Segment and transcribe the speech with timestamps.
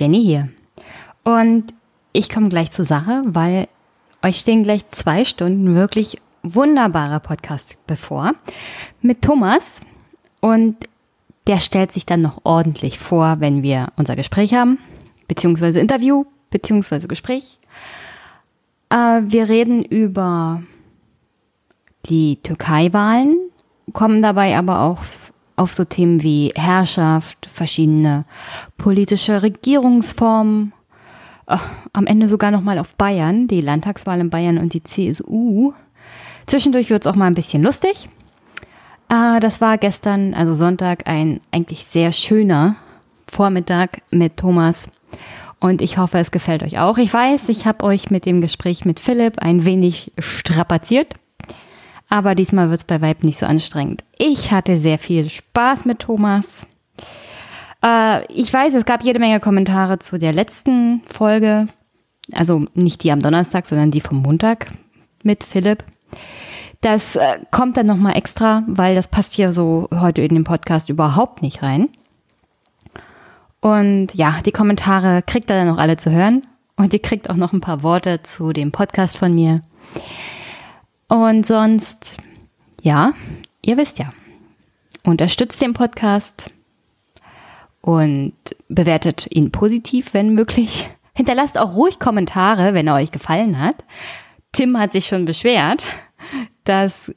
[0.00, 0.48] Jenny hier.
[1.24, 1.74] Und
[2.12, 3.68] ich komme gleich zur Sache, weil
[4.22, 8.32] euch stehen gleich zwei Stunden wirklich wunderbarer Podcast bevor
[9.02, 9.80] mit Thomas.
[10.40, 10.76] Und
[11.46, 14.78] der stellt sich dann noch ordentlich vor, wenn wir unser Gespräch haben,
[15.28, 17.58] beziehungsweise Interview, beziehungsweise Gespräch.
[18.88, 20.62] Äh, wir reden über
[22.06, 23.36] die Türkei-Wahlen,
[23.92, 25.02] kommen dabei aber auch
[25.60, 28.24] auf so Themen wie Herrschaft, verschiedene
[28.78, 30.72] politische Regierungsformen,
[31.46, 35.74] ach, am Ende sogar nochmal auf Bayern, die Landtagswahl in Bayern und die CSU.
[36.46, 38.08] Zwischendurch wird es auch mal ein bisschen lustig.
[39.10, 42.76] Äh, das war gestern, also Sonntag, ein eigentlich sehr schöner
[43.28, 44.88] Vormittag mit Thomas.
[45.58, 46.96] Und ich hoffe, es gefällt euch auch.
[46.96, 51.16] Ich weiß, ich habe euch mit dem Gespräch mit Philipp ein wenig strapaziert.
[52.10, 54.04] Aber diesmal wird es bei Vibe nicht so anstrengend.
[54.18, 56.66] Ich hatte sehr viel Spaß mit Thomas.
[57.82, 61.68] Äh, ich weiß, es gab jede Menge Kommentare zu der letzten Folge.
[62.32, 64.72] Also nicht die am Donnerstag, sondern die vom Montag
[65.22, 65.84] mit Philipp.
[66.80, 70.88] Das äh, kommt dann nochmal extra, weil das passt hier so heute in den Podcast
[70.88, 71.90] überhaupt nicht rein.
[73.60, 76.42] Und ja, die Kommentare kriegt ihr dann noch alle zu hören.
[76.76, 79.62] Und ihr kriegt auch noch ein paar Worte zu dem Podcast von mir.
[81.10, 82.18] Und sonst,
[82.82, 83.14] ja,
[83.62, 84.10] ihr wisst ja,
[85.02, 86.54] unterstützt den Podcast
[87.80, 88.32] und
[88.68, 90.88] bewertet ihn positiv, wenn möglich.
[91.14, 93.84] Hinterlasst auch ruhig Kommentare, wenn er euch gefallen hat.
[94.52, 95.84] Tim hat sich schon beschwert,
[96.62, 97.12] dass,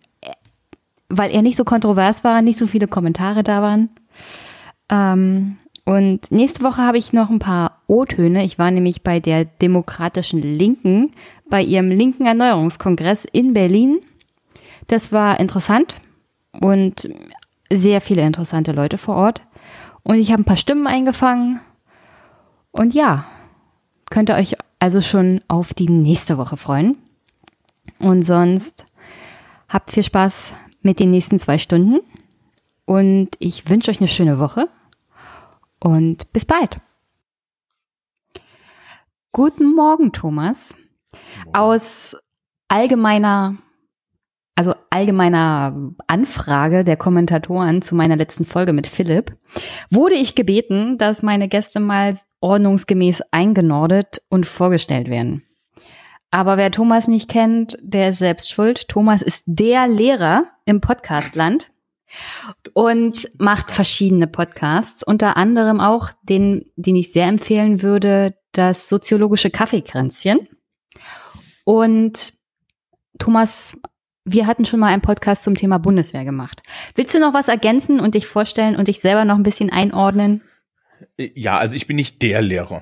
[1.09, 3.89] weil er nicht so kontrovers war, nicht so viele Kommentare da waren.
[4.89, 8.44] Ähm, und nächste Woche habe ich noch ein paar O-Töne.
[8.44, 11.11] Ich war nämlich bei der Demokratischen Linken
[11.49, 13.99] bei ihrem linken Erneuerungskongress in Berlin.
[14.87, 15.95] Das war interessant
[16.61, 17.09] und
[17.71, 19.42] sehr viele interessante Leute vor Ort.
[20.04, 21.61] Und ich habe ein paar Stimmen eingefangen.
[22.71, 23.26] Und ja,
[24.09, 26.98] könnt ihr euch also schon auf die nächste Woche freuen.
[27.99, 28.86] Und sonst
[29.70, 31.99] habt viel Spaß mit den nächsten zwei Stunden.
[32.86, 34.67] Und ich wünsche euch eine schöne Woche.
[35.80, 36.80] Und bis bald.
[39.31, 40.75] Guten Morgen, Thomas
[41.52, 42.15] aus
[42.67, 43.58] allgemeiner,
[44.55, 49.36] also allgemeiner Anfrage der Kommentatoren zu meiner letzten Folge mit Philipp,
[49.92, 55.43] wurde ich gebeten, dass meine Gäste mal ordnungsgemäß eingenordet und vorgestellt werden.
[56.31, 58.87] Aber wer Thomas nicht kennt, der ist selbst schuld.
[58.87, 61.71] Thomas ist der Lehrer im Podcastland
[62.73, 69.49] und macht verschiedene Podcasts, unter anderem auch den, den ich sehr empfehlen würde, das soziologische
[69.49, 70.48] Kaffeekränzchen.
[71.63, 72.33] Und
[73.19, 73.77] Thomas,
[74.25, 76.61] wir hatten schon mal einen Podcast zum Thema Bundeswehr gemacht.
[76.95, 80.41] Willst du noch was ergänzen und dich vorstellen und dich selber noch ein bisschen einordnen?
[81.17, 82.81] Ja, also ich bin nicht der Lehrer.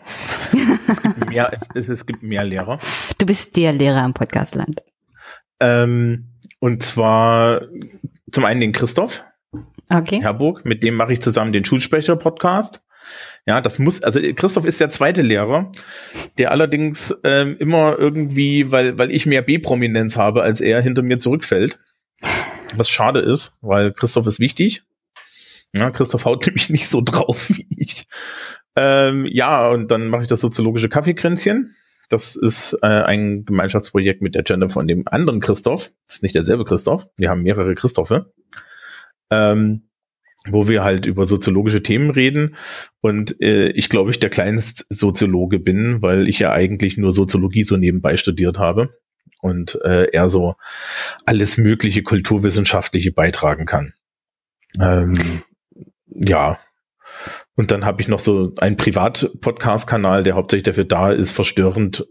[0.88, 2.80] es, gibt mehr, es, es, gibt mehr Lehrer.
[3.18, 4.84] Du bist der Lehrer im Podcastland.
[5.60, 7.62] Ähm, und zwar
[8.32, 9.24] zum einen den Christoph
[9.90, 10.22] okay.
[10.22, 12.84] Herburg, mit dem mache ich zusammen den Schulsprecher-Podcast.
[13.48, 15.72] Ja, das muss, also Christoph ist der zweite Lehrer,
[16.38, 21.20] der allerdings ähm, immer irgendwie, weil, weil ich mehr B-Prominenz habe, als er hinter mir
[21.20, 21.80] zurückfällt.
[22.76, 24.84] Was schade ist, weil Christoph ist wichtig.
[25.74, 28.06] Ja, Christoph haut nämlich nicht so drauf wie ich.
[28.76, 31.76] Ähm, ja, und dann mache ich das soziologische Kaffeekränzchen.
[32.10, 35.92] Das ist äh, ein Gemeinschaftsprojekt mit der Gender von dem anderen Christoph.
[36.08, 37.08] Das ist nicht derselbe Christoph.
[37.18, 38.34] Wir haben mehrere Christophe.
[39.30, 39.90] Ähm,
[40.48, 42.56] wo wir halt über soziologische Themen reden.
[43.00, 47.64] Und äh, ich glaube, ich der kleinste Soziologe bin, weil ich ja eigentlich nur Soziologie
[47.64, 48.90] so nebenbei studiert habe
[49.42, 50.56] und äh, er so
[51.26, 53.94] alles mögliche kulturwissenschaftliche beitragen kann.
[54.80, 55.44] Ähm,
[56.08, 56.60] ja.
[57.56, 62.06] Und dann habe ich noch so einen Privat-Podcast-Kanal, der hauptsächlich dafür da ist, verstörend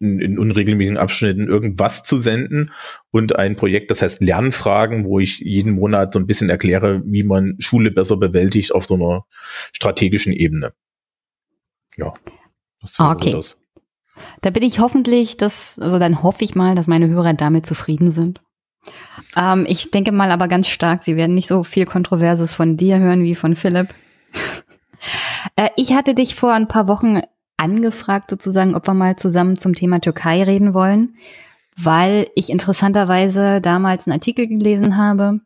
[0.00, 2.70] in, in unregelmäßigen Abschnitten irgendwas zu senden
[3.10, 7.24] und ein Projekt, das heißt Lernfragen, wo ich jeden Monat so ein bisschen erkläre, wie
[7.24, 9.24] man Schule besser bewältigt auf so einer
[9.72, 10.72] strategischen Ebene.
[11.96, 12.12] Ja.
[12.80, 13.32] Das okay.
[13.32, 13.58] das.
[14.40, 18.10] Da bin ich hoffentlich, dass, also dann hoffe ich mal, dass meine Hörer damit zufrieden
[18.10, 18.40] sind.
[19.36, 22.98] Ähm, ich denke mal aber ganz stark, sie werden nicht so viel Kontroverses von dir
[22.98, 23.88] hören wie von Philipp.
[25.56, 27.20] äh, ich hatte dich vor ein paar Wochen
[27.58, 31.16] angefragt sozusagen, ob wir mal zusammen zum Thema Türkei reden wollen,
[31.76, 35.40] weil ich interessanterweise damals einen Artikel gelesen habe,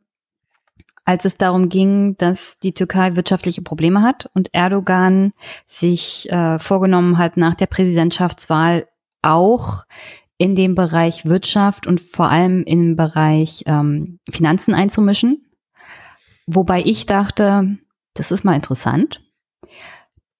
[1.04, 5.32] als es darum ging, dass die Türkei wirtschaftliche Probleme hat und Erdogan
[5.66, 8.86] sich äh, vorgenommen hat, nach der Präsidentschaftswahl
[9.22, 9.84] auch
[10.38, 15.46] in dem Bereich Wirtschaft und vor allem im Bereich ähm, Finanzen einzumischen.
[16.46, 17.78] Wobei ich dachte,
[18.14, 19.22] das ist mal interessant.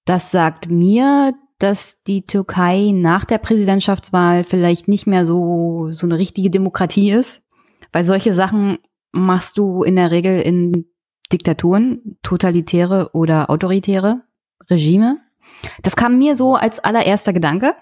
[0.05, 6.19] das sagt mir, dass die Türkei nach der Präsidentschaftswahl vielleicht nicht mehr so, so eine
[6.19, 7.43] richtige Demokratie ist.
[7.93, 8.79] Weil solche Sachen
[9.13, 10.87] machst du in der Regel in
[11.33, 14.23] Diktaturen, totalitäre oder autoritäre
[14.69, 15.21] Regime.
[15.83, 17.75] Das kam mir so als allererster Gedanke.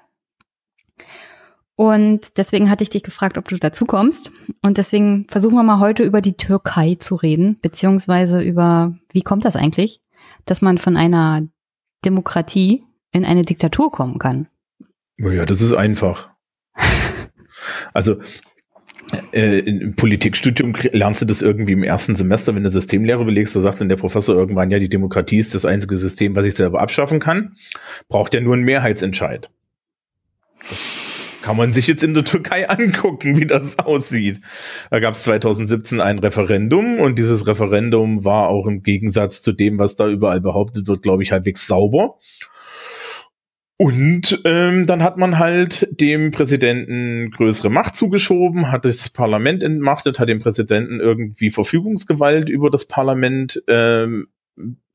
[1.75, 4.33] Und deswegen hatte ich dich gefragt, ob du dazu kommst.
[4.61, 9.47] Und deswegen versuchen wir mal heute über die Türkei zu reden, beziehungsweise über, wie kommt
[9.47, 10.03] das eigentlich,
[10.45, 11.49] dass man von einer
[12.05, 14.49] Demokratie in eine Diktatur kommen kann?
[15.19, 16.31] Ja, das ist einfach.
[17.93, 18.21] also
[19.33, 23.61] äh, im Politikstudium lernst du das irgendwie im ersten Semester, wenn du Systemlehre belegst, da
[23.61, 26.81] sagt dann der Professor irgendwann, ja, die Demokratie ist das einzige System, was ich selber
[26.81, 27.55] abschaffen kann.
[28.09, 29.51] Braucht ja nur einen Mehrheitsentscheid.
[30.69, 30.99] Das
[31.43, 34.41] kann man sich jetzt in der Türkei angucken, wie das aussieht.
[34.91, 39.79] Da gab es 2017 ein Referendum und dieses Referendum war auch im Gegensatz zu dem,
[39.79, 42.17] was da überall behauptet wird, glaube ich, halbwegs sauber.
[43.81, 50.21] Und ähm, dann hat man halt dem Präsidenten größere Macht zugeschoben, hat das Parlament entmachtet,
[50.21, 54.29] hat dem Präsidenten irgendwie Verfügungsgewalt über das Parlament ähm,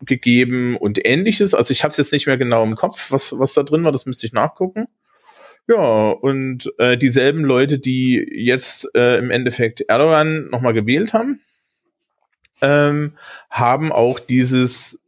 [0.02, 1.56] gegeben und ähnliches.
[1.56, 3.92] Also ich habe es jetzt nicht mehr genau im Kopf, was, was da drin war,
[3.92, 4.86] das müsste ich nachgucken.
[5.68, 11.40] Ja, und äh, dieselben Leute, die jetzt äh, im Endeffekt Erdogan nochmal gewählt haben,
[12.62, 13.14] ähm,
[13.50, 15.02] haben auch dieses,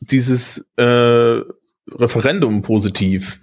[0.00, 1.40] dieses äh,
[1.94, 3.40] Referendum positiv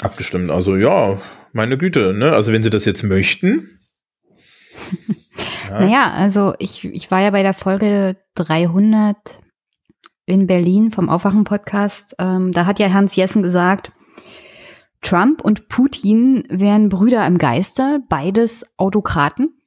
[0.00, 0.50] abgestimmt.
[0.50, 1.18] Also ja,
[1.52, 2.32] meine Güte, ne?
[2.32, 3.78] Also wenn sie das jetzt möchten.
[5.08, 5.14] ja.
[5.80, 9.40] Naja, also ich, ich war ja bei der Folge 300
[10.26, 12.16] in Berlin vom Aufwachen-Podcast.
[12.18, 13.90] Ähm, da hat ja Hans Jessen gesagt,
[15.00, 19.61] Trump und Putin wären Brüder im Geiste, beides Autokraten.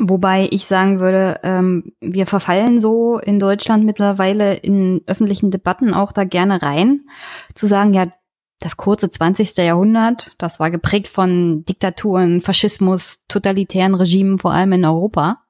[0.00, 6.12] Wobei ich sagen würde, ähm, wir verfallen so in Deutschland mittlerweile in öffentlichen Debatten auch
[6.12, 7.06] da gerne rein,
[7.54, 8.12] zu sagen, ja,
[8.60, 9.56] das kurze 20.
[9.58, 15.42] Jahrhundert, das war geprägt von Diktaturen, Faschismus, totalitären Regimen, vor allem in Europa.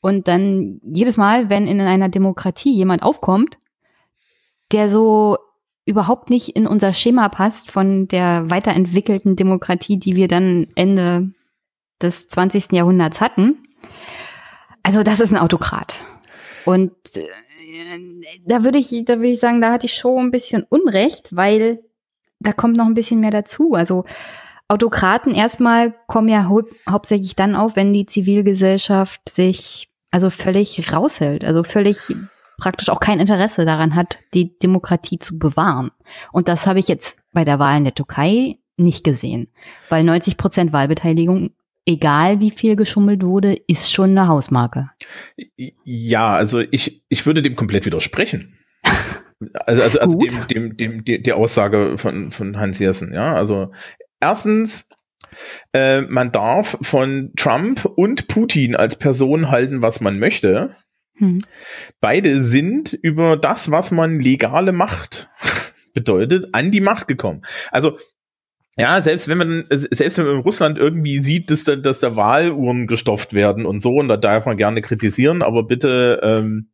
[0.00, 3.58] Und dann jedes Mal, wenn in einer Demokratie jemand aufkommt,
[4.72, 5.38] der so
[5.86, 11.30] überhaupt nicht in unser Schema passt von der weiterentwickelten Demokratie, die wir dann Ende
[12.04, 12.72] des 20.
[12.72, 13.66] Jahrhunderts hatten.
[14.82, 15.94] Also das ist ein Autokrat.
[16.64, 17.26] Und äh,
[18.46, 21.82] da würde ich, da würde ich sagen, da hatte ich schon ein bisschen Unrecht, weil
[22.38, 23.74] da kommt noch ein bisschen mehr dazu.
[23.74, 24.04] Also
[24.68, 31.44] Autokraten erstmal kommen ja hau hauptsächlich dann auf, wenn die Zivilgesellschaft sich also völlig raushält,
[31.44, 31.98] also völlig
[32.56, 35.90] praktisch auch kein Interesse daran hat, die Demokratie zu bewahren.
[36.32, 39.48] Und das habe ich jetzt bei der Wahl in der Türkei nicht gesehen,
[39.88, 41.50] weil 90 Prozent Wahlbeteiligung
[41.86, 44.90] egal wie viel geschummelt wurde, ist schon eine Hausmarke.
[45.84, 48.58] Ja, also ich, ich würde dem komplett widersprechen.
[49.66, 53.34] Also, also, also dem, dem, dem, dem, der Aussage von, von Hans Jessen, ja.
[53.34, 53.72] Also
[54.20, 54.88] erstens,
[55.74, 60.76] äh, man darf von Trump und Putin als Person halten, was man möchte.
[61.16, 61.42] Hm.
[62.00, 65.28] Beide sind über das, was man legale Macht
[65.94, 67.42] bedeutet, an die Macht gekommen.
[67.70, 67.98] Also
[68.76, 72.16] ja, selbst wenn man selbst wenn man in Russland irgendwie sieht, dass da, dass da
[72.16, 76.70] Wahluhren gestopft werden und so, und da darf man gerne kritisieren, aber bitte ähm,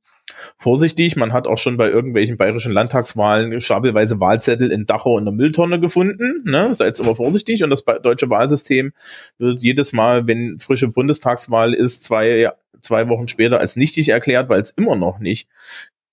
[0.56, 1.16] vorsichtig.
[1.16, 5.80] Man hat auch schon bei irgendwelchen bayerischen Landtagswahlen stapelweise Wahlzettel in Dachau in der Mülltonne
[5.80, 6.42] gefunden.
[6.44, 6.74] Ne?
[6.74, 7.64] Seid aber vorsichtig.
[7.64, 8.92] Und das deutsche Wahlsystem
[9.38, 14.62] wird jedes Mal, wenn frische Bundestagswahl ist, zwei zwei Wochen später als nichtig erklärt, weil
[14.62, 15.48] es immer noch nicht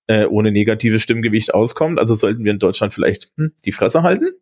[0.06, 1.98] äh, ohne negatives Stimmgewicht auskommt.
[1.98, 4.32] Also sollten wir in Deutschland vielleicht hm, die Fresse halten.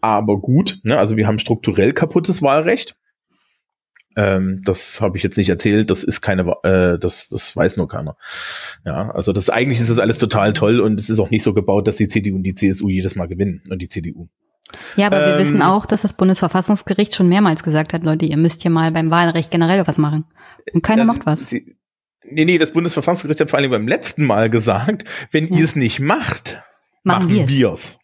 [0.00, 2.96] Aber gut, ne, also wir haben strukturell kaputtes Wahlrecht.
[4.16, 7.88] Ähm, das habe ich jetzt nicht erzählt, das ist keine, äh, das, das weiß nur
[7.88, 8.16] keiner.
[8.84, 11.54] Ja, also das eigentlich ist das alles total toll und es ist auch nicht so
[11.54, 14.28] gebaut, dass die CDU und die CSU jedes Mal gewinnen und die CDU.
[14.96, 18.36] Ja, aber ähm, wir wissen auch, dass das Bundesverfassungsgericht schon mehrmals gesagt hat, Leute, ihr
[18.36, 20.24] müsst hier mal beim Wahlrecht generell was machen.
[20.72, 21.48] Und keiner macht was.
[21.48, 21.76] Sie,
[22.24, 25.58] nee, nee, das Bundesverfassungsgericht hat vor allem beim letzten Mal gesagt, wenn ja.
[25.58, 26.62] ihr es nicht macht,
[27.04, 28.00] machen, machen wir es.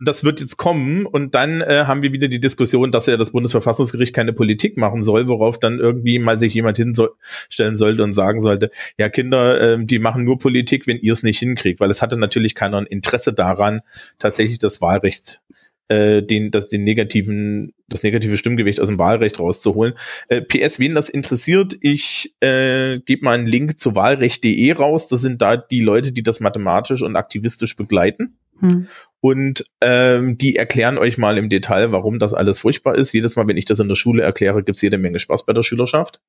[0.00, 3.32] Das wird jetzt kommen und dann äh, haben wir wieder die Diskussion, dass ja das
[3.32, 8.40] Bundesverfassungsgericht keine Politik machen soll, worauf dann irgendwie mal sich jemand hinstellen sollte und sagen
[8.40, 12.00] sollte, ja Kinder, äh, die machen nur Politik, wenn ihr es nicht hinkriegt, weil es
[12.00, 13.80] hatte natürlich keiner ein Interesse daran,
[14.18, 15.42] tatsächlich das Wahlrecht
[15.90, 19.94] äh, den, das, den negativen, das negative Stimmgewicht aus dem Wahlrecht rauszuholen.
[20.28, 25.08] Äh, PS, wen das interessiert, ich äh, gebe mal einen Link zu wahlrecht.de raus.
[25.08, 28.36] Das sind da die Leute, die das mathematisch und aktivistisch begleiten.
[28.60, 28.86] Hm.
[29.22, 33.12] Und ähm, die erklären euch mal im Detail, warum das alles furchtbar ist.
[33.12, 35.62] Jedes Mal, wenn ich das in der Schule erkläre, gibt's jede Menge Spaß bei der
[35.62, 36.20] Schülerschaft.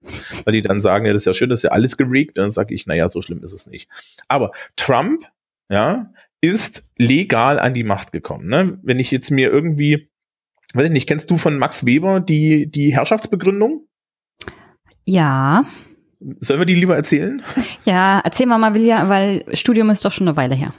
[0.44, 2.38] Weil die dann sagen, ja, das ist ja schön, das ist ja alles gereakt.
[2.38, 3.90] Dann sage ich, naja, so schlimm ist es nicht.
[4.28, 5.24] Aber Trump
[5.70, 8.50] ja, ist legal an die Macht gekommen.
[8.50, 8.78] Ne?
[8.84, 10.10] Wenn ich jetzt mir irgendwie,
[10.74, 13.88] weiß ich nicht, kennst du von Max Weber die, die Herrschaftsbegründung?
[15.06, 15.64] Ja.
[16.40, 17.42] Sollen wir die lieber erzählen?
[17.86, 20.74] Ja, erzähl mal mal, weil Studium ist doch schon eine Weile her.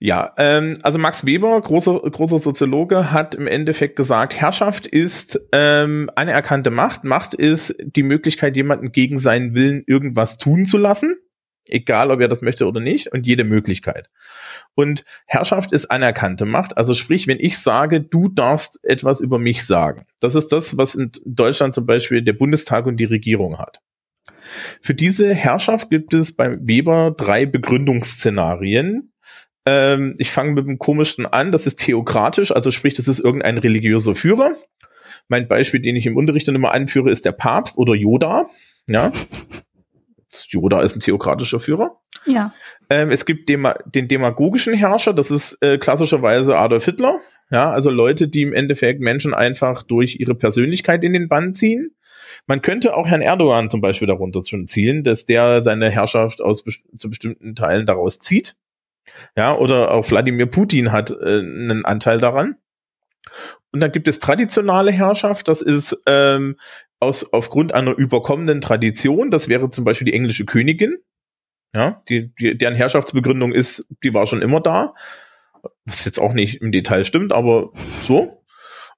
[0.00, 6.10] Ja, ähm, also Max Weber, großer, großer Soziologe, hat im Endeffekt gesagt, Herrschaft ist ähm,
[6.14, 7.04] anerkannte Macht.
[7.04, 11.16] Macht ist die Möglichkeit, jemanden gegen seinen Willen irgendwas tun zu lassen,
[11.64, 14.10] egal ob er das möchte oder nicht, und jede Möglichkeit.
[14.74, 16.76] Und Herrschaft ist anerkannte Macht.
[16.76, 20.06] Also sprich, wenn ich sage, du darfst etwas über mich sagen.
[20.20, 23.80] Das ist das, was in Deutschland zum Beispiel der Bundestag und die Regierung hat.
[24.82, 29.13] Für diese Herrschaft gibt es bei Weber drei Begründungsszenarien.
[29.66, 33.58] Ähm, ich fange mit dem komischen an, das ist theokratisch, also sprich, das ist irgendein
[33.58, 34.54] religiöser Führer.
[35.28, 38.48] Mein Beispiel, den ich im Unterricht dann immer anführe, ist der Papst oder Yoda.
[38.88, 39.10] Ja.
[40.48, 42.00] Yoda ist ein theokratischer Führer.
[42.26, 42.52] Ja.
[42.90, 47.20] Ähm, es gibt Dema den demagogischen Herrscher, das ist äh, klassischerweise Adolf Hitler.
[47.50, 51.94] Ja, also Leute, die im Endeffekt Menschen einfach durch ihre Persönlichkeit in den Bann ziehen.
[52.46, 56.64] Man könnte auch Herrn Erdogan zum Beispiel darunter schon zielen, dass der seine Herrschaft aus
[56.96, 58.56] zu bestimmten Teilen daraus zieht.
[59.36, 62.56] Ja, oder auch Wladimir Putin hat äh, einen Anteil daran.
[63.72, 66.56] Und dann gibt es traditionale Herrschaft, das ist ähm,
[67.00, 70.98] aus, aufgrund einer überkommenen Tradition, das wäre zum Beispiel die englische Königin,
[71.74, 74.94] ja, die, die, deren Herrschaftsbegründung ist, die war schon immer da,
[75.84, 78.43] was jetzt auch nicht im Detail stimmt, aber so.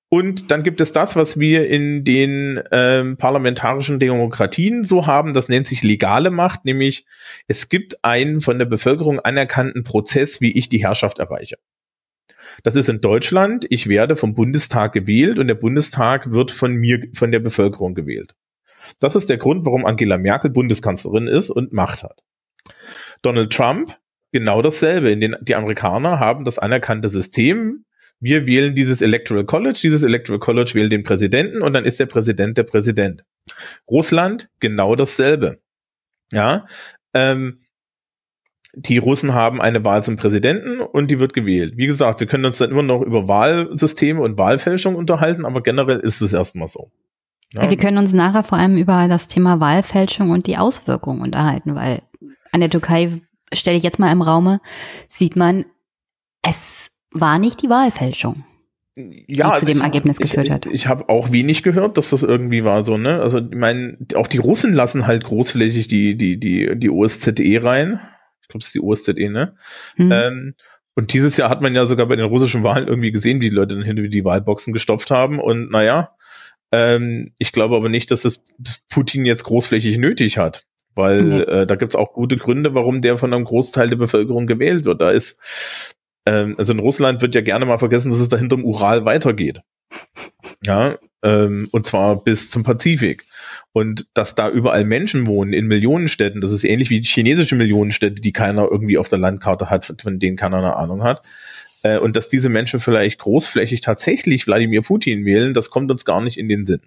[0.08, 5.48] Und dann gibt es das, was wir in den ähm, parlamentarischen Demokratien so haben, das
[5.48, 7.06] nennt sich legale Macht, nämlich
[7.48, 11.56] es gibt einen von der Bevölkerung anerkannten Prozess, wie ich die Herrschaft erreiche.
[12.62, 17.08] Das ist in Deutschland, ich werde vom Bundestag gewählt und der Bundestag wird von mir,
[17.12, 18.34] von der Bevölkerung gewählt.
[19.00, 22.22] Das ist der Grund, warum Angela Merkel Bundeskanzlerin ist und Macht hat.
[23.22, 23.98] Donald Trump,
[24.32, 25.10] genau dasselbe.
[25.10, 27.84] In den, die Amerikaner haben das anerkannte System,
[28.20, 32.06] wir wählen dieses Electoral College, dieses Electoral College wählt den Präsidenten und dann ist der
[32.06, 33.24] Präsident der Präsident.
[33.88, 35.60] Russland genau dasselbe.
[36.32, 36.66] Ja,
[37.14, 37.60] ähm,
[38.74, 41.74] die Russen haben eine Wahl zum Präsidenten und die wird gewählt.
[41.76, 45.98] Wie gesagt, wir können uns dann immer noch über Wahlsysteme und Wahlfälschung unterhalten, aber generell
[46.00, 46.90] ist es erstmal so.
[47.54, 47.70] Ja.
[47.70, 52.02] Wir können uns nachher vor allem über das Thema Wahlfälschung und die Auswirkungen unterhalten, weil
[52.52, 54.60] an der Türkei, stelle ich jetzt mal im Raume,
[55.08, 55.64] sieht man,
[56.42, 58.44] es war nicht die Wahlfälschung.
[58.96, 60.66] Ja, die zu dem ich, Ergebnis geführt ich, hat.
[60.66, 63.20] Ich habe auch wenig gehört, dass das irgendwie war so, ne?
[63.20, 68.00] Also ich meine, auch die Russen lassen halt großflächig die, die, die, die OSZE rein.
[68.40, 69.54] Ich glaube, es ist die OSZE, ne?
[69.96, 70.12] Hm.
[70.12, 70.54] Ähm,
[70.94, 73.54] und dieses Jahr hat man ja sogar bei den russischen Wahlen irgendwie gesehen, wie die
[73.54, 75.40] Leute dann hinter die Wahlboxen gestopft haben.
[75.40, 76.16] Und naja,
[76.72, 78.42] ähm, ich glaube aber nicht, dass es
[78.88, 80.64] Putin jetzt großflächig nötig hat.
[80.94, 81.40] Weil mhm.
[81.42, 85.02] äh, da gibt's auch gute Gründe, warum der von einem Großteil der Bevölkerung gewählt wird.
[85.02, 85.38] Da ist
[86.26, 89.60] ähm, also in Russland wird ja gerne mal vergessen, dass es da hinterm Ural weitergeht.
[90.64, 93.24] Ja, ähm, und zwar bis zum Pazifik.
[93.72, 98.22] Und dass da überall Menschen wohnen in Millionenstädten, das ist ähnlich wie die chinesische Millionenstädte,
[98.22, 101.22] die keiner irgendwie auf der Landkarte hat, von denen keiner eine Ahnung hat.
[101.82, 106.20] Äh, und dass diese Menschen vielleicht großflächig tatsächlich Wladimir Putin wählen, das kommt uns gar
[106.20, 106.80] nicht in den Sinn.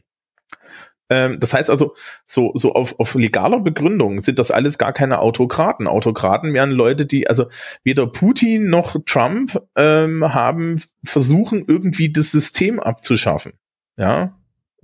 [1.09, 5.19] Ähm, das heißt also, so, so auf, auf legaler Begründung sind das alles gar keine
[5.19, 5.87] Autokraten.
[5.87, 7.47] Autokraten wären Leute, die, also
[7.83, 13.53] weder Putin noch Trump ähm, haben versuchen, irgendwie das System abzuschaffen.
[13.97, 14.37] Ja.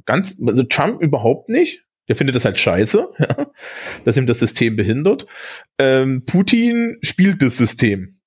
[0.06, 1.84] Ganz, also Trump überhaupt nicht.
[2.08, 3.48] Der findet das halt scheiße, ja,
[4.04, 5.26] dass ihm das System behindert.
[5.80, 8.20] Ähm, Putin spielt das System.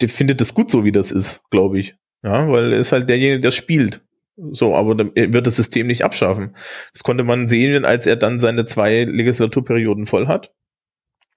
[0.00, 1.96] Der findet das gut so, wie das ist, glaube ich.
[2.24, 4.02] Ja, weil er ist halt derjenige, der spielt.
[4.36, 6.56] So, aber er wird das System nicht abschaffen.
[6.92, 10.54] Das konnte man sehen, als er dann seine zwei Legislaturperioden voll hat.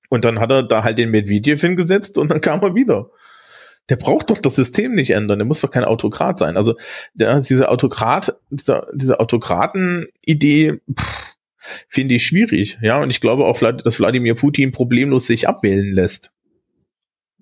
[0.09, 3.09] Und dann hat er da halt den Medvedev hingesetzt und dann kam er wieder.
[3.89, 5.39] Der braucht doch das System nicht ändern.
[5.39, 6.57] Der muss doch kein Autokrat sein.
[6.57, 6.75] Also
[7.13, 10.79] der, diese Autokrat, diese, diese Autokraten-Idee
[11.87, 12.77] finde ich schwierig.
[12.81, 16.31] Ja, und ich glaube auch, dass Wladimir Putin problemlos sich abwählen lässt.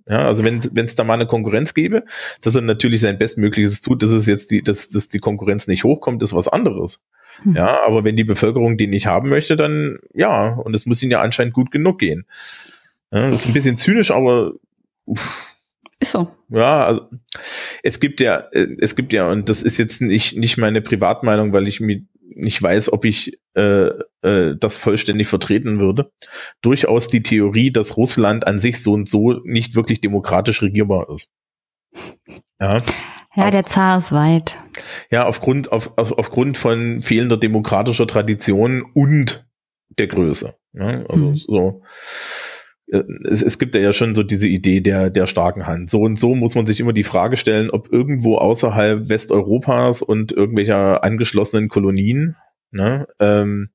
[0.08, 2.04] Ja, also wenn es da mal eine Konkurrenz gäbe,
[2.42, 5.86] dass er natürlich sein Bestmögliches tut, dass es jetzt die, dass, dass die Konkurrenz nicht
[5.86, 7.02] hochkommt, ist was anderes.
[7.44, 7.56] Hm.
[7.56, 11.12] Ja, aber wenn die Bevölkerung den nicht haben möchte, dann ja, und es muss ihnen
[11.12, 12.26] ja anscheinend gut genug gehen.
[13.12, 14.54] Ja, das ist ein bisschen zynisch, aber
[15.06, 15.50] uff.
[16.00, 16.30] Ist so.
[16.50, 17.08] Ja, also
[17.82, 21.54] es gibt ja, äh, es gibt ja, und das ist jetzt nicht, nicht meine Privatmeinung,
[21.54, 22.02] weil ich mir
[22.36, 23.90] nicht weiß, ob ich äh,
[24.22, 26.12] äh, das vollständig vertreten würde,
[26.62, 31.30] durchaus die Theorie, dass Russland an sich so und so nicht wirklich demokratisch regierbar ist.
[32.60, 32.78] Ja,
[33.36, 34.58] ja der Zar ist weit.
[35.12, 39.46] Ja, aufgrund, auf, auf, aufgrund von fehlender demokratischer Tradition und
[39.98, 40.56] der Größe.
[40.74, 41.36] Ja, also mhm.
[41.36, 41.82] so
[43.24, 45.90] es, es gibt ja schon so diese Idee der, der starken Hand.
[45.90, 50.32] So und so muss man sich immer die Frage stellen, ob irgendwo außerhalb Westeuropas und
[50.32, 52.36] irgendwelcher angeschlossenen Kolonien,
[52.72, 53.70] ne, ähm,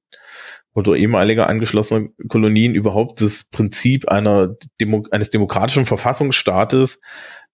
[0.75, 7.01] oder ehemaliger angeschlossener Kolonien überhaupt das Prinzip einer Demo eines demokratischen Verfassungsstaates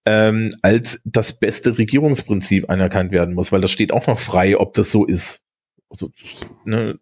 [0.05, 4.75] ähm, als das beste Regierungsprinzip anerkannt werden muss, weil das steht auch noch frei, ob
[4.75, 5.41] das so ist.
[5.89, 6.11] Also,
[6.67, 6.99] ne,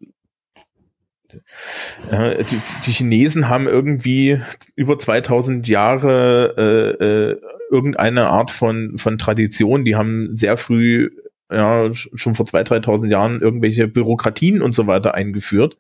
[2.11, 4.41] ja, die, die, Chinesen haben irgendwie
[4.75, 9.85] über 2000 Jahre äh, äh, irgendeine Art von, von Tradition.
[9.85, 11.11] Die haben sehr früh,
[11.51, 15.77] ja, schon vor 2.000, 3.000 Jahren irgendwelche Bürokratien und so weiter eingeführt.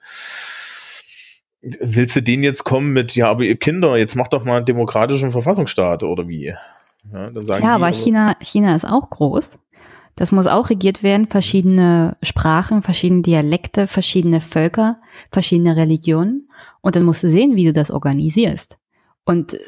[1.60, 4.66] Willst du denen jetzt kommen mit, ja, aber ihr Kinder, jetzt macht doch mal einen
[4.66, 6.54] demokratischen Verfassungsstaat oder wie?
[7.12, 9.58] Ja, ja aber China, China ist auch groß.
[10.16, 15.00] Das muss auch regiert werden, verschiedene Sprachen, verschiedene Dialekte, verschiedene Völker,
[15.30, 16.48] verschiedene Religionen.
[16.80, 18.78] Und dann musst du sehen, wie du das organisierst.
[19.24, 19.58] Und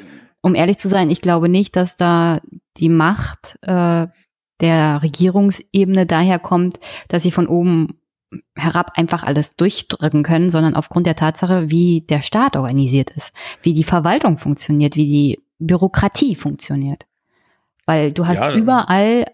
[0.42, 2.40] um ehrlich zu sein, ich glaube nicht, dass da
[2.76, 4.06] die Macht äh,
[4.60, 7.98] der Regierungsebene daher kommt, dass sie von oben
[8.54, 13.32] herab einfach alles durchdrücken können, sondern aufgrund der Tatsache, wie der Staat organisiert ist,
[13.62, 17.06] wie die Verwaltung funktioniert, wie die Bürokratie funktioniert.
[17.86, 19.26] Weil du hast ja, überall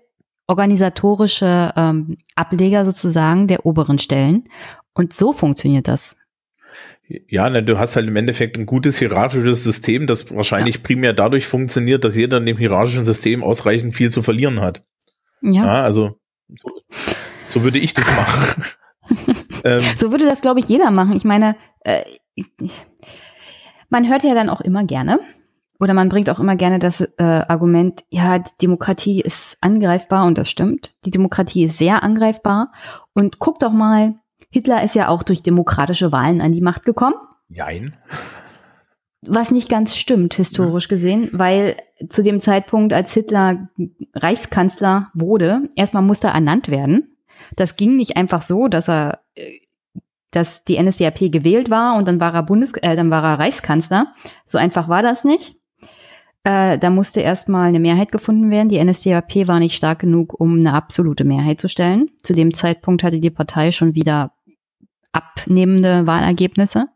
[0.50, 4.48] organisatorische ähm, Ableger sozusagen der oberen Stellen.
[4.92, 6.16] Und so funktioniert das.
[7.28, 10.80] Ja, ne, du hast halt im Endeffekt ein gutes hierarchisches System, das wahrscheinlich ja.
[10.82, 14.84] primär dadurch funktioniert, dass jeder in dem hierarchischen System ausreichend viel zu verlieren hat.
[15.40, 15.64] Ja.
[15.64, 16.18] ja also
[16.56, 16.70] so,
[17.46, 18.64] so, würde ich das machen.
[19.64, 21.14] ähm, so würde das, glaube ich, jeder machen.
[21.14, 22.04] Ich meine, äh,
[23.88, 25.20] man hört ja dann auch immer gerne,
[25.80, 30.36] oder man bringt auch immer gerne das äh, Argument, ja, die Demokratie ist angreifbar und
[30.36, 30.94] das stimmt.
[31.06, 32.70] Die Demokratie ist sehr angreifbar.
[33.14, 34.14] Und guck doch mal,
[34.50, 37.14] Hitler ist ja auch durch demokratische Wahlen an die Macht gekommen.
[37.48, 37.96] Jein.
[39.22, 41.76] Was nicht ganz stimmt, historisch gesehen, weil
[42.08, 43.68] zu dem Zeitpunkt, als Hitler
[44.14, 47.16] Reichskanzler wurde, erstmal musste er ernannt werden.
[47.56, 49.60] Das ging nicht einfach so, dass er, äh,
[50.30, 54.14] dass die NSDAP gewählt war und dann war er Bundes, äh, dann war er Reichskanzler.
[54.46, 55.59] So einfach war das nicht.
[56.44, 58.70] Äh, da musste erstmal eine Mehrheit gefunden werden.
[58.70, 62.10] Die NSDAP war nicht stark genug, um eine absolute Mehrheit zu stellen.
[62.22, 64.32] Zu dem Zeitpunkt hatte die Partei schon wieder
[65.12, 66.86] abnehmende Wahlergebnisse.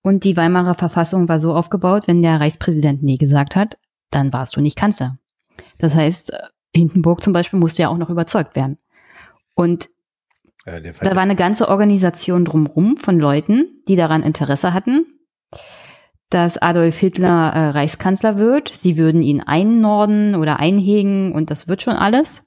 [0.00, 3.78] Und die Weimarer Verfassung war so aufgebaut, wenn der Reichspräsident nie gesagt hat,
[4.10, 5.18] dann warst du nicht Kanzler.
[5.78, 6.32] Das heißt,
[6.74, 8.78] Hindenburg zum Beispiel musste ja auch noch überzeugt werden.
[9.54, 9.88] Und
[10.64, 15.06] äh, da war eine ganze Organisation drumherum von Leuten, die daran Interesse hatten,
[16.34, 18.68] dass Adolf Hitler äh, Reichskanzler wird.
[18.68, 22.44] Sie würden ihn einnorden oder einhegen und das wird schon alles.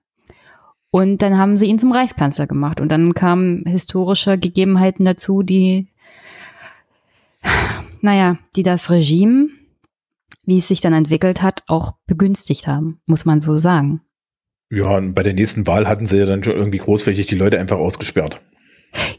[0.92, 2.80] Und dann haben sie ihn zum Reichskanzler gemacht.
[2.80, 5.90] Und dann kamen historische Gegebenheiten dazu, die,
[8.02, 9.50] naja, die das Regime,
[10.44, 14.02] wie es sich dann entwickelt hat, auch begünstigt haben, muss man so sagen.
[14.72, 17.60] Ja, und bei der nächsten Wahl hatten sie ja dann schon irgendwie großflächig die Leute
[17.60, 18.42] einfach ausgesperrt.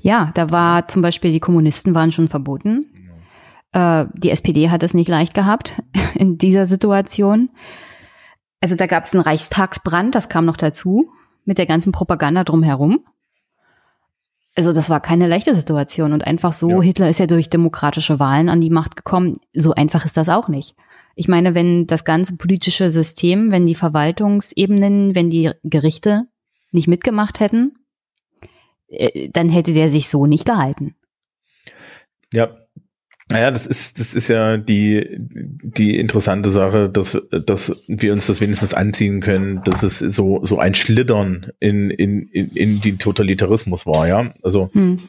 [0.01, 2.87] Ja, da war zum Beispiel die Kommunisten waren schon verboten.
[3.73, 5.83] Äh, die SPD hat es nicht leicht gehabt
[6.15, 7.51] in dieser Situation.
[8.61, 11.11] Also da gab es einen Reichstagsbrand, das kam noch dazu,
[11.45, 13.05] mit der ganzen Propaganda drumherum.
[14.55, 16.81] Also das war keine leichte Situation und einfach so, ja.
[16.81, 20.49] Hitler ist ja durch demokratische Wahlen an die Macht gekommen, so einfach ist das auch
[20.49, 20.75] nicht.
[21.15, 26.25] Ich meine, wenn das ganze politische System, wenn die Verwaltungsebenen, wenn die Gerichte
[26.73, 27.75] nicht mitgemacht hätten,
[28.89, 30.97] äh, dann hätte der sich so nicht gehalten.
[32.33, 32.57] Ja,
[33.29, 38.41] naja, das ist, das ist ja die, die interessante Sache, dass, dass wir uns das
[38.41, 43.85] wenigstens anziehen können, dass es so, so ein Schlittern in, in, in, in den Totalitarismus
[43.85, 44.33] war, ja.
[44.43, 45.01] Also, hm.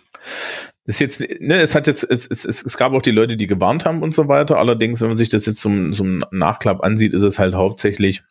[0.86, 3.86] ist jetzt, ne, es hat jetzt, es, es, es gab auch die Leute, die gewarnt
[3.86, 4.58] haben und so weiter.
[4.58, 8.23] Allerdings, wenn man sich das jetzt zum, zum Nachklapp ansieht, ist es halt hauptsächlich,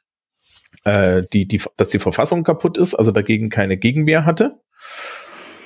[0.82, 4.58] äh, die, die, dass die Verfassung kaputt ist, also dagegen keine Gegenwehr hatte.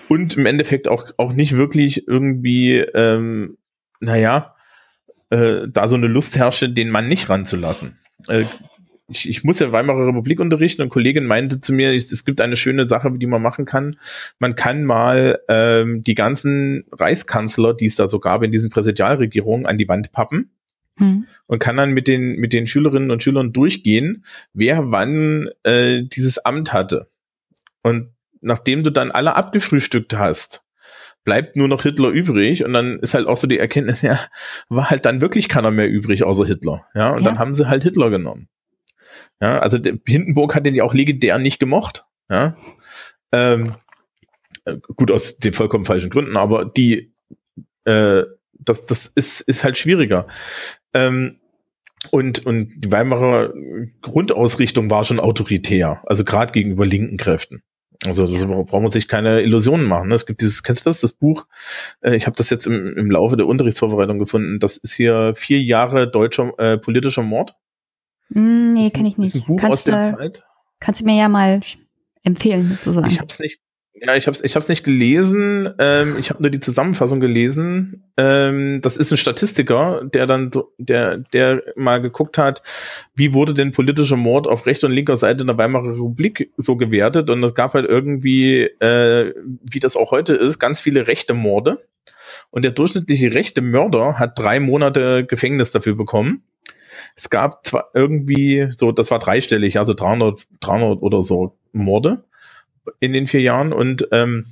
[0.08, 3.56] Und im Endeffekt auch, auch nicht wirklich irgendwie, ähm,
[4.00, 4.54] naja,
[5.30, 7.98] äh, da so eine Lust herrschte, den Mann nicht ranzulassen.
[8.28, 8.44] Äh,
[9.10, 12.24] ich, ich muss ja Weimarer Republik unterrichten und eine Kollegin meinte zu mir, es, es
[12.24, 13.96] gibt eine schöne Sache, die man machen kann.
[14.38, 19.66] Man kann mal ähm, die ganzen Reichskanzler, die es da so gab in diesen Präsidialregierungen,
[19.66, 20.50] an die Wand pappen
[20.96, 21.26] hm.
[21.46, 26.38] und kann dann mit den, mit den Schülerinnen und Schülern durchgehen, wer wann äh, dieses
[26.38, 27.08] Amt hatte.
[27.82, 28.10] Und
[28.40, 30.62] nachdem du dann alle abgefrühstückt hast,
[31.24, 34.18] bleibt nur noch Hitler übrig und dann ist halt auch so die Erkenntnis, ja,
[34.68, 36.86] war halt dann wirklich keiner mehr übrig außer Hitler.
[36.94, 37.24] Ja, und ja.
[37.24, 38.48] dann haben sie halt Hitler genommen.
[39.40, 42.04] Ja, also der Hindenburg hat den ja auch legendär nicht gemocht.
[42.28, 42.56] Ja,
[43.32, 43.74] ähm,
[44.64, 47.12] äh, gut aus den vollkommen falschen Gründen, aber die,
[47.84, 50.26] äh, das, das ist, ist halt schwieriger.
[50.92, 51.40] Ähm,
[52.10, 53.52] und, und die Weimarer
[54.00, 57.62] Grundausrichtung war schon autoritär, also gerade gegenüber linken Kräften.
[58.06, 60.08] Also das braucht man sich keine Illusionen machen.
[60.08, 60.14] Ne?
[60.14, 61.46] Es gibt dieses, kennst du das, das Buch?
[62.00, 64.58] Äh, ich habe das jetzt im, im Laufe der Unterrichtsvorbereitung gefunden.
[64.58, 67.54] Das ist hier vier Jahre deutscher äh, politischer Mord.
[68.30, 69.34] Mm, nee, kenne ich nicht.
[69.34, 70.44] Ist ein Buch kannst aus der Zeit.
[70.78, 71.60] Kannst du mir ja mal
[72.22, 73.08] empfehlen, musst du sagen.
[73.08, 73.60] Ich habe es nicht.
[74.02, 75.74] Ja, ich habe es ich hab's nicht gelesen.
[75.78, 78.04] Ähm, ich habe nur die Zusammenfassung gelesen.
[78.16, 82.62] Ähm, das ist ein Statistiker, der dann so, der der mal geguckt hat,
[83.14, 86.76] wie wurde denn politischer Mord auf rechter und linker Seite in der Weimarer Republik so
[86.76, 87.28] gewertet.
[87.28, 89.34] Und es gab halt irgendwie, äh,
[89.70, 91.84] wie das auch heute ist, ganz viele rechte Morde.
[92.50, 96.42] Und der durchschnittliche rechte Mörder hat drei Monate Gefängnis dafür bekommen.
[97.16, 102.24] Es gab zwar irgendwie so, das war dreistellig, also 300, 300 oder so Morde
[102.98, 104.46] in den vier Jahren und ähm,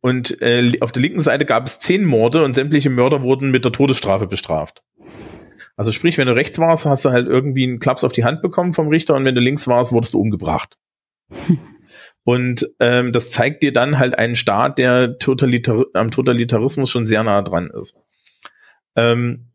[0.00, 3.64] und äh, auf der linken Seite gab es zehn Morde und sämtliche Mörder wurden mit
[3.64, 4.82] der Todesstrafe bestraft.
[5.76, 8.42] Also sprich, wenn du rechts warst, hast du halt irgendwie einen Klaps auf die Hand
[8.42, 10.76] bekommen vom Richter und wenn du links warst, wurdest du umgebracht.
[12.24, 17.24] Und ähm, das zeigt dir dann halt einen Staat, der totalitar am Totalitarismus schon sehr
[17.24, 17.96] nah dran ist.
[18.94, 19.51] Ähm,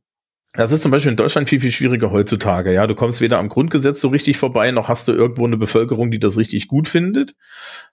[0.53, 2.73] das ist zum Beispiel in Deutschland viel, viel schwieriger heutzutage.
[2.73, 6.09] Ja, du kommst weder am Grundgesetz so richtig vorbei, noch hast du irgendwo eine Bevölkerung,
[6.09, 7.35] die das richtig gut findet.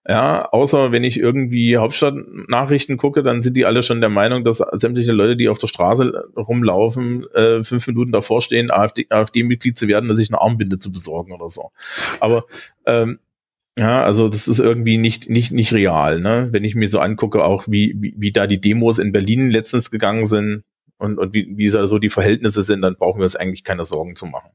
[0.08, 4.62] Ja, außer wenn ich irgendwie Hauptstadtnachrichten gucke, dann sind die alle schon der Meinung, dass
[4.72, 9.88] sämtliche Leute, die auf der Straße rumlaufen, äh, fünf Minuten davor stehen, AfD-Mitglied AfD zu
[9.88, 11.70] werden, sich eine Armbinde zu besorgen oder so.
[12.20, 12.44] Aber
[12.86, 13.18] ähm,
[13.76, 16.48] ja, also das ist irgendwie nicht nicht nicht real, ne?
[16.52, 19.90] Wenn ich mir so angucke, auch wie wie, wie da die Demos in Berlin letztens
[19.90, 20.62] gegangen sind,
[21.04, 24.16] und, und wie, wie so die Verhältnisse sind, dann brauchen wir uns eigentlich keine Sorgen
[24.16, 24.50] zu machen.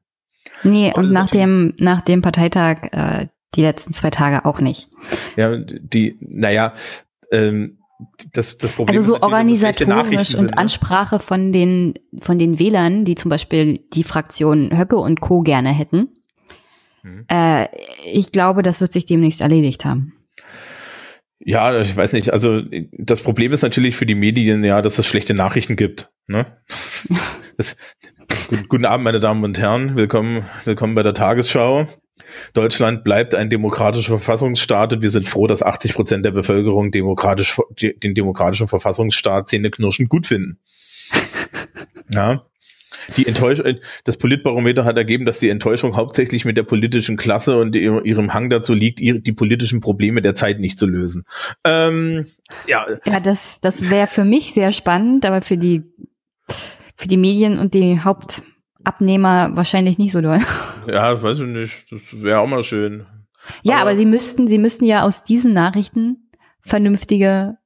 [0.63, 4.89] Nee, Aber und nach dem, nach dem Parteitag äh, die letzten zwei Tage auch nicht.
[5.35, 6.73] Ja, die, naja,
[7.31, 7.77] ähm,
[8.33, 10.57] das, das Problem also so organisatorisch und sind, ne?
[10.57, 15.41] Ansprache von den, von den Wählern, die zum Beispiel die Fraktion Höcke und Co.
[15.41, 16.09] gerne hätten.
[17.03, 17.25] Mhm.
[17.27, 17.67] Äh,
[18.05, 20.13] ich glaube, das wird sich demnächst erledigt haben.
[21.39, 22.31] Ja, ich weiß nicht.
[22.31, 26.11] Also das Problem ist natürlich für die Medien ja, dass es schlechte Nachrichten gibt.
[26.27, 26.45] Ne?
[27.57, 27.75] Das,
[28.69, 29.97] guten Abend, meine Damen und Herren.
[29.97, 31.89] Willkommen, willkommen bei der Tagesschau.
[32.53, 37.59] Deutschland bleibt ein demokratischer Verfassungsstaat und wir sind froh, dass 80 Prozent der Bevölkerung demokratisch,
[37.77, 40.59] den demokratischen Verfassungsstaat zähneknirschend gut finden.
[42.11, 42.48] Ja
[43.17, 43.65] die Enttäuschung,
[44.03, 48.49] das Politbarometer hat ergeben, dass die Enttäuschung hauptsächlich mit der politischen Klasse und ihrem Hang
[48.49, 51.23] dazu liegt, die politischen Probleme der Zeit nicht zu lösen.
[51.63, 52.25] Ähm,
[52.67, 52.85] ja.
[53.05, 55.83] ja, das, das wäre für mich sehr spannend, aber für die,
[56.95, 60.39] für die Medien und die Hauptabnehmer wahrscheinlich nicht so doll.
[60.87, 61.91] Ja, weiß ich nicht.
[61.91, 63.05] Das wäre auch mal schön.
[63.61, 66.31] Ja, aber, aber sie müssten, sie müssten ja aus diesen Nachrichten
[66.61, 67.57] vernünftige,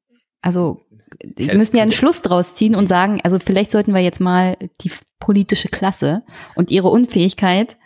[0.41, 0.82] also
[1.21, 4.57] die müssen ja einen Schluss draus ziehen und sagen, also vielleicht sollten wir jetzt mal
[4.81, 6.23] die politische Klasse
[6.55, 7.77] und ihre Unfähigkeit,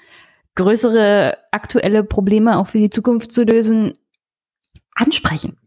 [0.55, 3.97] größere aktuelle Probleme auch für die Zukunft zu lösen,
[4.93, 5.57] ansprechen.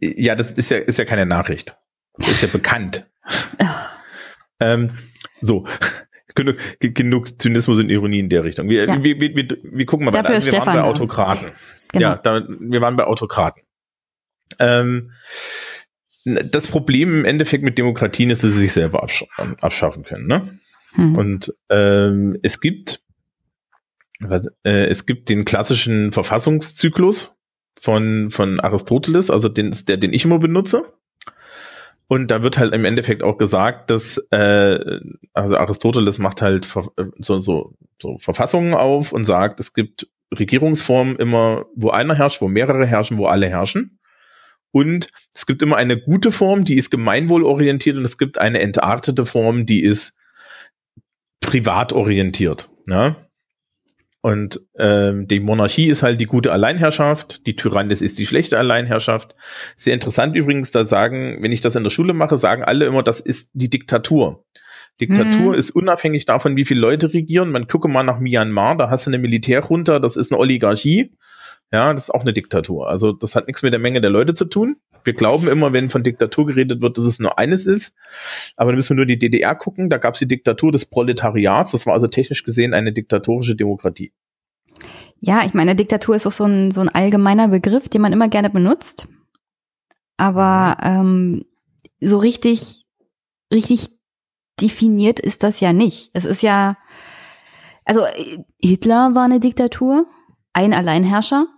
[0.00, 1.76] Ja, das ist ja, ist ja keine Nachricht.
[2.16, 3.06] Das ist ja bekannt.
[4.60, 4.92] ähm,
[5.40, 5.66] so.
[6.36, 8.68] Genug, genug Zynismus und Ironie in der Richtung.
[8.68, 9.02] Wir, ja.
[9.02, 10.34] wir, wir, wir, wir gucken mal Dafür weiter.
[10.34, 11.52] Also wir Stefan waren bei Autokraten.
[11.92, 12.08] Genau.
[12.08, 13.62] Ja, da, wir waren bei Autokraten.
[14.58, 15.12] Ähm,
[16.24, 19.24] das Problem im Endeffekt mit Demokratien ist, dass sie sich selber absch
[19.60, 20.26] abschaffen können.
[20.26, 20.58] Ne?
[20.94, 21.16] Hm.
[21.16, 23.02] Und ähm, es gibt
[24.20, 27.36] was, äh, es gibt den klassischen Verfassungszyklus
[27.78, 30.94] von von Aristoteles, also den der den ich immer benutze.
[32.06, 35.00] Und da wird halt im Endeffekt auch gesagt, dass äh,
[35.32, 36.66] also Aristoteles macht halt
[37.18, 40.06] so, so, so Verfassungen auf und sagt, es gibt
[40.38, 43.98] Regierungsformen immer, wo einer herrscht, wo mehrere herrschen, wo alle herrschen.
[44.74, 49.24] Und es gibt immer eine gute Form, die ist gemeinwohlorientiert und es gibt eine entartete
[49.24, 50.18] Form, die ist
[51.38, 52.70] privatorientiert.
[52.84, 53.14] Ne?
[54.20, 59.34] Und ähm, die Monarchie ist halt die gute Alleinherrschaft, die Tyrannis ist die schlechte Alleinherrschaft.
[59.76, 63.04] Sehr interessant übrigens, da sagen, wenn ich das in der Schule mache, sagen alle immer,
[63.04, 64.44] das ist die Diktatur.
[65.00, 65.58] Diktatur mhm.
[65.58, 67.52] ist unabhängig davon, wie viele Leute regieren.
[67.52, 71.12] Man gucke mal nach Myanmar, da hast du eine Militärjunta, das ist eine Oligarchie.
[71.74, 72.88] Ja, das ist auch eine Diktatur.
[72.88, 74.76] Also das hat nichts mit der Menge der Leute zu tun.
[75.02, 77.96] Wir glauben immer, wenn von Diktatur geredet wird, dass es nur eines ist.
[78.56, 79.90] Aber dann müssen wir nur die DDR gucken.
[79.90, 81.72] Da gab es die Diktatur des Proletariats.
[81.72, 84.12] Das war also technisch gesehen eine diktatorische Demokratie.
[85.18, 88.28] Ja, ich meine, Diktatur ist auch so ein, so ein allgemeiner Begriff, den man immer
[88.28, 89.08] gerne benutzt.
[90.16, 91.44] Aber ähm,
[91.98, 92.84] so richtig,
[93.52, 93.88] richtig
[94.60, 96.10] definiert ist das ja nicht.
[96.12, 96.76] Es ist ja,
[97.84, 98.02] also
[98.60, 100.06] Hitler war eine Diktatur,
[100.52, 101.48] ein Alleinherrscher.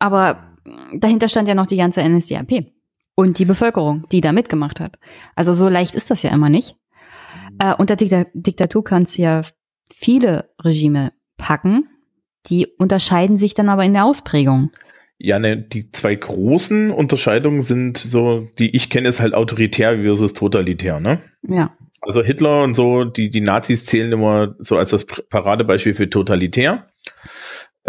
[0.00, 0.56] Aber
[0.98, 2.72] dahinter stand ja noch die ganze NSDAP
[3.14, 4.98] und die Bevölkerung, die da mitgemacht hat.
[5.36, 6.74] Also so leicht ist das ja immer nicht.
[7.60, 9.42] Äh, unter Dikta Diktatur kannst du ja
[9.92, 11.88] viele Regime packen.
[12.46, 14.70] Die unterscheiden sich dann aber in der Ausprägung.
[15.18, 20.32] Ja, ne, die zwei großen Unterscheidungen sind so, die ich kenne, ist halt autoritär versus
[20.32, 21.20] totalitär, ne?
[21.42, 21.76] Ja.
[22.00, 26.86] Also Hitler und so, die, die Nazis zählen immer so als das Paradebeispiel für totalitär.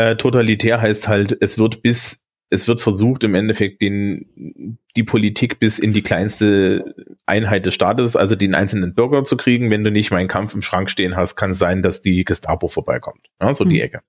[0.02, 5.60] Äh, totalitär heißt halt, es wird bis, es wird versucht, im Endeffekt den, die Politik
[5.60, 6.96] bis in die kleinste
[7.28, 9.70] Einheit des Staates, also den einzelnen Bürger zu kriegen.
[9.70, 12.68] Wenn du nicht meinen Kampf im Schrank stehen hast, kann es sein, dass die Gestapo
[12.68, 13.28] vorbeikommt.
[13.40, 13.70] Ja, so hm.
[13.70, 14.02] die Ecke.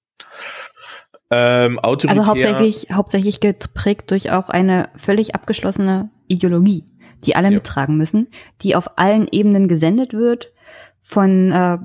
[1.31, 6.87] Ähm, also hauptsächlich, hauptsächlich geprägt durch auch eine völlig abgeschlossene Ideologie,
[7.25, 7.55] die alle ja.
[7.55, 8.29] mittragen müssen,
[8.63, 10.55] die auf allen Ebenen gesendet wird,
[11.03, 11.77] von, äh,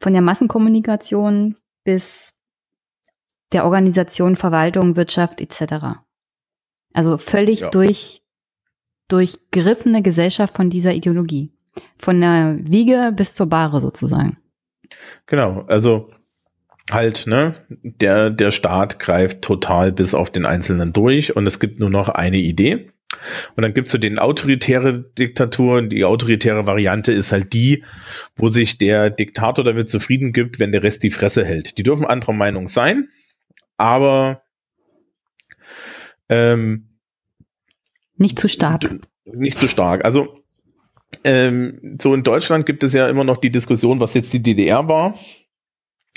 [0.00, 2.33] von der Massenkommunikation bis
[3.52, 5.98] der Organisation, Verwaltung, Wirtschaft etc.
[6.92, 7.70] Also völlig ja.
[7.70, 8.22] durch,
[9.08, 11.52] durchgriffene Gesellschaft von dieser Ideologie.
[11.98, 14.38] Von der Wiege bis zur Bahre sozusagen.
[15.26, 16.10] Genau, also
[16.90, 21.80] halt, ne, der, der Staat greift total bis auf den Einzelnen durch und es gibt
[21.80, 22.90] nur noch eine Idee.
[23.54, 25.82] Und dann gibt's so den autoritäre Diktatur.
[25.82, 27.84] Die autoritäre Variante ist halt die,
[28.36, 31.78] wo sich der Diktator damit zufrieden gibt, wenn der Rest die Fresse hält.
[31.78, 33.08] Die dürfen anderer Meinung sein,
[33.76, 34.42] aber
[36.28, 36.98] ähm,
[38.16, 39.00] nicht zu stark.
[39.24, 40.04] Nicht zu stark.
[40.04, 40.44] Also
[41.22, 44.88] ähm, so in Deutschland gibt es ja immer noch die Diskussion, was jetzt die DDR
[44.88, 45.14] war.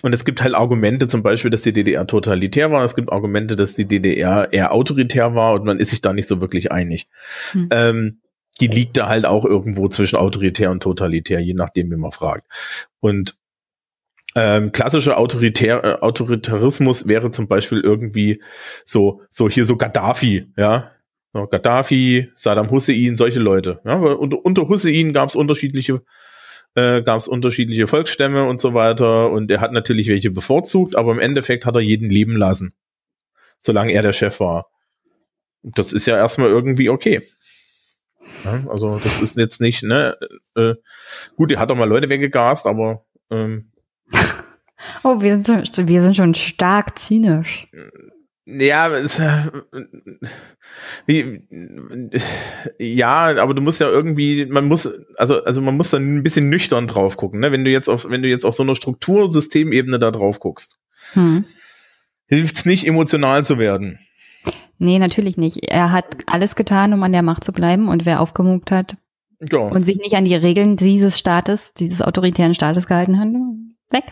[0.03, 2.83] Und es gibt halt Argumente, zum Beispiel, dass die DDR totalitär war.
[2.83, 6.27] Es gibt Argumente, dass die DDR eher autoritär war und man ist sich da nicht
[6.27, 7.07] so wirklich einig.
[7.51, 7.69] Hm.
[7.71, 8.21] Ähm,
[8.61, 12.45] die liegt da halt auch irgendwo zwischen autoritär und totalitär, je nachdem, wie man fragt.
[12.99, 13.37] Und
[14.37, 18.41] ähm, klassischer Autoritär, äh, Autoritarismus wäre zum Beispiel irgendwie
[18.85, 20.91] so, so hier so Gaddafi, ja.
[21.33, 23.81] So Gaddafi, Saddam Hussein, solche Leute.
[23.83, 26.03] Ja, unter, unter Hussein gab es unterschiedliche
[26.75, 31.19] äh, gab unterschiedliche Volksstämme und so weiter und er hat natürlich welche bevorzugt, aber im
[31.19, 32.75] Endeffekt hat er jeden leben lassen,
[33.59, 34.67] solange er der Chef war.
[35.63, 37.23] Das ist ja erstmal irgendwie okay.
[38.43, 40.15] Ja, also das ist jetzt nicht, ne,
[40.55, 40.75] äh,
[41.35, 43.71] gut, er hat auch mal Leute weggegast, aber ähm,
[45.03, 47.67] Oh, wir sind, schon, wir sind schon stark zynisch.
[48.45, 49.21] Ja, es,
[51.05, 51.41] wie,
[52.79, 56.49] ja, aber du musst ja irgendwie, man muss, also, also man muss dann ein bisschen
[56.49, 57.51] nüchtern drauf gucken, ne?
[57.51, 60.77] Wenn du jetzt auf, wenn du jetzt auf so einer Struktursystemebene da drauf guckst,
[61.11, 61.43] hm.
[62.27, 63.99] hilft's nicht, emotional zu werden.
[64.77, 65.57] Nee, natürlich nicht.
[65.63, 68.95] Er hat alles getan, um an der Macht zu bleiben und wer aufgemuckt hat
[69.51, 69.59] ja.
[69.59, 73.29] und sich nicht an die Regeln dieses Staates, dieses autoritären Staates gehalten hat,
[73.89, 74.03] weg.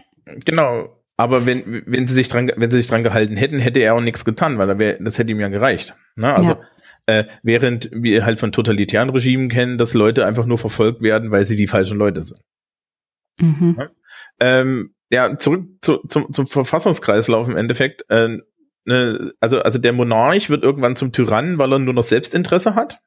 [0.45, 1.01] Genau.
[1.17, 4.01] Aber wenn, wenn sie sich dran, wenn sie sich dran gehalten hätten, hätte er auch
[4.01, 5.95] nichts getan, weil wär, das hätte ihm ja gereicht.
[6.17, 6.33] Ne?
[6.33, 6.59] Also, ja.
[7.05, 11.45] äh, während wir halt von totalitären Regimen kennen, dass Leute einfach nur verfolgt werden, weil
[11.45, 12.41] sie die falschen Leute sind.
[13.39, 13.75] Mhm.
[13.79, 13.89] Ja?
[14.39, 18.09] Ähm, ja, zurück zu, zum, zum Verfassungskreislauf im Endeffekt.
[18.09, 18.39] Äh,
[18.83, 22.99] ne, also, also der Monarch wird irgendwann zum Tyrannen, weil er nur noch Selbstinteresse hat.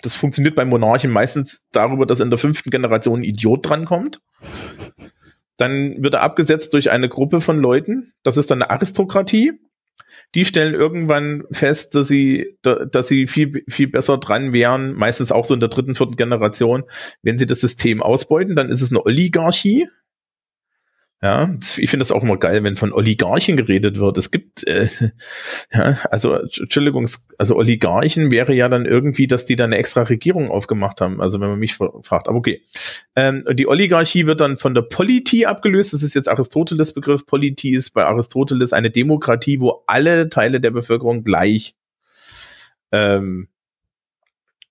[0.00, 4.20] Das funktioniert bei Monarchen meistens darüber, dass in der fünften Generation ein Idiot drankommt.
[5.60, 8.12] Dann wird er abgesetzt durch eine Gruppe von Leuten.
[8.22, 9.52] Das ist dann eine Aristokratie.
[10.34, 15.44] Die stellen irgendwann fest, dass sie, dass sie viel, viel besser dran wären, meistens auch
[15.44, 16.84] so in der dritten, vierten Generation,
[17.22, 19.88] wenn sie das System ausbeuten, dann ist es eine Oligarchie.
[21.22, 24.16] Ja, ich finde das auch immer geil, wenn von Oligarchen geredet wird.
[24.16, 24.88] Es gibt, äh,
[25.72, 27.06] ja, also Entschuldigung,
[27.36, 31.20] also Oligarchen wäre ja dann irgendwie, dass die dann eine extra Regierung aufgemacht haben.
[31.20, 32.62] Also wenn man mich fragt, aber okay.
[33.16, 35.92] Ähm, die Oligarchie wird dann von der Politie abgelöst.
[35.92, 37.26] Das ist jetzt Aristoteles Begriff.
[37.26, 41.74] Politie ist bei Aristoteles eine Demokratie, wo alle Teile der Bevölkerung gleich
[42.92, 43.48] ähm,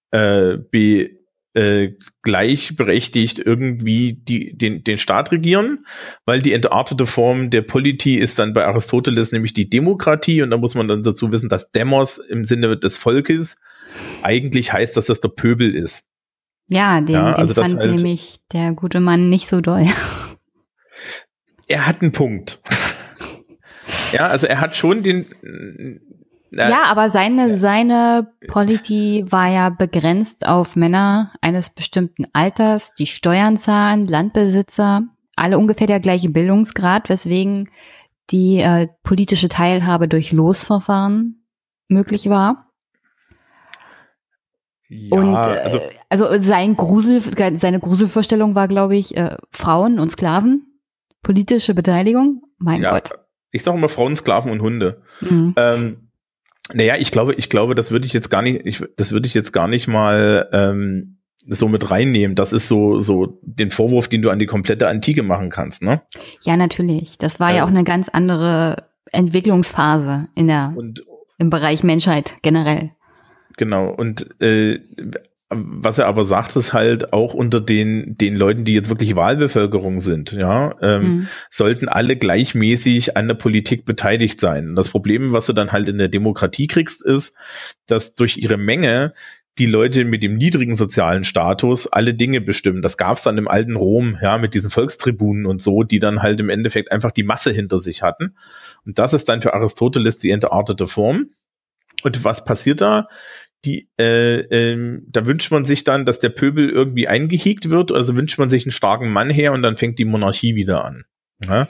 [0.10, 1.19] äh, be
[1.54, 5.80] äh, gleichberechtigt irgendwie die, den, den Staat regieren,
[6.26, 10.58] weil die entartete Form der Politie ist dann bei Aristoteles nämlich die Demokratie und da
[10.58, 13.58] muss man dann dazu wissen, dass Demos im Sinne des Volkes
[14.22, 16.06] eigentlich heißt, dass das der Pöbel ist.
[16.68, 19.88] Ja, den, ja, also den fand halt, nämlich der gute Mann nicht so doll.
[21.68, 22.60] Er hat einen Punkt.
[24.12, 26.00] ja, also er hat schon den,
[26.52, 33.58] ja, aber seine, seine Polity war ja begrenzt auf Männer eines bestimmten Alters, die Steuern
[33.58, 35.04] zahlen, Landbesitzer,
[35.36, 37.70] alle ungefähr der gleiche Bildungsgrad, weswegen
[38.32, 41.46] die äh, politische Teilhabe durch Losverfahren
[41.88, 42.72] möglich war.
[44.90, 47.22] Ja, und äh, also, also sein Grusel,
[47.58, 50.82] seine Gruselvorstellung war, glaube ich, äh, Frauen und Sklaven,
[51.22, 52.42] politische Beteiligung.
[52.58, 53.12] Mein ja, Gott.
[53.52, 55.02] Ich sage immer Frauen, Sklaven und Hunde.
[55.22, 55.54] Mhm.
[55.58, 56.09] Ähm,
[56.74, 59.34] naja, ich glaube, ich glaube, das würde ich jetzt gar nicht, ich, das würde ich
[59.34, 62.36] jetzt gar nicht mal ähm, so mit reinnehmen.
[62.36, 66.02] Das ist so, so den Vorwurf, den du an die komplette Antike machen kannst, ne?
[66.44, 67.18] Ja, natürlich.
[67.18, 71.04] Das war ähm, ja auch eine ganz andere Entwicklungsphase in der, und,
[71.38, 72.92] im Bereich Menschheit generell.
[73.58, 73.90] Genau.
[73.90, 74.80] Und äh,
[75.52, 79.98] was er aber sagt, ist halt auch unter den, den Leuten, die jetzt wirklich Wahlbevölkerung
[79.98, 81.28] sind, ja, ähm, mhm.
[81.50, 84.76] sollten alle gleichmäßig an der Politik beteiligt sein.
[84.76, 87.36] Das Problem, was du dann halt in der Demokratie kriegst, ist,
[87.88, 89.14] dass durch ihre Menge
[89.58, 92.82] die Leute mit dem niedrigen sozialen Status alle Dinge bestimmen.
[92.82, 96.22] Das gab es dann im alten Rom, ja, mit diesen Volkstribunen und so, die dann
[96.22, 98.36] halt im Endeffekt einfach die Masse hinter sich hatten.
[98.86, 101.32] Und das ist dann für Aristoteles die entartete Form.
[102.04, 103.10] Und was passiert da?
[103.66, 108.16] Die, äh, ähm, da wünscht man sich dann, dass der Pöbel irgendwie eingehegt wird, also
[108.16, 111.06] wünscht man sich einen starken Mann her und dann fängt die Monarchie wieder an.
[111.46, 111.68] Ja?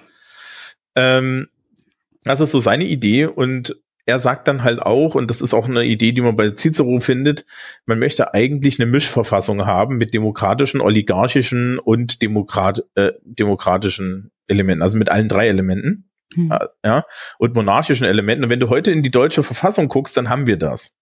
[0.96, 1.48] Ähm,
[2.24, 3.76] das ist so seine Idee und
[4.06, 7.00] er sagt dann halt auch, und das ist auch eine Idee, die man bei Cicero
[7.00, 7.46] findet,
[7.86, 14.98] man möchte eigentlich eine Mischverfassung haben mit demokratischen, oligarchischen und Demokrat, äh, demokratischen Elementen, also
[14.98, 16.10] mit allen drei Elementen.
[16.34, 16.54] Hm.
[16.86, 17.06] Ja,
[17.40, 18.44] und monarchischen Elementen.
[18.44, 20.96] Und wenn du heute in die deutsche Verfassung guckst, dann haben wir das.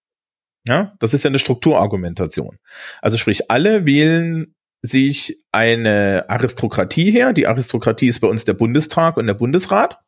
[0.68, 2.58] Ja, das ist ja eine Strukturargumentation.
[3.00, 7.32] Also sprich, alle wählen sich eine Aristokratie her.
[7.32, 9.98] Die Aristokratie ist bei uns der Bundestag und der Bundesrat.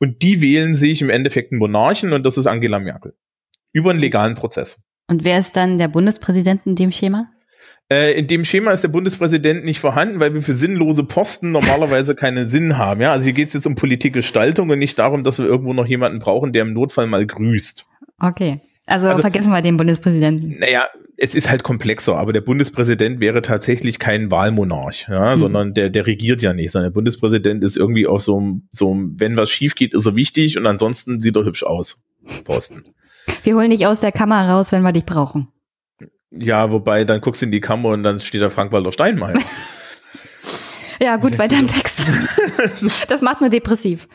[0.00, 3.14] Und die wählen sich im Endeffekt einen Monarchen und das ist Angela Merkel.
[3.72, 4.82] Über einen legalen Prozess.
[5.06, 7.30] Und wer ist dann der Bundespräsident in dem Schema?
[7.90, 12.14] Äh, in dem Schema ist der Bundespräsident nicht vorhanden, weil wir für sinnlose Posten normalerweise
[12.14, 13.00] keinen Sinn haben.
[13.00, 15.86] Ja, also hier geht es jetzt um Politikgestaltung und nicht darum, dass wir irgendwo noch
[15.86, 17.86] jemanden brauchen, der im Notfall mal grüßt.
[18.20, 18.60] Okay.
[18.86, 20.58] Also, also vergessen wir den Bundespräsidenten.
[20.58, 25.38] Naja, es ist halt komplexer, aber der Bundespräsident wäre tatsächlich kein Wahlmonarch, ja, hm.
[25.38, 26.72] sondern der, der regiert ja nicht.
[26.72, 30.06] Sondern der Bundespräsident ist irgendwie auf so einem, so einem, wenn was schief geht, ist
[30.06, 32.02] er wichtig und ansonsten sieht er hübsch aus.
[32.44, 32.84] Posten.
[33.42, 35.48] Wir holen dich aus der Kammer raus, wenn wir dich brauchen.
[36.30, 39.38] Ja, wobei, dann guckst du in die Kammer und dann steht da Frank-Walter Steinmeier.
[41.00, 42.06] ja, gut, weiter im Text.
[43.08, 44.08] das macht nur depressiv.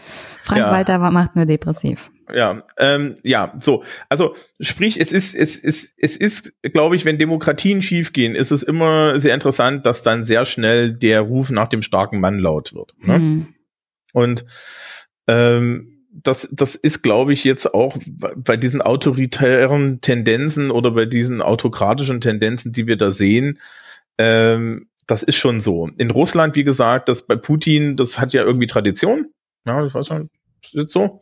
[0.45, 1.11] Frank-Walter ja.
[1.11, 3.83] macht nur depressiv ja, ähm, ja, so.
[4.09, 8.63] Also sprich, es ist, es ist, es ist, glaube ich, wenn Demokratien schiefgehen, ist es
[8.63, 12.93] immer sehr interessant, dass dann sehr schnell der Ruf nach dem starken Mann laut wird.
[12.99, 13.19] Ne?
[13.19, 13.47] Mhm.
[14.13, 14.45] Und
[15.27, 17.97] ähm, das, das ist, glaube ich, jetzt auch
[18.37, 23.59] bei diesen autoritären Tendenzen oder bei diesen autokratischen Tendenzen, die wir da sehen,
[24.17, 25.89] ähm, das ist schon so.
[25.97, 29.27] In Russland, wie gesagt, das bei Putin, das hat ja irgendwie Tradition.
[29.65, 30.29] Ja, ich weiß nicht,
[30.89, 31.19] so.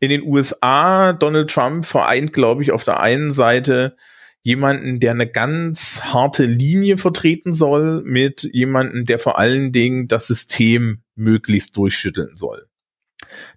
[0.00, 3.96] In den USA, Donald Trump vereint, glaube ich, auf der einen Seite
[4.42, 10.28] jemanden, der eine ganz harte Linie vertreten soll, mit jemanden, der vor allen Dingen das
[10.28, 12.66] System möglichst durchschütteln soll.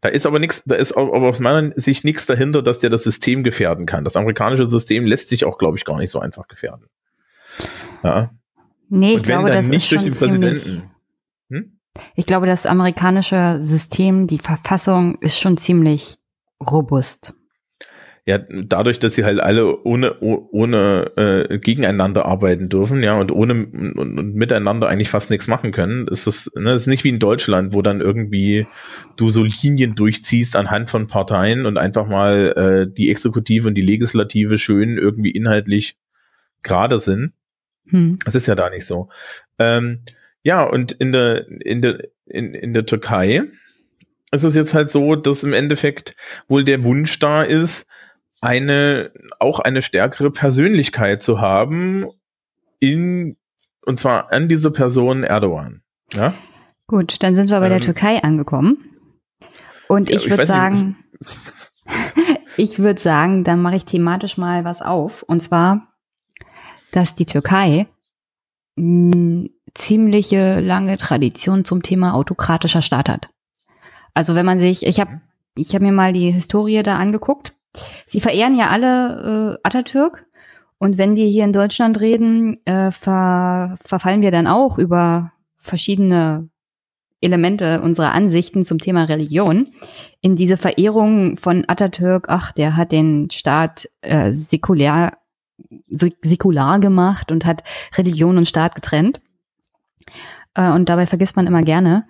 [0.01, 3.03] Da ist aber nichts, da ist aber aus meiner Sicht nichts dahinter, dass der das
[3.03, 4.03] System gefährden kann.
[4.03, 6.87] Das amerikanische System lässt sich auch, glaube ich, gar nicht so einfach gefährden.
[8.03, 8.31] Ja.
[8.89, 10.89] Nee, ich glaube, das nicht durch den Präsidenten.
[11.49, 11.78] Hm?
[12.15, 16.17] Ich glaube, das amerikanische System, die Verfassung ist schon ziemlich
[16.69, 17.33] robust.
[18.25, 23.53] Ja, dadurch, dass sie halt alle ohne ohne äh, gegeneinander arbeiten dürfen, ja, und ohne
[23.53, 27.17] und, und miteinander eigentlich fast nichts machen können, ist das, ne, ist nicht wie in
[27.17, 28.67] Deutschland, wo dann irgendwie
[29.15, 33.81] du so Linien durchziehst anhand von Parteien und einfach mal äh, die Exekutive und die
[33.81, 35.97] Legislative schön irgendwie inhaltlich
[36.61, 37.33] gerade sind.
[37.87, 38.19] Hm.
[38.25, 39.09] Das ist ja da nicht so.
[39.57, 40.01] Ähm,
[40.43, 43.43] ja, und in der, in der, in, in der Türkei
[44.31, 46.15] ist es jetzt halt so, dass im Endeffekt
[46.47, 47.87] wohl der Wunsch da ist,
[48.41, 52.05] eine, auch eine stärkere Persönlichkeit zu haben
[52.79, 53.37] in,
[53.85, 55.81] und zwar an diese Person Erdogan.
[56.13, 56.33] Ja?
[56.87, 58.77] Gut, dann sind wir bei ähm, der Türkei angekommen.
[59.87, 60.97] Und ja, ich würde sagen,
[62.57, 65.23] ich würde sagen, dann mache ich thematisch mal was auf.
[65.23, 65.87] Und zwar,
[66.91, 67.87] dass die Türkei
[68.77, 73.29] mh, ziemliche lange Tradition zum Thema autokratischer Staat hat.
[74.13, 75.21] Also wenn man sich, ich habe
[75.55, 77.53] ich hab mir mal die Historie da angeguckt.
[78.07, 80.25] Sie verehren ja alle äh, Atatürk.
[80.77, 86.49] Und wenn wir hier in Deutschland reden, äh, ver, verfallen wir dann auch über verschiedene
[87.21, 89.67] Elemente unserer Ansichten zum Thema Religion
[90.21, 95.17] in diese Verehrung von Atatürk, ach, der hat den Staat äh, säkulär,
[95.89, 97.63] säkular gemacht und hat
[97.97, 99.21] Religion und Staat getrennt.
[100.59, 102.05] Äh, und dabei vergisst man immer gerne,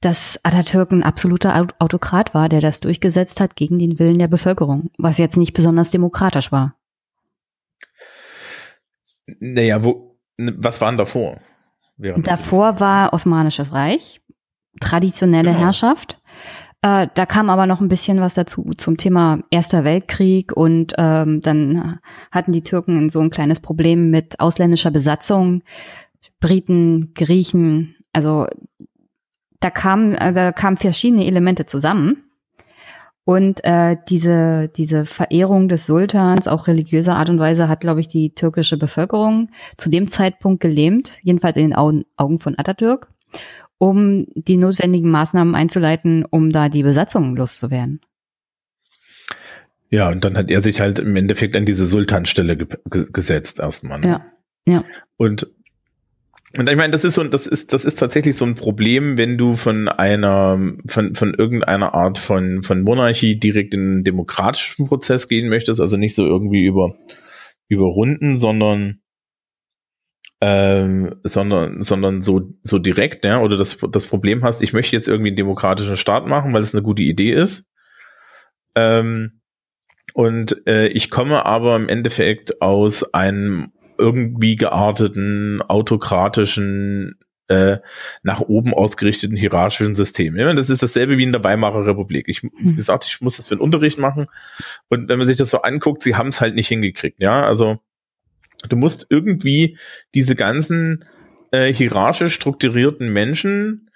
[0.00, 4.90] dass Atatürk ein absoluter Autokrat war, der das durchgesetzt hat gegen den Willen der Bevölkerung,
[4.98, 6.74] was jetzt nicht besonders demokratisch war.
[9.40, 11.38] Naja, wo, was waren davor?
[11.96, 14.20] davor war Osmanisches Reich,
[14.80, 15.64] traditionelle genau.
[15.64, 16.20] Herrschaft.
[16.82, 21.40] Äh, da kam aber noch ein bisschen was dazu zum Thema Erster Weltkrieg und ähm,
[21.40, 21.98] dann
[22.30, 25.62] hatten die Türken so ein kleines Problem mit ausländischer Besatzung,
[26.40, 28.46] Briten, Griechen, also
[29.60, 32.24] da kamen, da kamen verschiedene Elemente zusammen.
[33.26, 38.08] Und äh, diese, diese Verehrung des Sultans, auch religiöser Art und Weise, hat, glaube ich,
[38.08, 43.08] die türkische Bevölkerung zu dem Zeitpunkt gelähmt, jedenfalls in den Augen, Augen von Atatürk
[43.78, 48.00] um die notwendigen Maßnahmen einzuleiten, um da die Besatzung loszuwerden.
[49.90, 52.66] Ja, und dann hat er sich halt im Endeffekt an diese Sultanstelle ge
[53.12, 54.00] gesetzt erstmal.
[54.00, 54.06] Ne?
[54.08, 54.24] Ja,
[54.66, 54.84] ja.
[55.16, 55.52] Und
[56.56, 59.36] und ich meine, das ist so, das ist, das ist tatsächlich so ein Problem, wenn
[59.38, 65.28] du von einer, von, von irgendeiner Art von, von Monarchie direkt in einen demokratischen Prozess
[65.28, 66.94] gehen möchtest, also nicht so irgendwie über,
[67.68, 69.00] über Runden, sondern
[70.40, 75.08] ähm, sondern, sondern so, so direkt, ja, oder das, das Problem hast, ich möchte jetzt
[75.08, 77.66] irgendwie einen demokratischen Staat machen, weil es eine gute Idee ist.
[78.74, 79.40] Ähm,
[80.12, 87.18] und äh, ich komme aber im Endeffekt aus einem irgendwie gearteten, autokratischen,
[87.48, 87.78] äh,
[88.22, 90.36] nach oben ausgerichteten hierarchischen System.
[90.36, 92.28] Ja, das ist dasselbe wie in der Weimarer Republik.
[92.28, 94.28] Ich wie gesagt, ich muss das für den Unterricht machen.
[94.88, 97.20] Und wenn man sich das so anguckt, sie haben es halt nicht hingekriegt.
[97.20, 97.80] Ja, also
[98.68, 99.78] Du musst irgendwie
[100.14, 101.04] diese ganzen
[101.50, 103.90] äh, hierarchisch strukturierten Menschen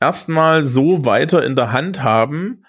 [0.00, 2.64] erstmal so weiter in der Hand haben,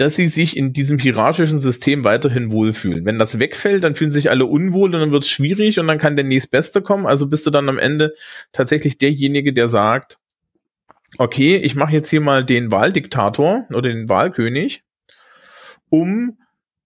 [0.00, 3.04] dass sie sich in diesem hierarchischen System weiterhin wohlfühlen.
[3.04, 5.98] Wenn das wegfällt, dann fühlen sich alle unwohl und dann wird es schwierig und dann
[5.98, 7.04] kann der nächstbeste kommen.
[7.04, 8.14] Also bist du dann am Ende
[8.52, 10.18] tatsächlich derjenige, der sagt,
[11.18, 14.84] okay, ich mache jetzt hier mal den Wahldiktator oder den Wahlkönig,
[15.90, 16.38] um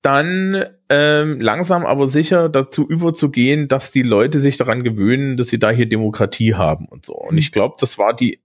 [0.02, 5.60] dann ähm, langsam aber sicher dazu überzugehen, dass die Leute sich daran gewöhnen, dass sie
[5.60, 7.14] da hier Demokratie haben und so.
[7.14, 8.40] Und ich glaube, das war die,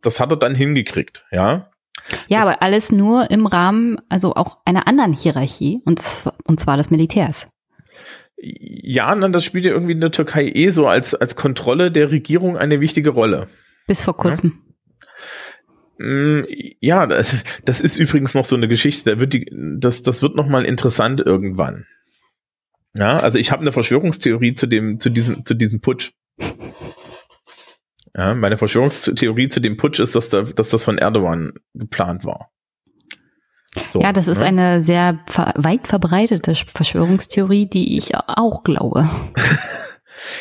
[0.00, 1.70] das hat er dann hingekriegt, ja.
[2.28, 6.00] Ja, das, aber alles nur im Rahmen, also auch einer anderen Hierarchie, und,
[6.44, 7.48] und zwar des Militärs.
[8.38, 12.10] Ja, dann das spielt ja irgendwie in der Türkei eh so als, als Kontrolle der
[12.10, 13.48] Regierung eine wichtige Rolle.
[13.86, 14.52] Bis vor kurzem.
[15.98, 16.06] Ja?
[16.06, 16.44] Mm,
[16.80, 20.36] ja, das, das ist übrigens noch so eine Geschichte, da wird die, das, das wird
[20.36, 21.86] noch mal interessant irgendwann.
[22.94, 26.12] Ja, also ich habe eine Verschwörungstheorie zu dem, zu diesem, zu diesem Putsch.
[28.16, 32.50] Ja, meine Verschwörungstheorie zu dem Putsch ist, dass, da, dass das von Erdogan geplant war.
[33.90, 34.46] So, ja, das ist ne?
[34.46, 35.20] eine sehr
[35.54, 39.08] weit verbreitete Verschwörungstheorie, die ich auch glaube.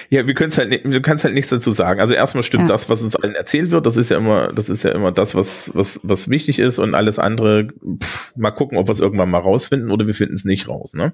[0.10, 2.00] Ja, wir können es halt, du kannst halt nichts dazu sagen.
[2.00, 2.68] Also erstmal stimmt ja.
[2.68, 3.86] das, was uns allen erzählt wird.
[3.86, 6.96] Das ist ja immer, das ist ja immer das, was, was, was wichtig ist und
[6.96, 7.68] alles andere.
[8.02, 10.94] Pff, mal gucken, ob wir es irgendwann mal rausfinden oder wir finden es nicht raus.
[10.94, 11.14] Ne?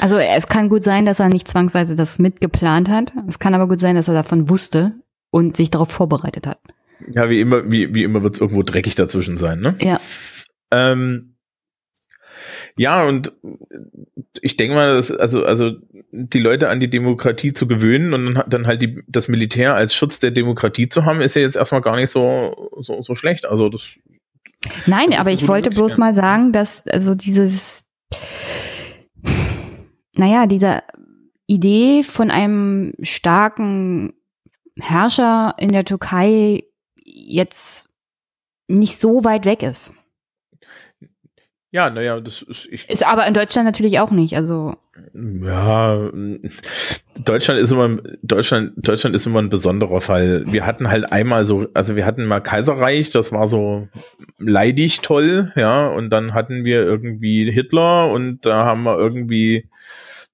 [0.00, 3.12] Also es kann gut sein, dass er nicht zwangsweise das mitgeplant hat.
[3.26, 4.94] Es kann aber gut sein, dass er davon wusste
[5.30, 6.58] und sich darauf vorbereitet hat.
[7.12, 9.60] Ja, wie immer, wie, wie immer wird es irgendwo dreckig dazwischen sein.
[9.60, 9.76] Ne?
[9.80, 10.00] Ja.
[10.70, 11.36] Ähm,
[12.76, 13.32] ja, und
[14.40, 15.72] ich denke mal, dass, also, also
[16.12, 20.20] die Leute an die Demokratie zu gewöhnen und dann halt die, das Militär als Schutz
[20.20, 23.46] der Demokratie zu haben, ist ja jetzt erstmal gar nicht so, so, so schlecht.
[23.46, 23.96] Also das.
[24.86, 27.84] Nein, das aber ich wollte bloß mal sagen, dass also dieses,
[30.14, 30.82] naja, dieser
[31.46, 34.14] Idee von einem starken
[34.80, 36.64] Herrscher in der Türkei
[37.04, 37.90] jetzt
[38.68, 39.92] nicht so weit weg ist.
[41.70, 42.64] Ja, naja, das ist.
[42.66, 44.34] Ist aber in Deutschland natürlich auch nicht.
[44.36, 44.74] Also.
[45.14, 46.10] Ja,
[47.24, 50.44] Deutschland ist immer Deutschland Deutschland ist immer ein besonderer Fall.
[50.46, 53.88] Wir hatten halt einmal so, also wir hatten mal Kaiserreich, das war so
[54.38, 59.68] leidig toll, ja, und dann hatten wir irgendwie Hitler und da haben wir irgendwie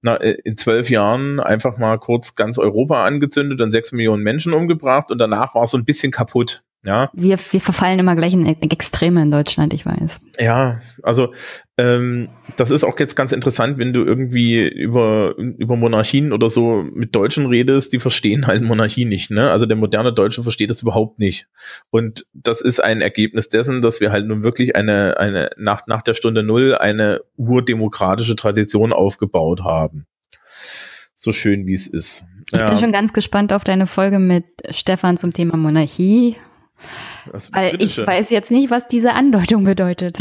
[0.05, 5.11] na, in zwölf Jahren einfach mal kurz ganz Europa angezündet und sechs Millionen Menschen umgebracht
[5.11, 6.63] und danach war es so ein bisschen kaputt.
[6.85, 7.09] Ja.
[7.13, 10.21] Wir, wir verfallen immer gleich in Extreme in Deutschland, ich weiß.
[10.39, 11.33] Ja, also
[11.77, 16.83] ähm, das ist auch jetzt ganz interessant, wenn du irgendwie über, über Monarchien oder so
[16.93, 19.31] mit Deutschen redest, die verstehen halt Monarchie nicht.
[19.31, 19.49] Ne?
[19.49, 21.47] Also der moderne Deutsche versteht das überhaupt nicht.
[21.89, 26.03] Und das ist ein Ergebnis dessen, dass wir halt nun wirklich eine, eine nach, nach
[26.03, 30.05] der Stunde Null eine urdemokratische Tradition aufgebaut haben.
[31.15, 32.25] So schön wie es ist.
[32.51, 32.69] Ich ja.
[32.69, 36.35] bin schon ganz gespannt auf deine Folge mit Stefan zum Thema Monarchie.
[37.31, 40.19] Was, Weil ich weiß jetzt nicht, was diese Andeutung bedeutet.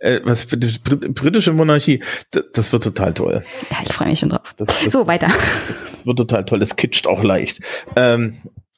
[0.00, 3.42] Äh, was britische Monarchie, das, das, wird total toll.
[3.70, 4.54] Ja, ich freue mich schon drauf.
[4.56, 5.28] Das, das, so, weiter.
[5.68, 6.60] Das wird total toll.
[6.60, 7.60] Es kitscht auch leicht.
[7.96, 8.36] Ähm,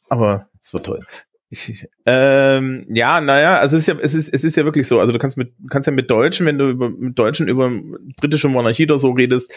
[0.08, 1.00] aber es wird toll.
[1.48, 5.00] Ich, ähm, ja, naja, also es ist ja, es ist, es ist ja wirklich so.
[5.00, 7.70] Also du kannst mit, kannst ja mit Deutschen, wenn du über, mit Deutschen über
[8.16, 9.52] britische Monarchie oder so redest,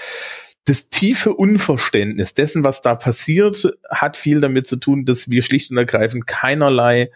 [0.66, 5.72] das tiefe Unverständnis dessen, was da passiert, hat viel damit zu tun, dass wir schlicht
[5.72, 7.10] und ergreifend keinerlei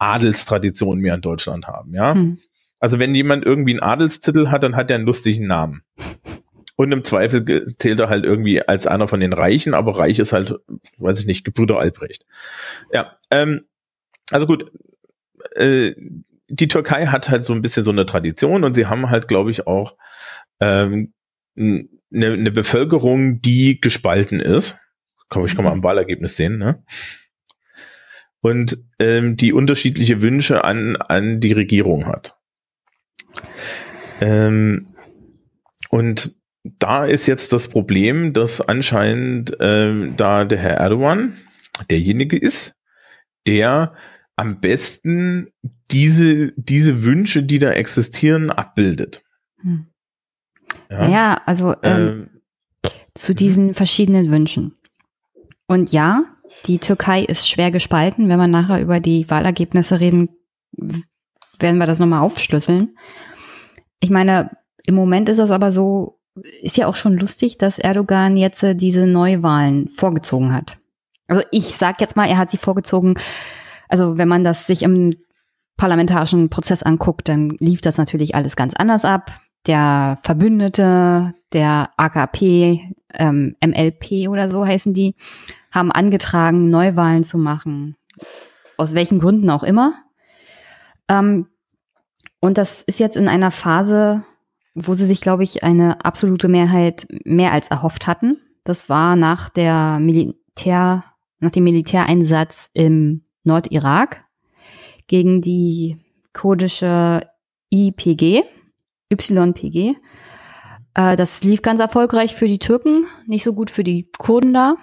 [0.00, 2.14] Adelstradition mehr in Deutschland haben, ja.
[2.14, 2.38] Hm.
[2.80, 5.82] Also wenn jemand irgendwie einen Adelstitel hat, dann hat er einen lustigen Namen.
[6.76, 10.32] Und im Zweifel zählt er halt irgendwie als einer von den Reichen, aber reich ist
[10.32, 10.54] halt,
[10.96, 12.24] weiß ich nicht, Gebrüder Albrecht.
[12.90, 13.66] Ja, ähm,
[14.30, 14.72] also gut,
[15.56, 15.92] äh,
[16.48, 19.50] die Türkei hat halt so ein bisschen so eine Tradition und sie haben halt, glaube
[19.50, 19.96] ich, auch
[20.58, 21.12] ähm,
[21.54, 24.78] eine, eine Bevölkerung, die gespalten ist.
[25.28, 26.82] Komm, ich kann mal am Wahlergebnis sehen, ne?
[28.42, 32.38] Und ähm, die unterschiedliche Wünsche an, an die Regierung hat.
[34.20, 34.94] Ähm,
[35.90, 41.36] und da ist jetzt das Problem, dass anscheinend ähm, da der Herr Erdogan
[41.90, 42.74] derjenige ist,
[43.46, 43.94] der
[44.36, 45.52] am besten
[45.90, 49.22] diese, diese Wünsche, die da existieren, abbildet.
[49.60, 49.86] Hm.
[50.90, 52.28] Ja, ja also ähm,
[52.82, 54.76] ähm, zu diesen verschiedenen Wünschen.
[55.66, 56.24] Und ja,
[56.66, 58.28] die Türkei ist schwer gespalten.
[58.28, 60.28] Wenn wir nachher über die Wahlergebnisse reden,
[61.58, 62.96] werden wir das nochmal aufschlüsseln.
[64.00, 64.50] Ich meine,
[64.86, 66.20] im Moment ist es aber so,
[66.62, 70.78] ist ja auch schon lustig, dass Erdogan jetzt äh, diese Neuwahlen vorgezogen hat.
[71.26, 73.14] Also ich sag jetzt mal, er hat sie vorgezogen.
[73.88, 75.14] Also wenn man das sich im
[75.76, 79.32] parlamentarischen Prozess anguckt, dann lief das natürlich alles ganz anders ab.
[79.66, 85.14] Der Verbündete, der AKP, ähm, MLP oder so heißen die,
[85.70, 87.96] haben angetragen, Neuwahlen zu machen.
[88.76, 89.94] Aus welchen Gründen auch immer.
[91.08, 91.46] Ähm,
[92.40, 94.24] und das ist jetzt in einer Phase,
[94.74, 98.38] wo sie sich, glaube ich, eine absolute Mehrheit mehr als erhofft hatten.
[98.64, 101.04] Das war nach der Militär,
[101.38, 104.24] nach dem Militäreinsatz im Nordirak
[105.06, 105.98] gegen die
[106.32, 107.26] kurdische
[107.70, 108.44] IPG,
[109.10, 109.96] YPG.
[111.00, 114.76] Äh, das lief ganz erfolgreich für die Türken, nicht so gut für die Kurden da.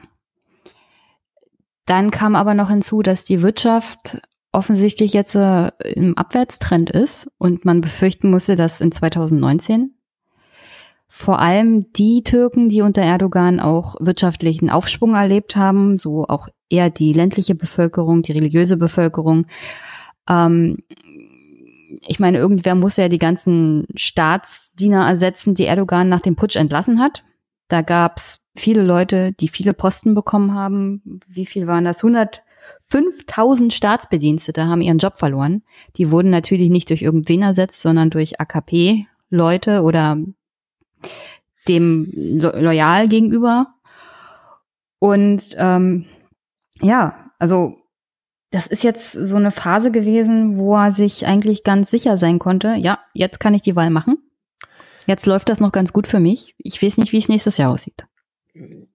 [1.86, 4.20] Dann kam aber noch hinzu, dass die Wirtschaft
[4.52, 9.94] offensichtlich jetzt äh, im Abwärtstrend ist und man befürchten musste, dass in 2019
[11.10, 16.90] vor allem die Türken, die unter Erdogan auch wirtschaftlichen Aufschwung erlebt haben, so auch eher
[16.90, 19.46] die ländliche Bevölkerung, die religiöse Bevölkerung.
[20.30, 20.80] Ähm,
[22.06, 27.00] ich meine, irgendwer muss ja die ganzen Staatsdiener ersetzen, die Erdogan nach dem Putsch entlassen
[27.00, 27.24] hat.
[27.68, 31.22] Da gab's viele Leute, die viele Posten bekommen haben.
[31.28, 32.04] Wie viel waren das?
[32.04, 32.44] 100
[32.88, 35.64] 5000 Staatsbedienstete haben ihren Job verloren.
[35.98, 40.18] Die wurden natürlich nicht durch irgendwen ersetzt, sondern durch AKP-Leute oder
[41.68, 43.68] dem lo loyal gegenüber.
[45.00, 46.06] Und ähm,
[46.82, 47.78] ja, also
[48.52, 52.76] das ist jetzt so eine Phase gewesen, wo er sich eigentlich ganz sicher sein konnte,
[52.76, 54.18] ja, jetzt kann ich die Wahl machen.
[55.06, 56.56] Jetzt läuft das noch ganz gut für mich.
[56.58, 58.06] Ich weiß nicht, wie es nächstes Jahr aussieht.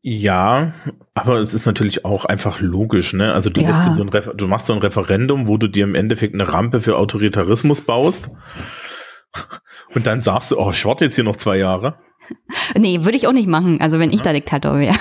[0.00, 0.72] Ja,
[1.14, 3.32] aber es ist natürlich auch einfach logisch, ne?
[3.32, 3.72] Also du, ja.
[3.72, 7.82] so du machst so ein Referendum, wo du dir im Endeffekt eine Rampe für Autoritarismus
[7.82, 8.30] baust.
[9.94, 11.98] Und dann sagst du, oh, ich warte jetzt hier noch zwei Jahre.
[12.76, 14.96] Nee, würde ich auch nicht machen, also wenn ich da Diktator wäre.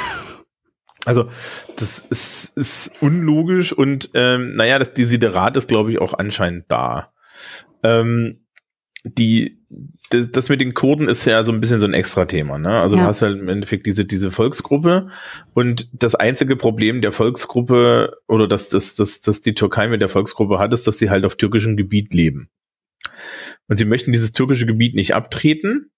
[1.06, 1.30] Also,
[1.78, 7.12] das ist, ist unlogisch und ähm, naja, das Desiderat ist, glaube ich, auch anscheinend da.
[7.84, 8.41] Ähm,
[9.04, 9.60] die,
[10.10, 12.82] das mit den Kurden ist ja so ein bisschen so ein extra Thema, ne?
[12.82, 13.04] Also ja.
[13.04, 15.08] du hast halt im Endeffekt diese, diese Volksgruppe
[15.54, 20.10] und das einzige Problem der Volksgruppe oder dass, dass, dass, dass die Türkei mit der
[20.10, 22.49] Volksgruppe hat, ist, dass sie halt auf türkischem Gebiet leben.
[23.68, 25.89] Und sie möchten dieses türkische Gebiet nicht abtreten.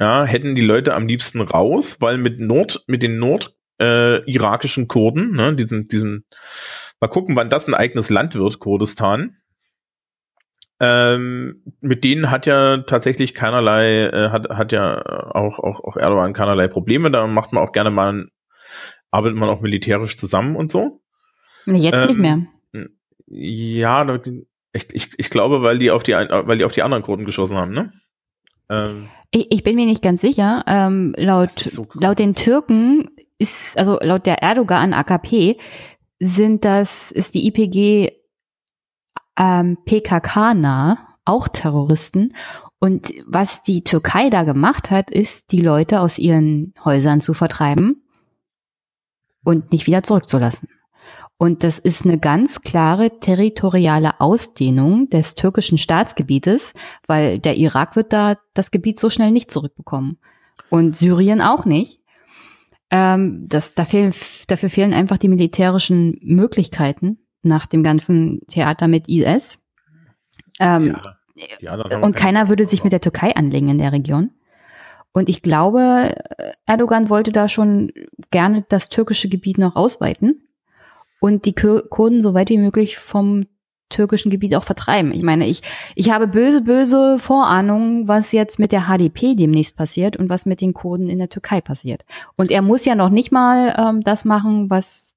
[0.00, 5.32] Ja, hätten die Leute am liebsten raus, weil mit Nord, mit den nordirakischen äh, Kurden,
[5.32, 6.24] ne, diesem, diesem,
[7.00, 9.36] mal gucken, wann das ein eigenes Land wird, Kurdistan,
[10.82, 15.04] ähm, mit denen hat ja tatsächlich keinerlei, äh, hat, hat ja
[15.34, 17.10] auch, auch, auch Erdogan keinerlei Probleme.
[17.10, 18.28] Da macht man auch gerne mal,
[19.10, 21.02] arbeitet man auch militärisch zusammen und so.
[21.66, 22.46] Jetzt ähm, nicht mehr.
[23.26, 24.20] Ja,
[24.72, 27.58] ich, ich, ich glaube, weil die auf die, weil die auf die anderen Kurden geschossen
[27.58, 27.92] haben, ne?
[28.70, 30.64] Ähm, ich, ich bin mir nicht ganz sicher.
[30.66, 33.10] Ähm, laut, so laut den Türken
[33.40, 35.58] ist, also laut der Erdogan AKP
[36.20, 38.12] sind das, ist die IPG
[39.36, 42.34] ähm, PKK-nah, auch Terroristen.
[42.78, 48.02] Und was die Türkei da gemacht hat, ist, die Leute aus ihren Häusern zu vertreiben
[49.44, 50.68] und nicht wieder zurückzulassen.
[51.38, 56.74] Und das ist eine ganz klare territoriale Ausdehnung des türkischen Staatsgebietes,
[57.06, 60.18] weil der Irak wird da das Gebiet so schnell nicht zurückbekommen.
[60.68, 61.99] Und Syrien auch nicht.
[62.90, 64.12] Ähm, das, da fehlen,
[64.48, 69.58] dafür fehlen einfach die militärischen Möglichkeiten nach dem ganzen Theater mit IS.
[70.58, 70.96] Ähm,
[71.60, 72.00] ja.
[72.02, 74.30] Und keiner würde sich mit der Türkei anlegen in der Region.
[75.12, 76.14] Und ich glaube,
[76.66, 77.92] Erdogan wollte da schon
[78.30, 80.46] gerne das türkische Gebiet noch ausweiten
[81.20, 83.46] und die Kurden so weit wie möglich vom
[83.90, 85.12] türkischen Gebiet auch vertreiben.
[85.12, 85.62] Ich meine, ich,
[85.94, 90.62] ich habe böse, böse Vorahnungen, was jetzt mit der HDP demnächst passiert und was mit
[90.62, 92.04] den Kurden in der Türkei passiert.
[92.38, 95.14] Und er muss ja noch nicht mal ähm, das machen, was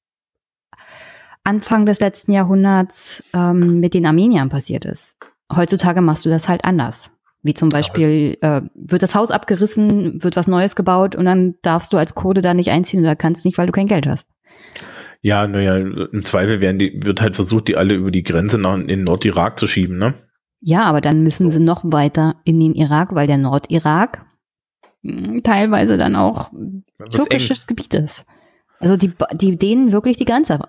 [1.44, 5.18] Anfang des letzten Jahrhunderts ähm, mit den Armeniern passiert ist.
[5.54, 7.12] Heutzutage machst du das halt anders.
[7.42, 11.92] Wie zum Beispiel äh, wird das Haus abgerissen, wird was Neues gebaut und dann darfst
[11.92, 14.30] du als Kurde da nicht einziehen oder kannst nicht, weil du kein Geld hast.
[15.24, 18.78] Ja, naja, im Zweifel werden die, wird halt versucht, die alle über die Grenze nach
[18.78, 20.16] in Nordirak zu schieben, ne?
[20.60, 24.26] Ja, aber dann müssen sie noch weiter in den Irak, weil der Nordirak
[25.02, 26.52] hm, teilweise dann auch
[27.10, 27.68] türkisches eng.
[27.68, 28.26] Gebiet ist.
[28.80, 30.60] Also die, die dehnen wirklich die Grenze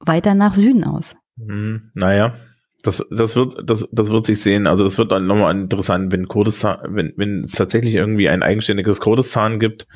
[0.00, 1.16] weiter nach Süden aus.
[1.38, 2.34] Hm, naja,
[2.82, 4.66] das, das wird, das, das wird sich sehen.
[4.66, 9.00] Also das wird dann nochmal interessant, wenn Kurdistan, wenn, wenn es tatsächlich irgendwie ein eigenständiges
[9.00, 9.86] Kurdistan gibt,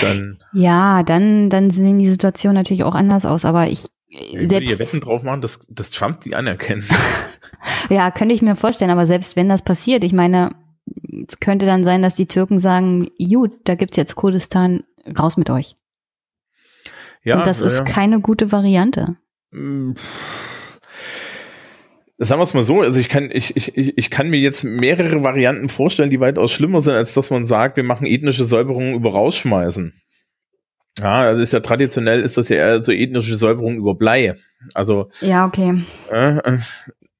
[0.00, 0.38] dann.
[0.52, 4.70] Ja, dann, dann sehen die Situationen natürlich auch anders aus, aber ich, ich selbst.
[4.70, 6.84] Ihr Wetten drauf machen, dass, dass Trump die anerkennt.
[7.90, 10.54] ja, könnte ich mir vorstellen, aber selbst wenn das passiert, ich meine,
[11.28, 14.84] es könnte dann sein, dass die Türken sagen, gut, da gibt's jetzt Kurdistan,
[15.18, 15.76] raus mit euch.
[17.24, 19.16] Ja, Und das ja, ist keine gute Variante.
[22.18, 25.22] Sagen wir es mal so, also ich kann, ich, ich, ich kann mir jetzt mehrere
[25.22, 29.12] Varianten vorstellen, die weitaus schlimmer sind, als dass man sagt, wir machen ethnische Säuberungen über
[29.12, 29.92] rausschmeißen.
[30.98, 34.34] Ja, also ist ja traditionell ist das ja eher so ethnische Säuberung über Blei.
[34.72, 35.84] Also ja, okay.
[36.10, 36.56] Äh,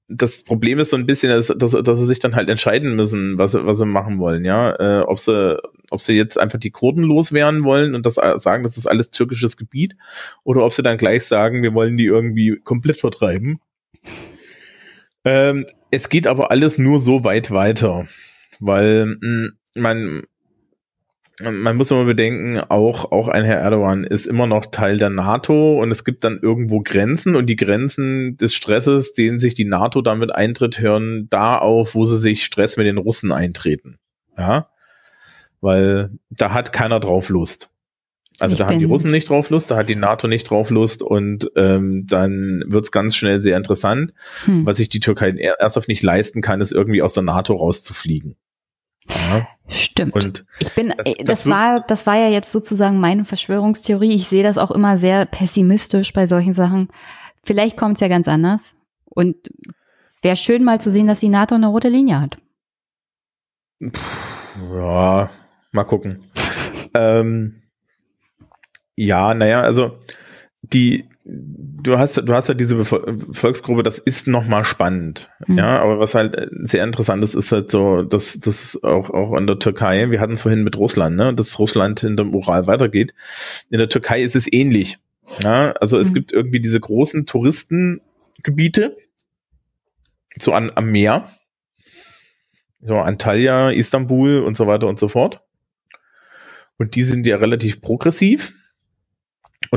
[0.09, 3.37] das Problem ist so ein bisschen, dass, dass, dass sie sich dann halt entscheiden müssen,
[3.37, 4.75] was, was sie machen wollen, ja.
[4.79, 5.59] Äh, ob sie,
[5.91, 9.59] ob sie jetzt einfach die Kurden loswerden wollen und das sagen, das ist alles türkisches
[9.59, 9.95] Gebiet,
[10.43, 13.61] oder ob sie dann gleich sagen, wir wollen die irgendwie komplett vertreiben
[15.27, 18.07] ähm, es geht aber alles nur so weit weiter,
[18.61, 20.23] weil mh, mm, man
[21.43, 25.79] man muss immer bedenken, auch, auch ein Herr Erdogan ist immer noch Teil der NATO
[25.83, 30.01] und es gibt dann irgendwo Grenzen und die Grenzen des Stresses, den sich die NATO
[30.01, 33.99] damit eintritt, hören da auf, wo sie sich Stress mit den Russen eintreten.
[34.39, 34.71] Ja.
[35.61, 37.71] Weil da hat keiner drauf Lust.
[38.39, 40.71] Also ich da haben die Russen nicht drauf Lust, da hat die NATO nicht drauf
[40.71, 44.13] Lust und ähm, dann wird's ganz schnell sehr interessant.
[44.45, 44.67] Hm.
[44.67, 48.37] Was sich die Türkei ernsthaft nicht leisten kann, ist irgendwie aus der NATO rauszufliegen.
[49.09, 49.47] Ja.
[49.69, 50.15] Stimmt.
[50.15, 54.15] Und ich bin, das, das, das war, das war ja jetzt sozusagen meine Verschwörungstheorie.
[54.15, 56.89] Ich sehe das auch immer sehr pessimistisch bei solchen Sachen.
[57.43, 58.75] Vielleicht kommt's ja ganz anders.
[59.07, 59.37] Und
[60.23, 62.37] wäre schön mal zu sehen, dass die NATO eine rote Linie hat.
[64.73, 65.31] Ja,
[65.73, 66.25] mal gucken.
[66.95, 67.63] ähm,
[68.97, 69.99] ja, naja, also
[70.63, 75.31] die, du hast, du hast ja diese Volksgruppe, das ist nochmal spannend.
[75.47, 75.59] Mhm.
[75.59, 79.37] Ja, aber was halt äh, sehr interessant ist, ist halt so, dass das auch, auch
[79.37, 83.15] in der Türkei, wir hatten es vorhin mit Russland, ne, dass Russland hinterm Ural weitergeht.
[83.71, 84.99] In der Türkei ist es ähnlich.
[85.41, 86.03] Ja, also mhm.
[86.03, 88.97] es gibt irgendwie diese großen Touristengebiete,
[90.39, 91.31] so an, am Meer,
[92.81, 95.43] so Antalya, Istanbul und so weiter und so fort.
[96.79, 98.55] Und die sind ja relativ progressiv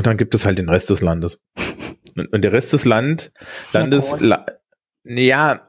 [0.00, 1.42] und dann gibt es halt den Rest des Landes.
[2.32, 3.32] Und der Rest des Land,
[3.74, 4.46] Landes, la,
[5.04, 5.62] ja,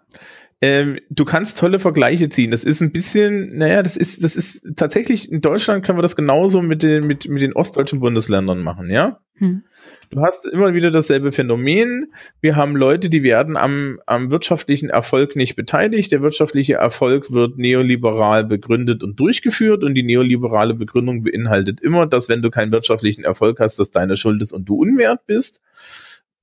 [0.62, 2.50] ähm, du kannst tolle Vergleiche ziehen.
[2.50, 6.16] Das ist ein bisschen, naja, das ist, das ist tatsächlich, in Deutschland können wir das
[6.16, 9.20] genauso mit den, mit, mit den ostdeutschen Bundesländern machen, ja?
[9.36, 9.64] Hm.
[10.12, 12.12] Du hast immer wieder dasselbe Phänomen.
[12.42, 16.12] Wir haben Leute, die werden am, am wirtschaftlichen Erfolg nicht beteiligt.
[16.12, 22.28] Der wirtschaftliche Erfolg wird neoliberal begründet und durchgeführt und die neoliberale Begründung beinhaltet immer, dass
[22.28, 25.62] wenn du keinen wirtschaftlichen Erfolg hast, dass deine Schuld ist und du unwert bist.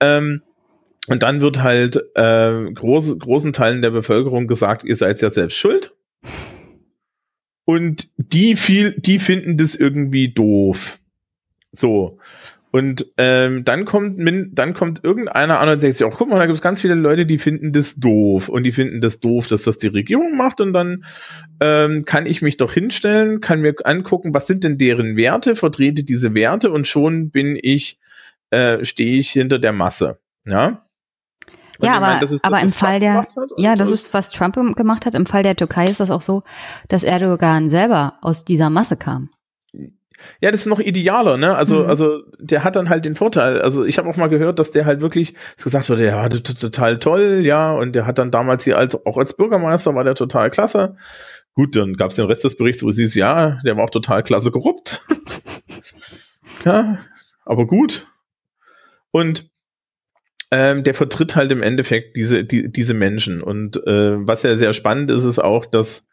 [0.00, 0.40] Ähm,
[1.06, 5.58] und dann wird halt äh, groß, großen Teilen der Bevölkerung gesagt, ihr seid ja selbst
[5.58, 5.94] schuld.
[7.66, 11.00] Und die viel, die finden das irgendwie doof.
[11.70, 12.18] So.
[12.70, 16.38] Und ähm, dann kommt min, dann kommt irgendeiner an und sagt sich auch, guck mal,
[16.38, 19.46] da gibt es ganz viele Leute, die finden das doof und die finden das doof,
[19.46, 21.04] dass das die Regierung macht und dann
[21.60, 26.04] ähm, kann ich mich doch hinstellen, kann mir angucken, was sind denn deren Werte, vertrete
[26.04, 27.98] diese Werte und schon bin ich,
[28.50, 30.18] äh, stehe ich hinter der Masse.
[30.44, 30.82] Ja.
[31.78, 34.56] Und ja, aber, meine, das ist, aber im Fall der, ja, das ist, was Trump
[34.76, 35.14] gemacht hat.
[35.14, 36.42] Im Fall der Türkei ist das auch so,
[36.88, 39.30] dass Erdogan selber aus dieser Masse kam.
[40.40, 41.54] Ja, das ist noch idealer, ne?
[41.54, 41.88] Also, mhm.
[41.88, 43.60] also der hat dann halt den Vorteil.
[43.60, 46.98] Also ich habe auch mal gehört, dass der halt wirklich gesagt wurde, der war total
[46.98, 50.50] toll, ja, und der hat dann damals hier als auch als Bürgermeister war der total
[50.50, 50.96] klasse.
[51.54, 53.90] Gut, dann gab es den Rest des Berichts, wo sie ist, ja, der war auch
[53.90, 55.02] total klasse korrupt.
[56.64, 56.98] ja,
[57.44, 58.06] aber gut.
[59.10, 59.50] Und
[60.50, 63.42] ähm, der vertritt halt im Endeffekt diese, die, diese Menschen.
[63.42, 66.07] Und äh, was ja sehr spannend ist, ist auch, dass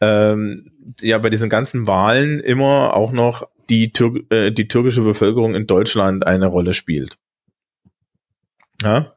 [0.00, 5.54] ähm, ja bei diesen ganzen Wahlen immer auch noch die, Tür äh, die türkische Bevölkerung
[5.54, 7.18] in Deutschland eine Rolle spielt.
[8.82, 9.16] Ja?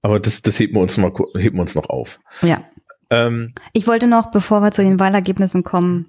[0.00, 2.20] Aber das, das heben wir uns mal, heben wir uns noch auf.
[2.42, 2.62] Ja.
[3.10, 6.08] Ähm, ich wollte noch, bevor wir zu den Wahlergebnissen kommen,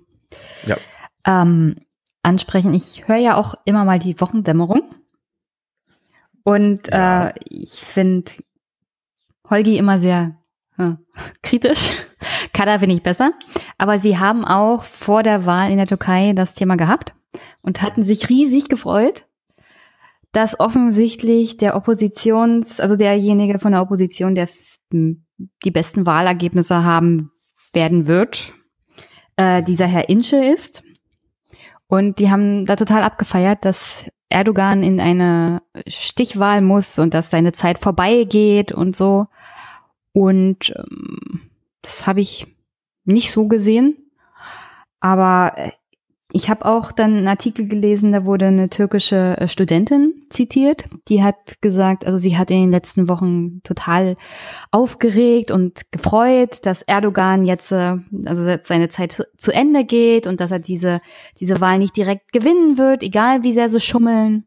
[0.65, 0.77] ja.
[1.25, 1.75] ähm,
[2.21, 2.73] ansprechen.
[2.73, 4.81] Ich höre ja auch immer mal die Wochendämmerung.
[6.43, 7.29] Und ja.
[7.29, 8.31] äh, ich finde
[9.49, 10.37] Holgi immer sehr
[10.77, 10.93] äh,
[11.43, 11.91] kritisch.
[12.53, 13.33] Kada finde ich besser.
[13.77, 17.13] Aber sie haben auch vor der Wahl in der Türkei das Thema gehabt
[17.61, 19.25] und hatten sich riesig gefreut,
[20.31, 24.47] dass offensichtlich der Oppositions, also derjenige von der Opposition, der
[24.91, 27.31] die besten Wahlergebnisse haben
[27.73, 28.53] werden wird,
[29.35, 30.83] äh, dieser Herr Ince ist.
[31.87, 37.51] Und die haben da total abgefeiert, dass Erdogan in eine Stichwahl muss und dass seine
[37.51, 39.27] Zeit vorbeigeht und so.
[40.11, 41.52] Und ähm,
[41.83, 42.47] das habe ich
[43.05, 43.97] nicht so gesehen.
[44.99, 45.71] Aber äh,
[46.35, 51.21] ich habe auch dann einen Artikel gelesen, da wurde eine türkische äh, Studentin zitiert, die
[51.21, 54.15] hat gesagt, also sie hat in den letzten Wochen total
[54.71, 60.39] aufgeregt und gefreut, dass Erdogan jetzt, äh, also jetzt seine Zeit zu Ende geht und
[60.39, 61.01] dass er diese,
[61.39, 64.45] diese Wahl nicht direkt gewinnen wird, egal wie sehr sie schummeln.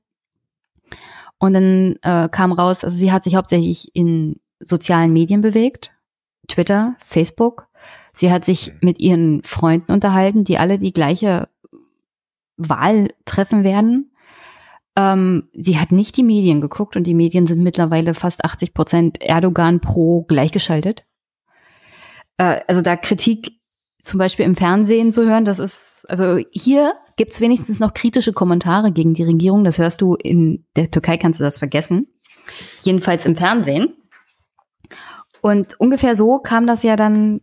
[1.38, 5.92] Und dann äh, kam raus, also sie hat sich hauptsächlich in sozialen Medien bewegt,
[6.46, 7.68] Twitter, Facebook.
[8.12, 11.48] Sie hat sich mit ihren Freunden unterhalten, die alle die gleiche
[12.56, 14.12] Wahl treffen werden.
[14.96, 19.20] Ähm, sie hat nicht die Medien geguckt und die Medien sind mittlerweile fast 80 Prozent
[19.20, 21.04] Erdogan pro gleichgeschaltet.
[22.38, 23.52] Äh, also da Kritik
[24.02, 28.32] zum Beispiel im Fernsehen zu hören, das ist, also hier gibt es wenigstens noch kritische
[28.32, 29.64] Kommentare gegen die Regierung.
[29.64, 32.06] Das hörst du in der Türkei, kannst du das vergessen.
[32.82, 33.94] Jedenfalls im Fernsehen.
[35.46, 37.40] Und ungefähr so kam das ja dann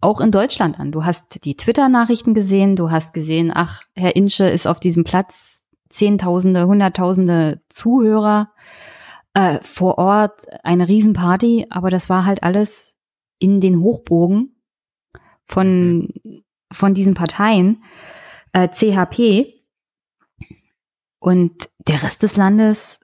[0.00, 0.90] auch in Deutschland an.
[0.90, 5.62] Du hast die Twitter-Nachrichten gesehen, du hast gesehen, ach, Herr Insche ist auf diesem Platz,
[5.90, 8.54] Zehntausende, Hunderttausende Zuhörer
[9.34, 12.94] äh, vor Ort, eine Riesenparty, aber das war halt alles
[13.38, 14.56] in den Hochbogen
[15.44, 16.08] von,
[16.72, 17.84] von diesen Parteien,
[18.54, 19.62] äh, CHP.
[21.18, 22.98] Und der Rest des Landes,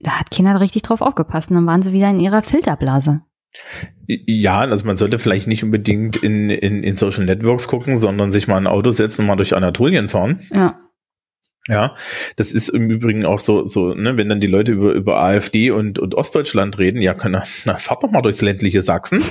[0.00, 3.20] da hat Kinder richtig drauf aufgepasst und dann waren sie wieder in ihrer Filterblase.
[4.06, 8.48] Ja, also man sollte vielleicht nicht unbedingt in, in, in Social Networks gucken, sondern sich
[8.48, 10.40] mal ein Auto setzen und mal durch Anatolien fahren.
[10.52, 10.80] Ja.
[11.68, 11.96] Ja,
[12.36, 15.72] das ist im Übrigen auch so, so, ne, wenn dann die Leute über, über AfD
[15.72, 19.24] und, und Ostdeutschland reden, ja, kann, na, fahrt doch mal durchs ländliche Sachsen.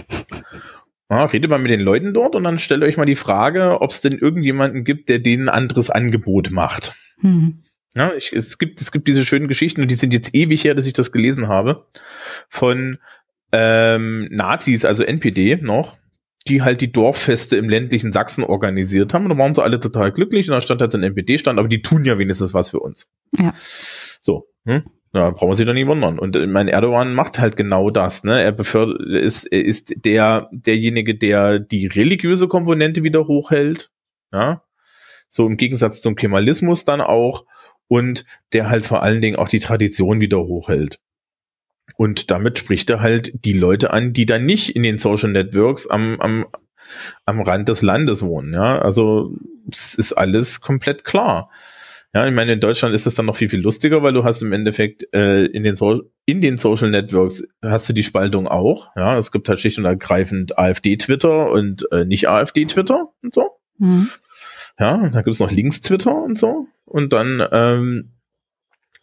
[1.09, 3.91] Ja, redet mal mit den Leuten dort und dann stellt euch mal die Frage, ob
[3.91, 6.95] es denn irgendjemanden gibt, der denen ein anderes Angebot macht.
[7.21, 7.61] Hm.
[7.95, 10.75] Ja, ich, es gibt, es gibt diese schönen Geschichten und die sind jetzt ewig her,
[10.75, 11.85] dass ich das gelesen habe,
[12.49, 12.97] von
[13.51, 15.97] ähm, Nazis, also NPD noch,
[16.47, 19.23] die halt die Dorffeste im ländlichen Sachsen organisiert haben.
[19.23, 21.67] Und da waren sie alle total glücklich und da stand halt so ein NPD-Stand, aber
[21.67, 23.09] die tun ja wenigstens was für uns.
[23.37, 23.53] Ja.
[24.21, 24.83] So, hm?
[25.15, 26.19] Da brauchen wir sich doch nicht wundern.
[26.19, 28.25] Und äh, mein Erdogan macht halt genau das.
[28.25, 28.41] Ne?
[28.41, 33.91] Er befördert, ist, er ist der, derjenige, der die religiöse Komponente wieder hochhält.
[34.33, 34.63] Ja?
[35.29, 37.45] So im Gegensatz zum Kemalismus dann auch.
[37.87, 40.99] Und der halt vor allen Dingen auch die Tradition wieder hochhält.
[41.97, 45.87] Und damit spricht er halt die Leute an, die dann nicht in den Social Networks
[45.87, 46.45] am, am,
[47.25, 48.53] am Rand des Landes wohnen.
[48.53, 49.35] Ja, also
[49.71, 51.49] es ist alles komplett klar.
[52.13, 54.41] Ja, ich meine, in Deutschland ist es dann noch viel, viel lustiger, weil du hast
[54.41, 58.87] im Endeffekt äh, in, den so in den Social Networks hast du die Spaltung auch.
[58.95, 63.49] Ja, es gibt halt schlicht und ergreifend AfD-Twitter und äh, nicht AfD-Twitter und so.
[63.79, 64.09] Mhm.
[64.79, 66.67] Ja, da gibt es noch Links-Twitter und so.
[66.85, 68.14] Und dann ähm,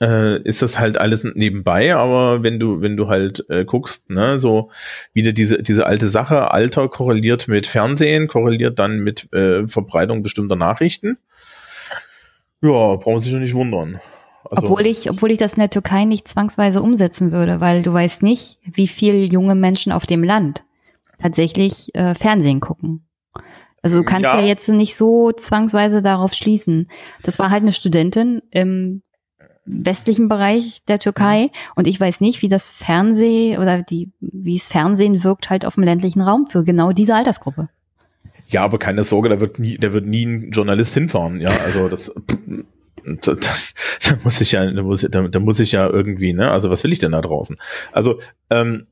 [0.02, 4.40] äh, ist das halt alles nebenbei, aber wenn du, wenn du halt äh, guckst, ne,
[4.40, 4.70] so
[5.12, 10.56] wieder diese, diese alte Sache, Alter korreliert mit Fernsehen, korreliert dann mit äh, Verbreitung bestimmter
[10.56, 11.18] Nachrichten.
[12.60, 14.00] Ja, brauchen sich doch nicht wundern.
[14.50, 17.92] Also, obwohl ich, obwohl ich das in der Türkei nicht zwangsweise umsetzen würde, weil du
[17.92, 20.64] weißt nicht, wie viele junge Menschen auf dem Land
[21.18, 23.06] tatsächlich äh, Fernsehen gucken.
[23.82, 24.40] Also du kannst ja.
[24.40, 24.46] ja.
[24.46, 26.88] jetzt nicht so zwangsweise darauf schließen.
[27.22, 29.02] Das war halt eine Studentin im
[29.64, 34.68] westlichen Bereich der Türkei und ich weiß nicht, wie das Fernsehen oder die, wie es
[34.68, 37.68] Fernsehen wirkt halt auf dem ländlichen Raum für genau diese Altersgruppe.
[38.48, 41.40] Ja, aber keine Sorge, da wird nie, da wird nie ein Journalist hinfahren.
[41.40, 42.12] Ja, also das,
[43.04, 46.50] da, da muss ich ja, da muss, da, da muss ich ja irgendwie, ne?
[46.50, 47.56] Also was will ich denn da draußen?
[47.92, 48.18] Also
[48.50, 48.86] ähm,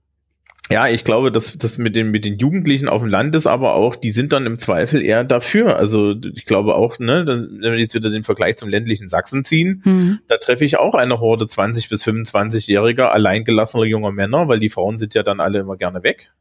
[0.70, 3.74] ja, ich glaube, dass das mit den mit den Jugendlichen auf dem Land ist, aber
[3.74, 5.76] auch, die sind dann im Zweifel eher dafür.
[5.76, 9.82] Also ich glaube auch, ne, wenn wir jetzt wieder den Vergleich zum ländlichen Sachsen ziehen,
[9.84, 10.20] mhm.
[10.28, 14.98] da treffe ich auch eine Horde 20 bis 25-jähriger alleingelassener junger Männer, weil die Frauen
[14.98, 16.32] sind ja dann alle immer gerne weg.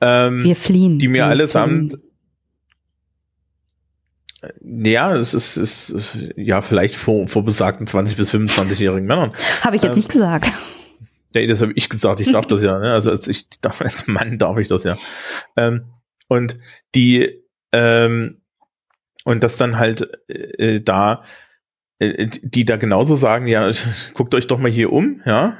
[0.00, 0.98] Ähm, wir fliehen.
[0.98, 2.02] Die mir wir allesamt fliehen.
[4.62, 9.32] Ja, es ist, es ist ja vielleicht vor, vor besagten 20 bis 25-jährigen Männern.
[9.62, 10.52] Habe ich jetzt ähm, nicht gesagt.
[11.34, 12.92] Nee, das habe ich gesagt, ich darf das ja, ne?
[12.92, 14.96] Also als ich darf, als Mann darf ich das ja.
[15.56, 15.86] Ähm,
[16.28, 16.58] und
[16.94, 18.40] die, ähm,
[19.24, 21.22] und das dann halt äh, da,
[21.98, 23.70] äh, die da genauso sagen, ja,
[24.14, 25.58] guckt euch doch mal hier um, ja.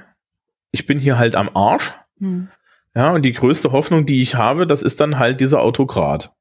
[0.71, 1.93] Ich bin hier halt am Arsch.
[2.19, 2.49] Hm.
[2.95, 6.33] Ja, und die größte Hoffnung, die ich habe, das ist dann halt dieser Autokrat.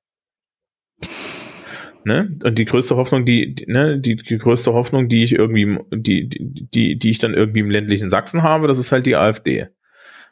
[2.05, 2.37] Ne?
[2.43, 6.97] Und die größte Hoffnung, die, die, ne, die, größte Hoffnung, die ich irgendwie, die, die,
[6.97, 9.67] die ich dann irgendwie im ländlichen Sachsen habe, das ist halt die AfD.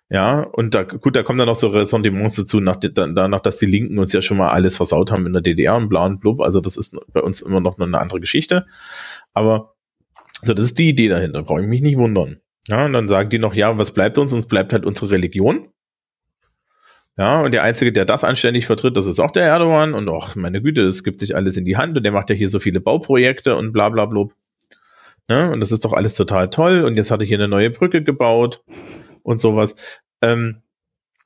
[0.09, 3.65] Ja, und da, gut, da kommen dann noch so Ressentiments dazu, nach, danach, dass die
[3.65, 6.41] Linken uns ja schon mal alles versaut haben in der DDR und bla und blub.
[6.41, 8.65] Also das ist bei uns immer noch eine andere Geschichte.
[9.33, 9.75] Aber
[10.41, 12.41] so, das ist die Idee dahinter, brauche ich mich nicht wundern.
[12.67, 14.33] Ja, und dann sagen die noch, ja, was bleibt uns?
[14.33, 15.69] Uns bleibt halt unsere Religion.
[17.21, 19.93] Ja, und der Einzige, der das anständig vertritt, das ist auch der Erdogan.
[19.93, 22.35] Und auch, meine Güte, das gibt sich alles in die Hand und der macht ja
[22.35, 24.25] hier so viele Bauprojekte und bla bla bla.
[25.29, 26.83] Ja, und das ist doch alles total toll.
[26.83, 28.63] Und jetzt hat er hier eine neue Brücke gebaut
[29.21, 29.75] und sowas.
[30.23, 30.63] Ähm,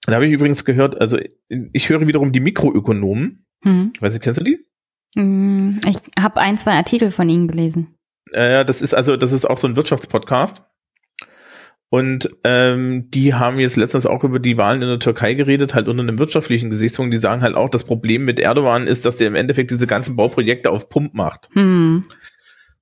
[0.05, 1.17] da habe ich übrigens gehört, also
[1.47, 3.45] ich höre wiederum die Mikroökonomen.
[3.63, 3.93] Hm.
[4.01, 4.65] Weiß nicht, kennst du die?
[5.15, 7.95] Hm, ich habe ein, zwei Artikel von ihnen gelesen.
[8.33, 10.61] Äh, das ist also, das ist auch so ein Wirtschaftspodcast.
[11.89, 15.88] Und ähm, die haben jetzt letztens auch über die Wahlen in der Türkei geredet, halt
[15.88, 17.13] unter einem wirtschaftlichen Gesichtspunkt.
[17.13, 20.15] Die sagen halt auch, das Problem mit Erdogan ist, dass der im Endeffekt diese ganzen
[20.15, 21.49] Bauprojekte auf Pump macht.
[21.53, 22.03] Hm.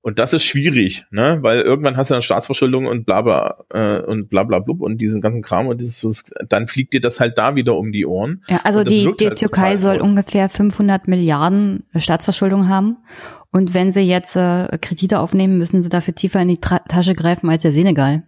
[0.06, 1.38] Und das ist schwierig, ne?
[1.42, 4.98] Weil irgendwann hast du eine Staatsverschuldung und bla bla äh, und bla bla blub und
[4.98, 8.44] diesen ganzen Kram und dieses, dann fliegt dir das halt da wieder um die Ohren.
[8.50, 10.10] Ja, also die, die halt Türkei soll toll.
[10.10, 12.98] ungefähr 500 Milliarden Staatsverschuldung haben.
[13.52, 17.16] Und wenn sie jetzt äh, Kredite aufnehmen, müssen sie dafür tiefer in die Tra Tasche
[17.16, 18.24] greifen als der Senegal.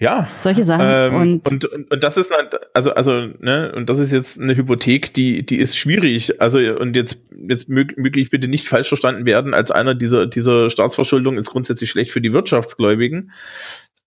[0.00, 0.26] Ja.
[0.42, 0.86] Solche Sachen.
[0.88, 2.32] Ähm, und, und, und, und das ist
[2.72, 6.40] also, also, ne, und das ist jetzt eine Hypothek, die, die ist schwierig.
[6.40, 11.36] Also, und jetzt, jetzt möglich bitte nicht falsch verstanden werden, als einer dieser, dieser Staatsverschuldung
[11.36, 13.30] ist grundsätzlich schlecht für die Wirtschaftsgläubigen.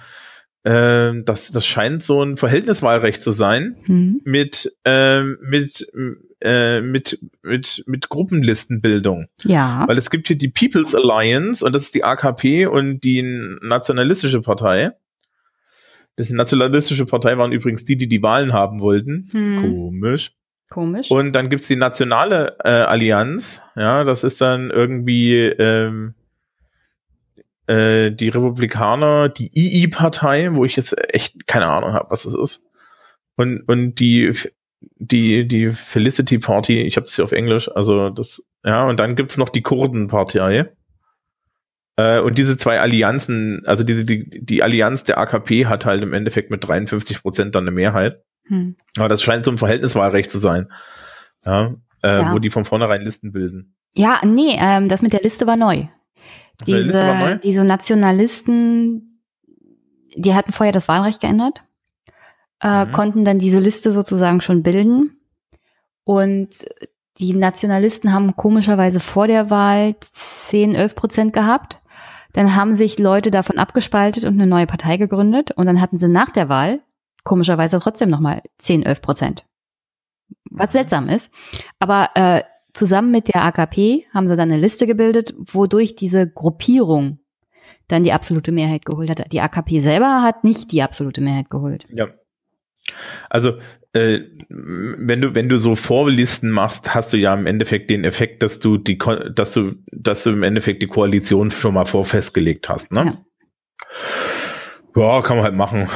[0.64, 4.20] äh, das, das scheint so ein Verhältniswahlrecht zu sein, mhm.
[4.24, 5.86] mit, äh, mit,
[6.40, 9.28] äh, mit, mit, mit Gruppenlistenbildung.
[9.44, 9.84] Ja.
[9.86, 13.22] Weil es gibt hier die People's Alliance und das ist die AKP und die
[13.62, 14.92] Nationalistische Partei.
[16.16, 19.30] Das Nationalistische Partei waren übrigens die, die die Wahlen haben wollten.
[19.32, 19.60] Mhm.
[19.60, 20.32] Komisch.
[20.70, 21.10] Komisch.
[21.10, 26.14] Und dann gibt's die Nationale äh, Allianz, ja, das ist dann irgendwie ähm,
[27.66, 32.66] äh, die Republikaner, die II-Partei, wo ich jetzt echt keine Ahnung habe, was das ist.
[33.36, 34.32] Und, und die,
[34.96, 39.14] die, die Felicity Party, ich habe das hier auf Englisch, also das, ja, und dann
[39.14, 40.72] gibt's noch die Kurdenpartei.
[41.96, 46.12] Äh, und diese zwei Allianzen, also diese, die, die Allianz der AKP hat halt im
[46.12, 48.22] Endeffekt mit 53 Prozent dann eine Mehrheit.
[48.48, 48.76] Hm.
[48.96, 50.68] Aber das scheint so ein Verhältniswahlrecht zu sein.
[51.44, 52.32] Ja, äh, ja.
[52.32, 53.76] wo die von vornherein Listen bilden.
[53.96, 55.86] Ja, nee, ähm, das mit der Liste war neu.
[56.66, 57.38] Diese, Liste war neu?
[57.38, 59.22] diese Nationalisten,
[60.14, 61.62] die hatten vorher das Wahlrecht geändert.
[62.62, 62.92] äh, mhm.
[62.92, 65.20] konnten dann diese Liste sozusagen schon bilden.
[66.04, 66.64] Und
[67.18, 71.80] die Nationalisten haben komischerweise vor der Wahl 10, 11 Prozent gehabt.
[72.32, 75.52] Dann haben sich Leute davon abgespaltet und eine neue Partei gegründet.
[75.52, 76.80] Und dann hatten sie nach der Wahl
[77.26, 79.44] komischerweise trotzdem nochmal 10, 11 Prozent.
[80.50, 81.30] Was seltsam ist.
[81.78, 87.18] Aber äh, zusammen mit der AKP haben sie dann eine Liste gebildet, wodurch diese Gruppierung
[87.88, 89.32] dann die absolute Mehrheit geholt hat.
[89.32, 91.86] Die AKP selber hat nicht die absolute Mehrheit geholt.
[91.92, 92.08] Ja.
[93.28, 93.54] Also
[93.92, 98.42] äh, wenn du wenn du so Vorlisten machst, hast du ja im Endeffekt den Effekt,
[98.42, 98.98] dass du die
[99.34, 103.18] dass du dass du im Endeffekt die Koalition schon mal vorfestgelegt hast, ne?
[104.94, 105.16] Ja.
[105.16, 105.88] ja, kann man halt machen.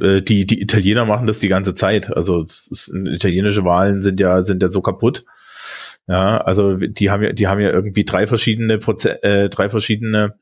[0.00, 2.14] Äh, die die Italiener machen das die ganze Zeit.
[2.16, 5.24] Also ist, italienische Wahlen sind ja sind ja so kaputt.
[6.08, 10.34] Ja, also die haben ja die haben ja irgendwie drei verschiedene Proze äh, drei verschiedene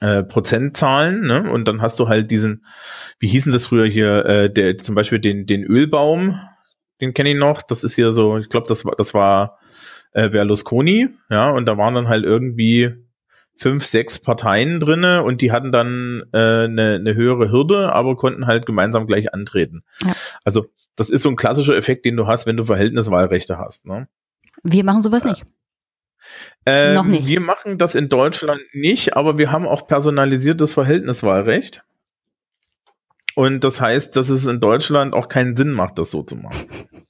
[0.00, 1.50] äh, Prozentzahlen, ne?
[1.50, 2.64] Und dann hast du halt diesen,
[3.18, 6.38] wie hießen das früher hier, äh, der zum Beispiel den den Ölbaum,
[7.00, 7.62] den kenne ich noch.
[7.62, 9.58] Das ist hier so, ich glaube, das war das war
[10.12, 13.05] äh, Berlusconi, ja, und da waren dann halt irgendwie
[13.56, 18.16] fünf, sechs Parteien drinne und die hatten dann eine äh, ne, ne höhere Hürde, aber
[18.16, 19.82] konnten halt gemeinsam gleich antreten.
[20.04, 20.12] Ja.
[20.44, 23.86] Also das ist so ein klassischer Effekt, den du hast, wenn du Verhältniswahlrechte hast.
[23.86, 24.08] Ne?
[24.62, 25.44] Wir machen sowas nicht.
[26.64, 27.26] Ähm, Noch nicht.
[27.26, 31.84] Wir machen das in Deutschland nicht, aber wir haben auch personalisiertes Verhältniswahlrecht.
[33.34, 36.66] Und das heißt, dass es in Deutschland auch keinen Sinn macht, das so zu machen.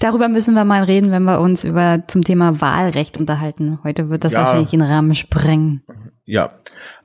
[0.00, 3.78] Darüber müssen wir mal reden, wenn wir uns über zum Thema Wahlrecht unterhalten.
[3.84, 5.82] Heute wird das ja, wahrscheinlich den Rahmen sprengen.
[6.24, 6.58] Ja,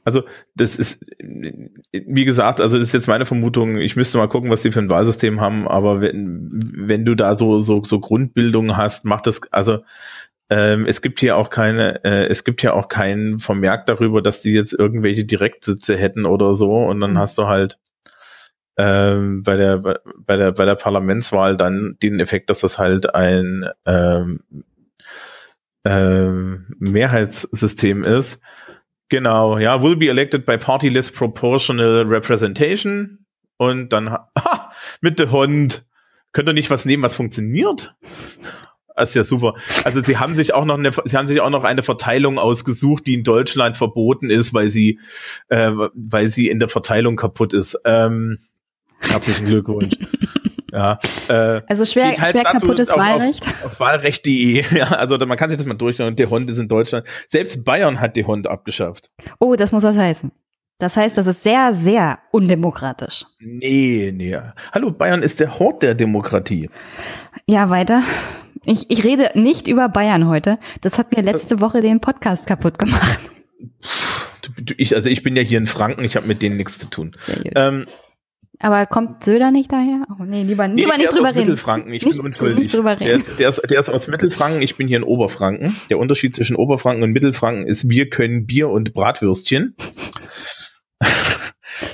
[0.04, 0.24] also
[0.56, 3.78] das ist, wie gesagt, also das ist jetzt meine Vermutung.
[3.78, 5.68] Ich müsste mal gucken, was die für ein Wahlsystem haben.
[5.68, 9.80] Aber wenn, wenn du da so so so Grundbildung hast, macht das also
[10.50, 14.42] ähm, es gibt hier auch keine, äh, es gibt hier auch keinen Vermerk darüber, dass
[14.42, 16.76] die jetzt irgendwelche Direktsitze hätten oder so.
[16.76, 17.18] Und dann mhm.
[17.18, 17.80] hast du halt
[18.78, 23.70] ähm, bei der bei der bei der Parlamentswahl dann den Effekt, dass das halt ein
[23.86, 24.42] ähm,
[25.86, 28.42] ähm, Mehrheitssystem ist.
[29.10, 33.26] Genau, ja, will be elected by party list proportional representation
[33.58, 34.72] und dann ha,
[35.02, 35.86] mit der Hund
[36.32, 37.96] könnt ihr nicht was nehmen, was funktioniert?
[38.96, 39.56] Das ist ja super.
[39.86, 43.08] Also sie haben sich auch noch eine, sie haben sich auch noch eine Verteilung ausgesucht,
[43.08, 45.00] die in Deutschland verboten ist, weil sie,
[45.50, 47.80] äh, weil sie in der Verteilung kaputt ist.
[47.86, 48.38] Ähm,
[49.10, 49.96] Herzlichen Glückwunsch.
[50.74, 50.98] Ja,
[51.28, 53.46] äh, also schwer, schwer kaputtes auf, Wahlrecht.
[53.46, 54.64] Auf, auf Wahlrecht.de.
[54.76, 56.08] Ja, also man kann sich das mal durchschauen.
[56.08, 57.06] Und der Hund ist in Deutschland.
[57.28, 59.12] Selbst Bayern hat die Hund abgeschafft.
[59.40, 60.32] Oh, das muss was heißen.
[60.80, 63.26] Das heißt, das ist sehr, sehr undemokratisch.
[63.40, 64.36] Nee, nee.
[64.74, 66.72] Hallo, Bayern ist der Hort der Demokratie.
[67.46, 68.02] Ja, weiter.
[68.66, 70.58] Ich, ich rede nicht über Bayern heute.
[70.82, 73.20] Das hat mir letzte Woche den Podcast kaputt gemacht.
[74.78, 77.16] Ich, also ich bin ja hier in Franken, ich habe mit denen nichts zu tun.
[77.56, 77.86] Ähm,
[78.64, 80.06] aber kommt Söder nicht daher?
[80.10, 81.40] Oh nee, lieber, nee, lieber nicht drüber reden.
[81.40, 82.60] Mittelfranken, ich nicht, bin unschuldig.
[82.60, 83.04] Nicht drüber reden.
[83.04, 85.76] Der, ist, der, ist, der ist aus Mittelfranken, ich bin hier in Oberfranken.
[85.90, 89.76] Der Unterschied zwischen Oberfranken und Mittelfranken ist, wir können Bier und Bratwürstchen.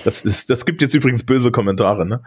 [0.04, 2.22] Das, ist, das gibt jetzt übrigens böse Kommentare, ne?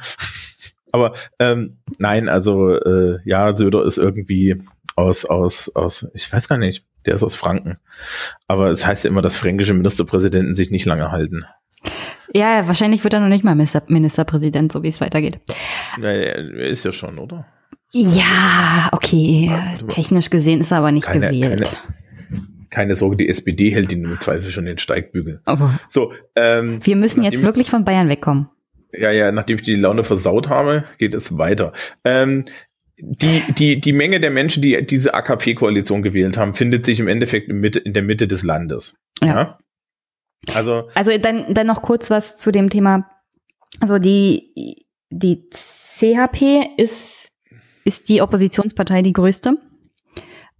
[0.91, 4.57] Aber ähm, nein, also äh, ja, Söder ist irgendwie
[4.97, 7.79] aus, aus, aus, ich weiß gar nicht, der ist aus Franken.
[8.47, 11.45] Aber es heißt ja immer, dass fränkische Ministerpräsidenten sich nicht lange halten.
[12.35, 15.39] Ja, wahrscheinlich wird er noch nicht mal Ministerpräsident, so wie es weitergeht.
[16.01, 17.47] Ja, er ist ja schon, oder?
[17.93, 19.51] Ja, okay.
[19.89, 21.77] Technisch gesehen ist er aber nicht keine, gewählt.
[22.31, 25.43] Keine, keine, Sorge, die SPD hält ihn im Zweifel schon den Steigbügel.
[25.47, 25.59] Oh.
[25.89, 28.49] So, ähm, Wir müssen jetzt wirklich von Bayern wegkommen.
[28.95, 31.73] Ja, ja, nachdem ich die Laune versaut habe, geht es weiter.
[32.05, 32.45] Ähm,
[32.99, 37.49] die, die, die Menge der Menschen, die diese AKP-Koalition gewählt haben, findet sich im Endeffekt
[37.49, 38.97] in, Mitte, in der Mitte des Landes.
[39.21, 39.29] Ja.
[39.29, 39.59] ja?
[40.55, 43.09] Also, also dann, dann noch kurz was zu dem Thema.
[43.81, 47.33] Also die, die CHP ist,
[47.85, 49.57] ist die Oppositionspartei die größte.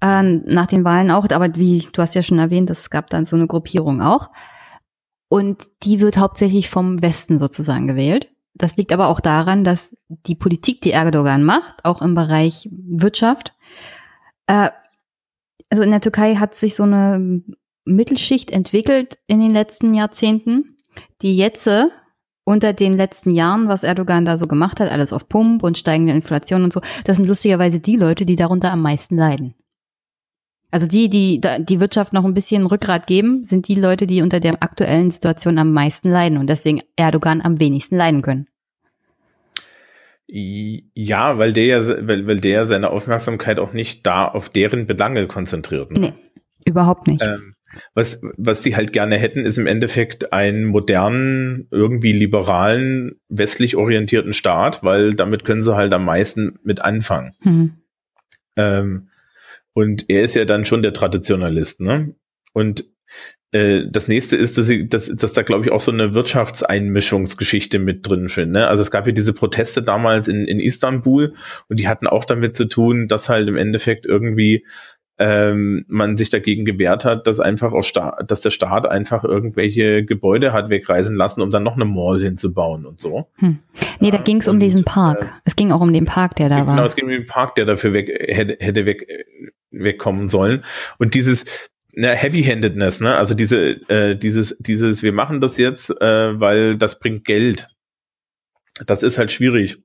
[0.01, 3.25] Äh, nach den Wahlen auch, aber wie du hast ja schon erwähnt, es gab dann
[3.25, 4.31] so eine Gruppierung auch.
[5.29, 8.29] Und die wird hauptsächlich vom Westen sozusagen gewählt.
[8.55, 13.55] Das liegt aber auch daran, dass die Politik, die Erdogan macht, auch im Bereich Wirtschaft,
[14.47, 14.71] äh,
[15.71, 17.43] also in der Türkei hat sich so eine
[17.85, 20.77] Mittelschicht entwickelt in den letzten Jahrzehnten,
[21.21, 21.69] die jetzt
[22.45, 26.13] unter den letzten Jahren, was Erdogan da so gemacht hat, alles auf Pump und steigende
[26.13, 29.55] Inflation und so, das sind lustigerweise die Leute, die darunter am meisten leiden.
[30.71, 34.41] Also die, die die Wirtschaft noch ein bisschen Rückgrat geben, sind die Leute, die unter
[34.41, 38.47] der aktuellen Situation am meisten leiden und deswegen Erdogan am wenigsten leiden können.
[40.27, 45.27] Ja, weil der ja, weil, weil der seine Aufmerksamkeit auch nicht da auf deren Belange
[45.27, 45.91] konzentriert.
[45.91, 45.99] Ne?
[45.99, 46.13] Nee,
[46.65, 47.23] überhaupt nicht.
[47.23, 47.55] Ähm,
[47.95, 54.33] Was, was die halt gerne hätten, ist im Endeffekt einen modernen, irgendwie liberalen, westlich orientierten
[54.33, 57.33] Staat, weil damit können sie halt am meisten mit anfangen.
[57.43, 57.73] Mhm.
[58.57, 59.09] Ähm,
[59.73, 62.15] und er ist ja dann schon der Traditionalist, ne?
[62.53, 62.93] Und
[63.53, 67.79] äh, das nächste ist, dass, sie, dass, dass da, glaube ich, auch so eine Wirtschaftseinmischungsgeschichte
[67.79, 68.55] mit drin finde.
[68.55, 68.69] Ne?
[68.69, 71.35] Also es gab ja diese Proteste damals in, in Istanbul
[71.69, 74.67] und die hatten auch damit zu tun, dass halt im Endeffekt irgendwie
[75.23, 80.05] ähm, man sich dagegen gewehrt hat, dass einfach auf Sta dass der Staat einfach irgendwelche
[80.05, 83.29] Gebäude hat wegreisen lassen, um dann noch eine Mall hinzubauen und so.
[83.37, 83.61] Hm.
[84.01, 85.23] Nee, da ging es um diesen Park.
[85.23, 86.75] Äh, es ging auch um den Park, der da genau, war.
[86.75, 89.07] Genau, es ging um den Park, der dafür weg hätte, hätte weg
[89.71, 90.65] wegkommen sollen.
[90.99, 91.45] Und dieses,
[91.93, 93.15] ne, Heavy-Handedness, ne?
[93.17, 97.69] Also diese, äh, dieses, dieses, wir machen das jetzt, äh, weil das bringt Geld.
[98.87, 99.79] Das ist halt schwierig.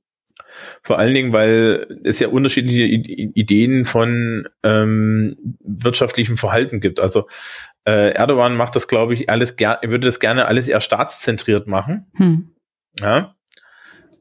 [0.83, 6.99] Vor allen Dingen, weil es ja unterschiedliche I Ideen von ähm, wirtschaftlichem Verhalten gibt.
[6.99, 7.27] Also
[7.85, 12.07] äh, Erdogan macht das, glaube ich, alles gerne, würde das gerne alles eher staatszentriert machen.
[12.15, 12.49] Hm.
[12.99, 13.37] Ja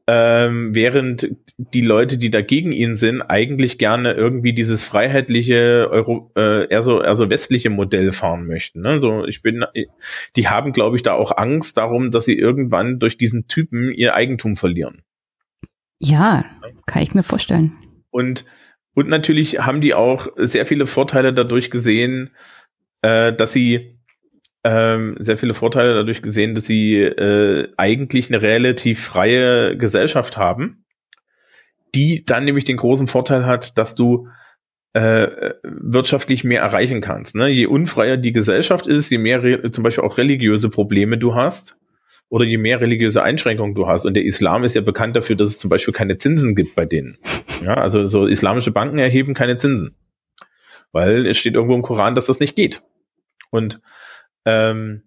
[0.09, 6.67] ähm, während die Leute, die dagegen ihn sind, eigentlich gerne irgendwie dieses freiheitliche Euro, äh,
[6.69, 8.81] eher so eher so westliche Modell fahren möchten.
[8.81, 9.01] Ne?
[9.01, 9.65] So, ich bin,
[10.37, 14.15] die haben, glaube ich, da auch Angst darum, dass sie irgendwann durch diesen Typen ihr
[14.15, 15.01] Eigentum verlieren.
[15.99, 16.45] Ja,
[16.85, 17.73] kann ich mir vorstellen.
[18.11, 18.45] Und
[18.97, 22.31] und natürlich haben die auch sehr viele Vorteile dadurch gesehen,
[23.03, 23.99] äh, dass sie
[24.63, 30.83] ähm, sehr viele Vorteile dadurch gesehen, dass sie äh, eigentlich eine relativ freie Gesellschaft haben,
[31.93, 34.29] die dann nämlich den großen Vorteil hat, dass du
[34.93, 37.35] äh, wirtschaftlich mehr erreichen kannst.
[37.35, 37.49] Ne?
[37.49, 41.77] Je unfreier die Gesellschaft ist, je mehr zum Beispiel auch religiöse Probleme du hast
[42.29, 44.05] oder je mehr religiöse Einschränkungen du hast.
[44.05, 46.85] Und der Islam ist ja bekannt dafür, dass es zum Beispiel keine Zinsen gibt bei
[46.85, 47.17] denen.
[47.63, 49.95] Ja, also so islamische Banken erheben keine Zinsen.
[50.91, 52.83] Weil es steht irgendwo im Koran, dass das nicht geht.
[53.49, 53.81] Und
[54.45, 55.03] ähm,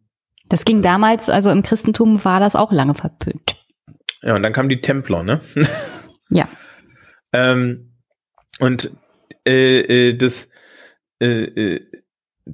[0.49, 3.57] das ging damals, also im Christentum war das auch lange verpönt.
[4.23, 5.41] Ja, und dann kamen die Templer, ne?
[6.29, 6.49] ja.
[7.33, 7.93] Ähm,
[8.59, 8.91] und
[9.47, 10.51] äh, äh, das
[11.21, 11.87] äh, äh,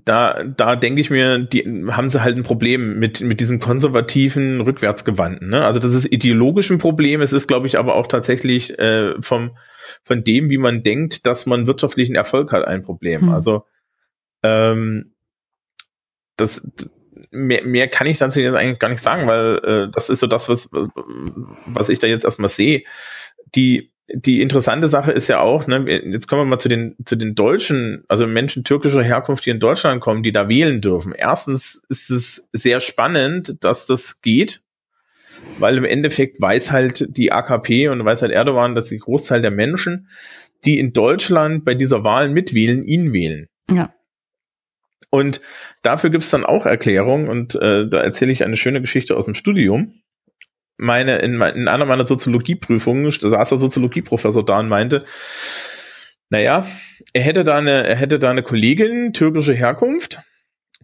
[0.05, 4.61] da, da denke ich mir, die haben sie halt ein Problem mit, mit diesem konservativen
[4.61, 5.49] Rückwärtsgewandten.
[5.49, 5.64] Ne?
[5.64, 9.57] Also das ist ideologisch ein Problem, es ist, glaube ich, aber auch tatsächlich äh, vom,
[10.03, 13.22] von dem, wie man denkt, dass man wirtschaftlichen Erfolg hat, ein Problem.
[13.22, 13.28] Hm.
[13.30, 13.64] Also
[14.42, 15.14] ähm,
[16.36, 16.68] das
[17.30, 20.26] mehr, mehr kann ich dazu jetzt eigentlich gar nicht sagen, weil äh, das ist so
[20.26, 20.68] das, was,
[21.66, 22.82] was ich da jetzt erstmal sehe.
[23.55, 27.16] Die, die interessante Sache ist ja auch, ne, jetzt kommen wir mal zu den, zu
[27.16, 31.12] den Deutschen, also Menschen türkischer Herkunft, die in Deutschland kommen, die da wählen dürfen.
[31.12, 34.62] Erstens ist es sehr spannend, dass das geht,
[35.59, 39.50] weil im Endeffekt weiß halt die AKP und weiß halt Erdogan, dass die Großteil der
[39.50, 40.09] Menschen,
[40.64, 43.48] die in Deutschland bei dieser Wahl mitwählen, ihn wählen.
[43.68, 43.92] Ja.
[45.11, 45.40] Und
[45.82, 49.24] dafür gibt es dann auch Erklärungen und äh, da erzähle ich eine schöne Geschichte aus
[49.24, 49.94] dem Studium.
[50.79, 55.05] Meine, in, in einer meiner Soziologieprüfungen, saß der Soziologieprofessor da und meinte,
[56.29, 56.66] naja,
[57.12, 60.20] er hätte da eine, er hätte da eine Kollegin türkischer Herkunft,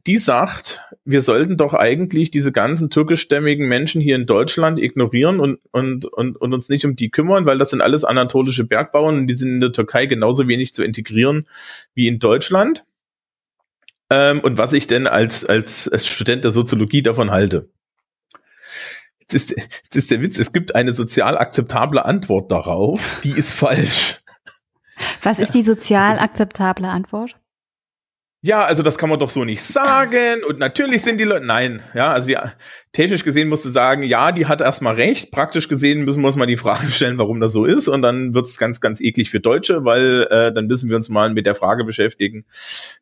[0.07, 5.61] die sagt, wir sollten doch eigentlich diese ganzen türkischstämmigen Menschen hier in Deutschland ignorieren und,
[5.71, 9.27] und, und, und uns nicht um die kümmern, weil das sind alles anatolische Bergbauern und
[9.29, 11.47] die sind in der Türkei genauso wenig zu integrieren
[11.95, 12.85] wie in Deutschland
[14.11, 17.69] ähm, und was ich denn als, als, als Student der Soziologie davon halte.
[19.23, 23.55] Jetzt ist, jetzt ist der Witz, es gibt eine sozial akzeptable Antwort darauf, die ist
[23.55, 24.21] falsch.
[25.23, 27.37] Was ist die sozial akzeptable Antwort?
[28.45, 30.43] Ja, also das kann man doch so nicht sagen.
[30.43, 31.47] Und natürlich sind die Leute.
[31.47, 32.37] Nein, ja, also die,
[32.93, 35.31] technisch gesehen musst du sagen, ja, die hat erstmal recht.
[35.31, 37.87] Praktisch gesehen müssen wir uns mal die Frage stellen, warum das so ist.
[37.87, 41.33] Und dann wird's ganz, ganz eklig für Deutsche, weil äh, dann müssen wir uns mal
[41.33, 42.45] mit der Frage beschäftigen,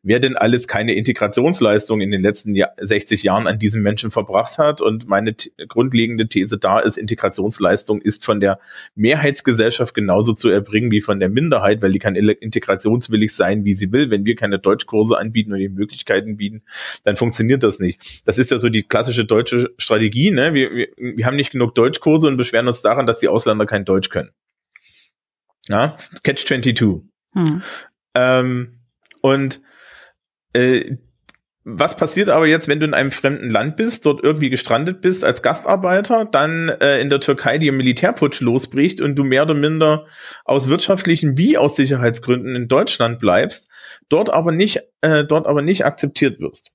[0.03, 4.59] wer denn alles keine Integrationsleistung in den letzten Jahr, 60 Jahren an diesen Menschen verbracht
[4.59, 4.81] hat.
[4.81, 5.35] Und meine
[5.67, 8.59] grundlegende These da ist, Integrationsleistung ist von der
[8.93, 13.91] Mehrheitsgesellschaft genauso zu erbringen wie von der Minderheit, weil die kann integrationswillig sein, wie sie
[13.91, 14.11] will.
[14.11, 16.61] Wenn wir keine Deutschkurse an anbieten und die Möglichkeiten bieten,
[17.03, 18.27] dann funktioniert das nicht.
[18.27, 20.31] Das ist ja so die klassische deutsche Strategie.
[20.31, 20.53] Ne?
[20.53, 23.85] Wir, wir, wir haben nicht genug Deutschkurse und beschweren uns daran, dass die Ausländer kein
[23.85, 24.31] Deutsch können.
[25.67, 27.03] Ja, Catch 22.
[27.33, 27.61] Hm.
[28.15, 28.79] Ähm,
[29.21, 29.61] und
[30.53, 30.97] äh,
[31.63, 35.23] was passiert aber jetzt, wenn du in einem fremden Land bist, dort irgendwie gestrandet bist
[35.23, 40.05] als Gastarbeiter, dann äh, in der Türkei dir Militärputsch losbricht und du mehr oder minder
[40.43, 43.69] aus wirtschaftlichen wie aus Sicherheitsgründen in Deutschland bleibst,
[44.09, 46.71] dort aber nicht, äh, dort aber nicht akzeptiert wirst.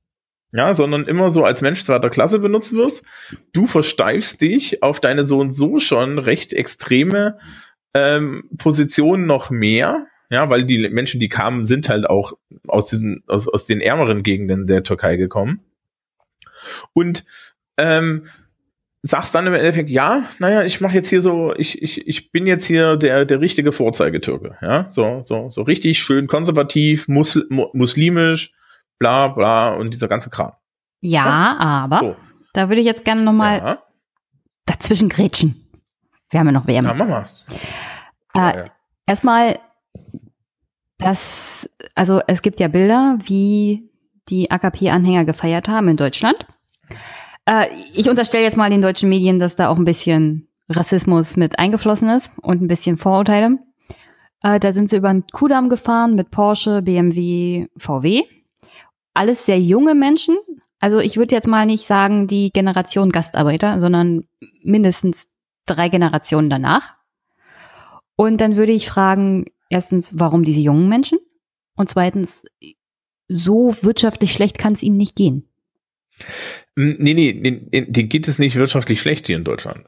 [0.57, 3.05] Ja, sondern immer so als Mensch zweiter Klasse benutzt wirst.
[3.53, 7.37] Du versteifst dich auf deine so und so schon recht extreme
[7.93, 12.33] ähm, Position noch mehr Ja, weil die Menschen, die kamen, sind halt auch
[12.67, 15.61] aus diesen, aus, aus den ärmeren Gegenden der Türkei gekommen.
[16.95, 17.25] Und
[17.77, 18.25] ähm,
[19.03, 22.47] sagst dann im Endeffekt, ja, naja, ich mache jetzt hier so, ich, ich, ich bin
[22.47, 28.53] jetzt hier der, der richtige Vorzeigetürke, ja, so, so, so richtig schön konservativ, musl muslimisch,
[28.99, 30.53] bla, bla und dieser ganze Kram.
[31.01, 31.57] Ja, ja?
[31.59, 32.17] aber so.
[32.53, 33.79] da würde ich jetzt gerne nochmal ja.
[34.65, 35.67] dazwischen grätschen.
[36.31, 36.85] Wir haben ja noch WM.
[36.85, 37.25] Ja, mach mal.
[38.35, 38.65] Äh, ja.
[39.07, 39.59] Erstmal,
[40.99, 43.91] das, also es gibt ja Bilder, wie
[44.29, 46.47] die AKP-Anhänger gefeiert haben in Deutschland.
[47.45, 51.59] Äh, ich unterstelle jetzt mal den deutschen Medien, dass da auch ein bisschen Rassismus mit
[51.59, 53.59] eingeflossen ist und ein bisschen Vorurteile.
[54.43, 58.25] Äh, da sind sie über den Kudamm gefahren mit Porsche, BMW, VW.
[59.17, 60.37] Alles sehr junge Menschen.
[60.79, 64.25] Also ich würde jetzt mal nicht sagen die Generation Gastarbeiter, sondern
[64.63, 65.31] mindestens
[65.65, 66.95] drei Generationen danach.
[68.15, 71.19] Und dann würde ich fragen, erstens, warum diese jungen Menschen?
[71.77, 72.45] Und zweitens,
[73.29, 75.49] so wirtschaftlich schlecht kann es ihnen nicht gehen.
[76.77, 79.85] Hm, nee, nee, den, den geht es nicht wirtschaftlich schlecht hier in Deutschland.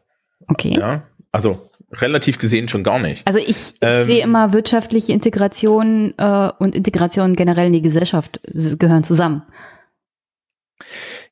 [0.46, 0.74] Okay.
[0.78, 3.26] Ja, also relativ gesehen schon gar nicht.
[3.26, 8.40] Also ich, ich ähm, sehe immer wirtschaftliche Integration äh, und Integration generell in die Gesellschaft
[8.78, 9.42] gehören zusammen.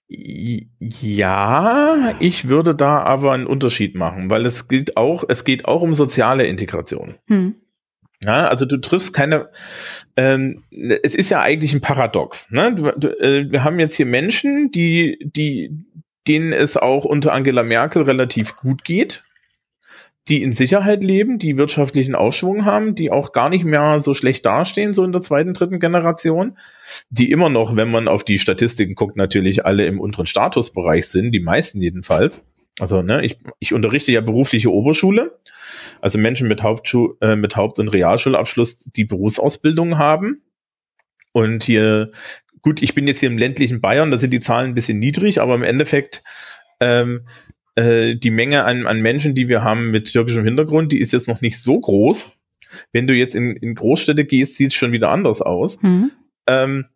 [0.08, 5.82] Ja, ich würde da aber einen Unterschied machen, weil es geht auch, es geht auch
[5.82, 7.16] um soziale Integration.
[7.26, 7.56] Hm.
[8.22, 9.50] Ja, also du triffst keine,
[10.16, 12.50] ähm, es ist ja eigentlich ein Paradox.
[12.50, 12.74] Ne?
[12.74, 15.70] Du, du, äh, wir haben jetzt hier Menschen, die, die,
[16.26, 19.24] denen es auch unter Angela Merkel relativ gut geht,
[20.28, 24.44] die in Sicherheit leben, die wirtschaftlichen Aufschwung haben, die auch gar nicht mehr so schlecht
[24.44, 26.58] dastehen, so in der zweiten, dritten Generation,
[27.10, 31.32] die immer noch, wenn man auf die Statistiken guckt, natürlich alle im unteren Statusbereich sind,
[31.32, 32.44] die meisten jedenfalls.
[32.78, 35.38] Also, ne, ich, ich unterrichte ja berufliche Oberschule
[36.00, 40.42] also Menschen mit, Hauptschu äh, mit Haupt- und Realschulabschluss, die Berufsausbildung haben.
[41.32, 42.12] Und hier,
[42.62, 45.40] gut, ich bin jetzt hier im ländlichen Bayern, da sind die Zahlen ein bisschen niedrig,
[45.40, 46.22] aber im Endeffekt
[46.80, 47.26] ähm,
[47.76, 51.28] äh, die Menge an, an Menschen, die wir haben mit türkischem Hintergrund, die ist jetzt
[51.28, 52.36] noch nicht so groß.
[52.92, 55.80] Wenn du jetzt in, in Großstädte gehst, sieht es schon wieder anders aus.
[55.82, 56.10] Mhm.
[56.46, 56.86] Ähm,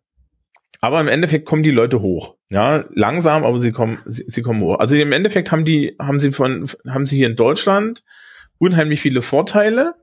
[0.81, 2.35] aber im Endeffekt kommen die Leute hoch.
[2.49, 4.79] Ja, langsam, aber sie kommen, sie, sie kommen hoch.
[4.79, 8.03] Also im Endeffekt haben die, haben sie von, haben sie hier in Deutschland
[8.57, 9.95] unheimlich viele Vorteile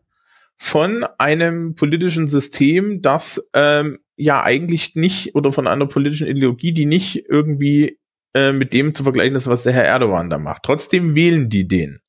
[0.57, 6.87] von einem politischen System, das ähm, ja eigentlich nicht oder von einer politischen Ideologie, die
[6.87, 7.99] nicht irgendwie
[8.35, 10.63] äh, mit dem zu vergleichen ist, was der Herr Erdogan da macht.
[10.63, 12.01] Trotzdem wählen die den.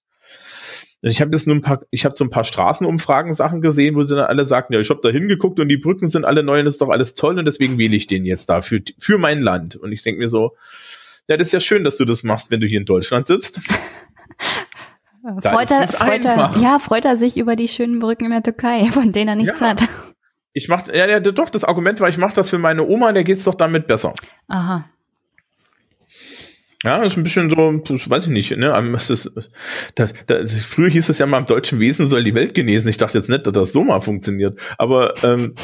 [1.02, 4.04] Ich habe jetzt nur ein paar, ich habe so ein paar Straßenumfragen Sachen gesehen, wo
[4.04, 6.60] sie dann alle sagten, ja, ich habe da hingeguckt und die Brücken sind alle neu
[6.60, 9.18] und das ist doch alles toll und deswegen wähle ich den jetzt da für, für
[9.18, 9.78] mein Land.
[9.78, 10.58] Und ich denke mir so,
[11.30, 13.62] ja, das ist ja schön, dass du das machst, wenn du hier in Deutschland sitzt.
[15.22, 18.42] Da freut, er, freut er, ja, freut er sich über die schönen Brücken in der
[18.42, 19.68] Türkei, von denen er nichts ja.
[19.68, 19.84] hat.
[20.54, 23.26] Ich mach, ja, ja, doch, das Argument war, ich mache das für meine Oma, der
[23.26, 24.14] geht's doch damit besser.
[24.48, 24.90] Aha.
[26.84, 28.72] Ja, ist ein bisschen so, weiß ich nicht, ne?
[28.94, 29.30] Das
[29.96, 32.90] das, das, früher hieß es ja mal, im deutschen Wesen soll die Welt genesen.
[32.90, 34.60] Ich dachte jetzt nicht, dass das so mal funktioniert.
[34.78, 35.56] Aber ähm,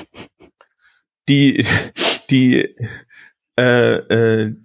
[1.29, 1.65] die,
[2.29, 2.75] die,
[3.57, 4.55] äh, äh,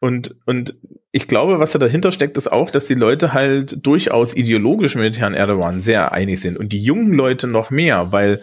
[0.00, 0.78] und, und
[1.12, 5.18] ich glaube, was da dahinter steckt, ist auch, dass die Leute halt durchaus ideologisch mit
[5.18, 8.42] Herrn Erdogan sehr einig sind und die jungen Leute noch mehr, weil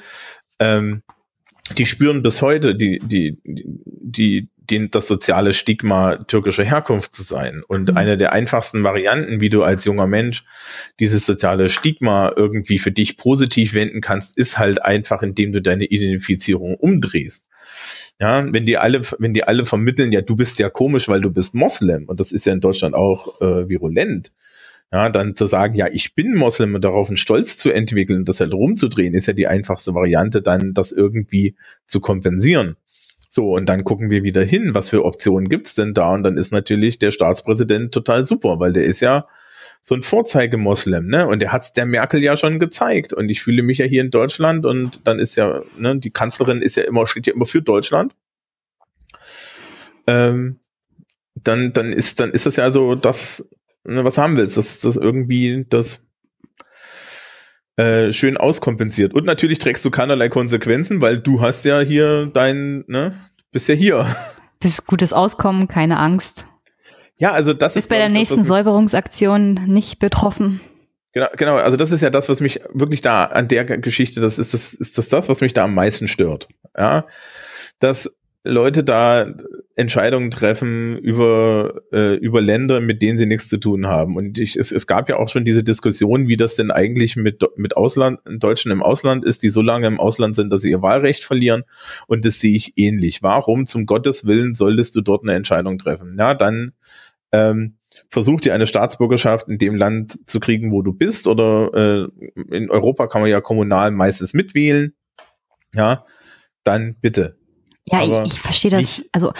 [0.59, 1.01] ähm,
[1.77, 7.64] die spüren bis heute die, die, die, den, das soziale Stigma türkischer Herkunft zu sein.
[7.68, 7.98] Und mhm.
[7.98, 10.44] eine der einfachsten Varianten, wie du als junger Mensch
[10.99, 15.85] dieses soziale Stigma irgendwie für dich positiv wenden kannst, ist halt einfach, indem du deine
[15.85, 17.48] Identifizierung umdrehst.
[18.19, 21.30] Ja, wenn die alle, wenn die alle vermitteln, ja, du bist ja komisch, weil du
[21.30, 24.31] bist Moslem und das ist ja in Deutschland auch äh, virulent.
[24.91, 28.39] Ja, dann zu sagen, ja, ich bin Moslem und darauf einen Stolz zu entwickeln, das
[28.39, 32.77] halt rumzudrehen, ist ja die einfachste Variante, dann das irgendwie zu kompensieren.
[33.29, 36.13] So, und dann gucken wir wieder hin, was für Optionen gibt's denn da?
[36.13, 39.27] Und dann ist natürlich der Staatspräsident total super, weil der ist ja
[39.81, 41.27] so ein Vorzeigemoslem, ne?
[41.27, 43.13] Und der hat's der Merkel ja schon gezeigt.
[43.13, 46.61] Und ich fühle mich ja hier in Deutschland und dann ist ja, ne, die Kanzlerin
[46.61, 48.15] ist ja immer, steht ja immer für Deutschland.
[50.07, 50.59] Ähm,
[51.35, 53.47] dann, dann ist, dann ist das ja so, das,
[53.83, 56.06] ne, was haben willst, dass das irgendwie das
[57.77, 59.13] äh, schön auskompensiert.
[59.13, 63.13] Und natürlich trägst du keinerlei Konsequenzen, weil du hast ja hier dein, ne,
[63.51, 64.07] bist ja hier.
[64.59, 66.47] Bis gutes Auskommen, keine Angst.
[67.17, 70.61] Ja, also das ist, ist bei der nächsten das, Säuberungsaktion nicht betroffen.
[71.13, 74.37] Genau, genau, also das ist ja das, was mich wirklich da an der Geschichte, das
[74.37, 76.47] ist das, ist das, das, was mich da am meisten stört.
[76.75, 77.05] Ja,
[77.79, 78.16] dass
[78.48, 79.34] Leute da
[79.76, 84.15] Entscheidungen treffen über, äh, über Länder, mit denen sie nichts zu tun haben.
[84.15, 87.44] Und ich, es, es gab ja auch schon diese Diskussion, wie das denn eigentlich mit,
[87.57, 90.82] mit Ausland, Deutschen im Ausland ist, die so lange im Ausland sind, dass sie ihr
[90.82, 91.64] Wahlrecht verlieren.
[92.07, 93.22] Und das sehe ich ähnlich.
[93.22, 96.15] Warum zum Gottes Willen solltest du dort eine Entscheidung treffen?
[96.18, 96.74] Ja, dann
[97.32, 97.76] ähm,
[98.10, 101.28] versuch dir eine Staatsbürgerschaft in dem Land zu kriegen, wo du bist.
[101.28, 104.95] Oder äh, in Europa kann man ja kommunal meistens mitwählen.
[105.76, 106.03] Ja,
[106.64, 107.38] dann bitte
[107.89, 109.03] ja, ich, ich verstehe das.
[109.11, 109.31] Also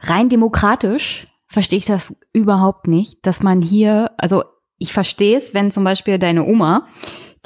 [0.00, 4.44] rein demokratisch verstehe ich das überhaupt nicht, dass man hier, also
[4.78, 6.86] ich verstehe es, wenn zum Beispiel deine Oma,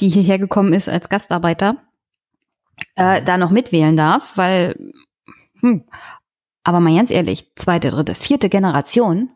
[0.01, 1.77] die hierher gekommen ist als Gastarbeiter,
[2.97, 4.93] äh, da noch mitwählen darf, weil,
[5.61, 5.85] hm,
[6.65, 9.31] aber mal ganz ehrlich, zweite, dritte, vierte Generation,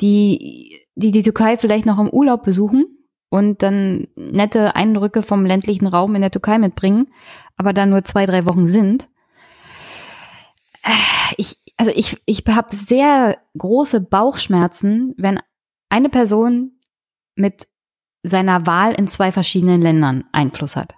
[0.00, 2.86] die, die die Türkei vielleicht noch im Urlaub besuchen
[3.28, 7.08] und dann nette Eindrücke vom ländlichen Raum in der Türkei mitbringen,
[7.56, 9.08] aber dann nur zwei, drei Wochen sind,
[11.36, 15.40] ich, also ich, ich habe sehr große Bauchschmerzen, wenn
[15.88, 16.78] eine Person
[17.36, 17.66] mit
[18.22, 20.94] seiner Wahl in zwei verschiedenen Ländern Einfluss hat.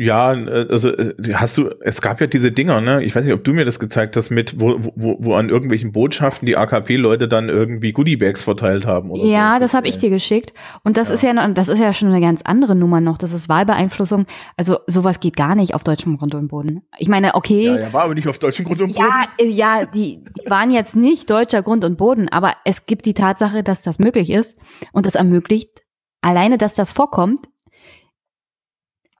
[0.00, 3.04] Ja, äh, also äh, hast du, es gab ja diese Dinger, ne?
[3.04, 5.92] Ich weiß nicht, ob du mir das gezeigt hast, mit wo, wo, wo an irgendwelchen
[5.92, 9.60] Botschaften die AKP-Leute dann irgendwie Goodiebags verteilt haben oder Ja, so.
[9.60, 10.54] das habe ich dir geschickt.
[10.84, 11.14] Und das ja.
[11.14, 13.18] ist ja das ist ja schon eine ganz andere Nummer noch.
[13.18, 14.24] Das ist Wahlbeeinflussung.
[14.56, 16.80] Also sowas geht gar nicht auf deutschem Grund und Boden.
[16.96, 17.66] Ich meine, okay.
[17.66, 19.06] Ja, ja war aber nicht auf deutschem Grund und Boden.
[19.06, 23.04] Ja, äh, ja, die, die waren jetzt nicht deutscher Grund und Boden, aber es gibt
[23.04, 24.56] die Tatsache, dass das möglich ist
[24.92, 25.82] und das ermöglicht
[26.22, 27.48] alleine, dass das vorkommt,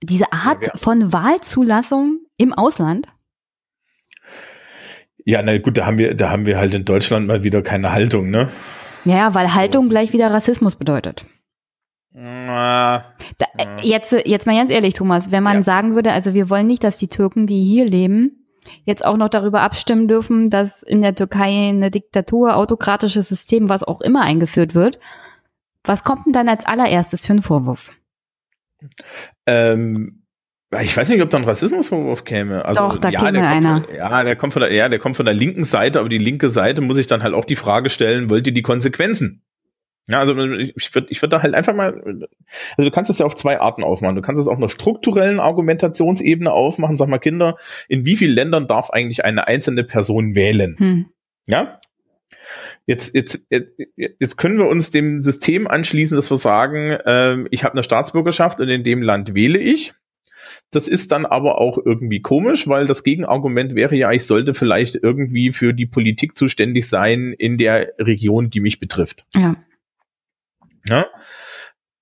[0.02, 3.06] diese Art ja, von Wahlzulassung im Ausland?
[5.24, 7.92] Ja, na gut, da haben wir, da haben wir halt in Deutschland mal wieder keine
[7.92, 8.48] Haltung, ne?
[9.04, 11.26] Ja, weil Haltung gleich wieder Rassismus bedeutet.
[13.38, 15.62] Da, äh, jetzt, jetzt mal ganz ehrlich, Thomas, wenn man ja.
[15.62, 18.46] sagen würde, also wir wollen nicht, dass die Türken, die hier leben,
[18.84, 23.84] jetzt auch noch darüber abstimmen dürfen, dass in der Türkei eine Diktatur, autokratisches System, was
[23.84, 24.98] auch immer eingeführt wird.
[25.84, 27.92] Was kommt denn dann als allererstes für einen Vorwurf?
[29.46, 30.22] Ähm,
[30.80, 32.64] ich weiß nicht, ob da ein Rassismusvorwurf käme.
[32.64, 33.82] Also, Doch, da ja, käme der einer.
[33.82, 36.18] Von, ja, der kommt von der, ja, der kommt von der linken Seite, aber die
[36.18, 39.42] linke Seite muss ich dann halt auch die Frage stellen, wollt ihr die Konsequenzen?
[40.08, 43.26] Ja, also ich würde ich würd da halt einfach mal, also du kannst es ja
[43.26, 44.16] auf zwei Arten aufmachen.
[44.16, 46.96] Du kannst es auf einer strukturellen Argumentationsebene aufmachen.
[46.96, 47.56] Sag mal, Kinder,
[47.88, 50.76] in wie vielen Ländern darf eigentlich eine einzelne Person wählen?
[50.78, 51.06] Hm.
[51.46, 51.80] Ja?
[52.86, 53.46] Jetzt, jetzt,
[53.96, 58.60] jetzt können wir uns dem System anschließen, dass wir sagen, äh, ich habe eine Staatsbürgerschaft
[58.60, 59.94] und in dem Land wähle ich.
[60.70, 64.94] Das ist dann aber auch irgendwie komisch, weil das Gegenargument wäre ja, ich sollte vielleicht
[64.94, 69.26] irgendwie für die Politik zuständig sein in der Region, die mich betrifft.
[69.34, 69.56] Ja.
[70.86, 71.06] ja?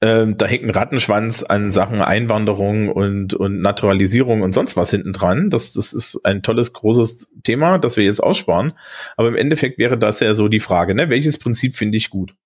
[0.00, 5.12] Ähm, da hängt ein Rattenschwanz an Sachen Einwanderung und, und Naturalisierung und sonst was hinten
[5.12, 5.50] dran.
[5.50, 8.74] Das, das ist ein tolles, großes Thema, das wir jetzt aussparen.
[9.16, 11.10] Aber im Endeffekt wäre das ja so die Frage, ne?
[11.10, 12.36] welches Prinzip finde ich gut?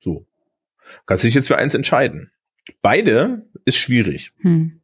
[0.00, 0.26] So.
[1.06, 2.32] Kannst du dich jetzt für eins entscheiden.
[2.82, 4.32] Beide ist schwierig.
[4.40, 4.80] Hm.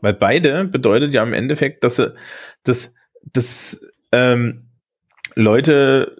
[0.00, 2.02] Weil beide bedeutet ja im Endeffekt, dass,
[2.64, 2.92] dass,
[3.32, 4.64] dass ähm,
[5.36, 6.16] Leute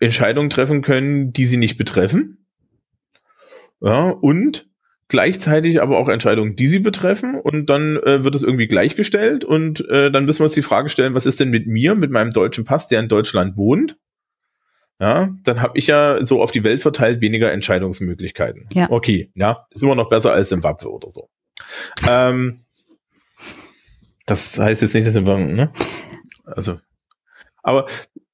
[0.00, 2.39] Entscheidungen treffen können, die sie nicht betreffen
[3.80, 4.68] ja, und
[5.08, 9.86] gleichzeitig aber auch Entscheidungen, die sie betreffen und dann äh, wird es irgendwie gleichgestellt und
[9.88, 12.32] äh, dann müssen wir uns die Frage stellen, was ist denn mit mir, mit meinem
[12.32, 13.98] deutschen Pass, der in Deutschland wohnt?
[15.00, 18.66] Ja, dann habe ich ja so auf die Welt verteilt weniger Entscheidungsmöglichkeiten.
[18.72, 18.90] Ja.
[18.90, 21.28] Okay, ja, ist immer noch besser als Zimbabwe oder so.
[22.08, 22.64] ähm,
[24.26, 25.72] das heißt jetzt nicht, dass wir, ne?
[26.44, 26.78] Also,
[27.62, 27.86] aber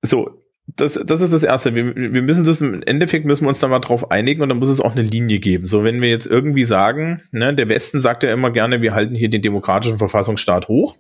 [0.03, 1.75] so, das, das ist das Erste.
[1.77, 4.59] Wir, wir müssen das im Endeffekt müssen wir uns da mal drauf einigen und dann
[4.59, 5.67] muss es auch eine Linie geben.
[5.67, 9.15] So, wenn wir jetzt irgendwie sagen, ne, der Westen sagt ja immer gerne, wir halten
[9.15, 10.97] hier den demokratischen Verfassungsstaat hoch,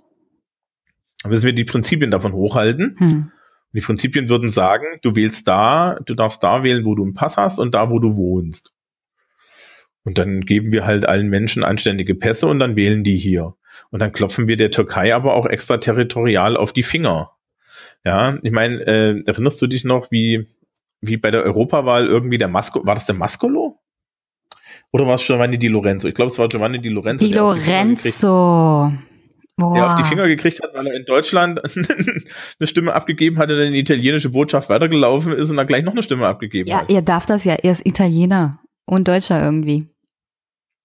[1.22, 2.96] dann müssen wir die Prinzipien davon hochhalten.
[2.98, 3.32] Hm.
[3.72, 7.36] Die Prinzipien würden sagen, du wählst da, du darfst da wählen, wo du einen Pass
[7.36, 8.72] hast und da, wo du wohnst.
[10.04, 13.54] Und dann geben wir halt allen Menschen anständige Pässe und dann wählen die hier.
[13.90, 17.35] Und dann klopfen wir der Türkei aber auch extraterritorial auf die Finger.
[18.06, 20.46] Ja, ich meine, äh, erinnerst du dich noch, wie,
[21.00, 23.80] wie bei der Europawahl irgendwie der Masco, war das der Mascolo?
[24.92, 26.06] Oder war es Giovanni Di Lorenzo?
[26.06, 27.26] Ich glaube, es war Giovanni Di Lorenzo.
[27.26, 28.92] Di Lorenzo.
[29.56, 29.74] Boah.
[29.74, 31.60] Der auf die Finger gekriegt hat, weil er in Deutschland
[32.60, 36.04] eine Stimme abgegeben hatte, dann die italienische Botschaft weitergelaufen ist und dann gleich noch eine
[36.04, 36.90] Stimme abgegeben ja, hat.
[36.90, 37.54] Ja, ihr darf das ja.
[37.54, 39.88] Er ist Italiener und Deutscher irgendwie.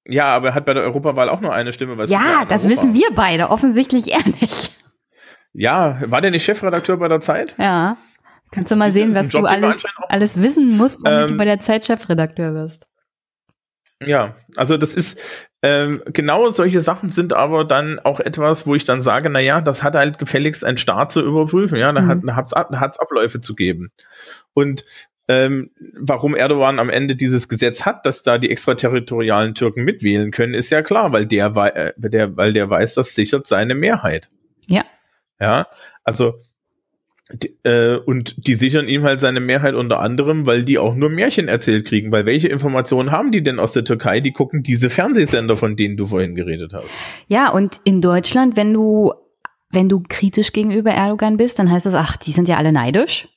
[0.07, 2.03] Ja, aber er hat bei der Europawahl auch nur eine Stimme.
[2.05, 2.69] ja, das Europa.
[2.69, 3.51] wissen wir beide.
[3.51, 4.70] Offensichtlich er nicht.
[5.53, 7.55] Ja, war der nicht Chefredakteur bei der Zeit?
[7.57, 7.97] Ja.
[8.51, 11.45] Kannst du mal sehen, was Job, du alles, alles wissen musst, damit ähm, du bei
[11.45, 12.87] der Zeit Chefredakteur wirst.
[14.05, 15.21] Ja, also das ist
[15.61, 19.61] ähm, genau solche Sachen sind aber dann auch etwas, wo ich dann sage, na ja,
[19.61, 22.35] das hat halt gefälligst ein Staat zu überprüfen, ja, da mhm.
[22.35, 23.91] hat da hat's Abläufe zu geben.
[24.53, 24.83] Und
[25.27, 30.55] ähm, warum Erdogan am Ende dieses Gesetz hat, dass da die extraterritorialen Türken mitwählen können,
[30.55, 34.29] ist ja klar, weil der, äh, der, weil der weiß, das sichert seine Mehrheit.
[34.65, 34.83] Ja.
[35.41, 35.67] Ja,
[36.03, 36.35] also
[37.33, 41.09] die, äh, und die sichern ihm halt seine Mehrheit unter anderem, weil die auch nur
[41.09, 42.11] Märchen erzählt kriegen.
[42.11, 44.19] Weil welche Informationen haben die denn aus der Türkei?
[44.19, 46.95] Die gucken diese Fernsehsender, von denen du vorhin geredet hast.
[47.27, 49.13] Ja, und in Deutschland, wenn du,
[49.71, 53.29] wenn du kritisch gegenüber Erdogan bist, dann heißt das, ach, die sind ja alle neidisch.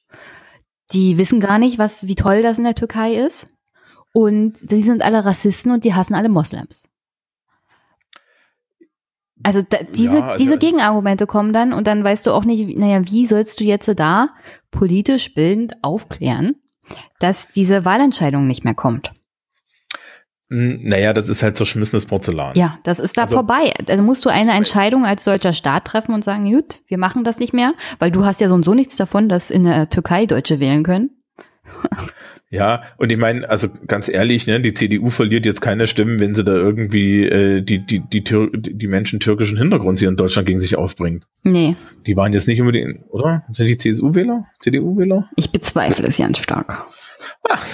[0.93, 3.47] Die wissen gar nicht, was, wie toll das in der Türkei ist.
[4.13, 6.89] Und die sind alle Rassisten und die hassen alle Moslems.
[9.45, 12.77] Also da, diese, ja, also diese Gegenargumente kommen dann und dann weißt du auch nicht,
[12.77, 14.31] naja, wie sollst du jetzt da
[14.71, 16.57] politisch bildend aufklären,
[17.21, 19.13] dass diese Wahlentscheidung nicht mehr kommt?
[20.49, 22.57] Hm, naja, das ist halt zerschmissenes Porzellan.
[22.57, 23.75] Ja, das ist da also, vorbei.
[23.87, 27.39] Also musst du eine Entscheidung als deutscher Staat treffen und sagen, gut, wir machen das
[27.39, 30.27] nicht mehr, weil du hast ja so und so nichts davon, dass in der Türkei
[30.27, 31.11] Deutsche wählen können.
[32.55, 36.37] Ja, und ich meine, also ganz ehrlich, ne, die CDU verliert jetzt keine Stimmen, wenn
[36.37, 40.47] sie da irgendwie äh, die, die, die, Tür die Menschen türkischen Hintergrunds hier in Deutschland
[40.47, 41.27] gegen sich aufbringt.
[41.43, 41.75] Nee.
[42.07, 43.43] Die waren jetzt nicht unbedingt, oder?
[43.51, 44.47] Sind die CSU-Wähler?
[44.61, 45.29] CDU-Wähler?
[45.35, 46.87] Ich bezweifle es ganz stark.
[47.49, 47.67] Ach,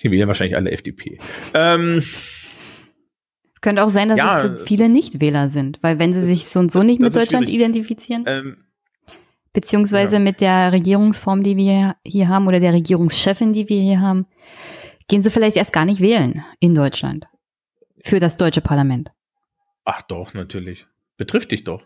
[0.00, 1.18] die wählen wahrscheinlich alle FDP.
[1.52, 6.46] Ähm, es könnte auch sein, dass ja, es viele Nichtwähler sind, weil wenn sie sich
[6.46, 7.60] so und so nicht mit Deutschland schwierig.
[7.60, 8.22] identifizieren.
[8.28, 8.56] Ähm,
[9.56, 10.20] beziehungsweise ja.
[10.20, 14.26] mit der Regierungsform, die wir hier haben, oder der Regierungschefin, die wir hier haben,
[15.08, 17.26] gehen sie vielleicht erst gar nicht wählen in Deutschland
[18.04, 19.12] für das deutsche Parlament.
[19.86, 20.86] Ach doch, natürlich.
[21.16, 21.82] Betrifft dich doch.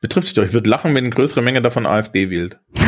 [0.00, 0.44] Betrifft dich doch.
[0.44, 2.60] Ich würde lachen, wenn eine größere Menge davon AfD wählt.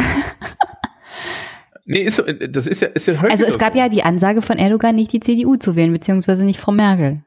[1.85, 3.33] nee, ist, das ist ja, ist ja heute.
[3.33, 3.81] Also es gab so.
[3.81, 7.25] ja die Ansage von Erdogan, nicht die CDU zu wählen, beziehungsweise nicht Frau Merkel.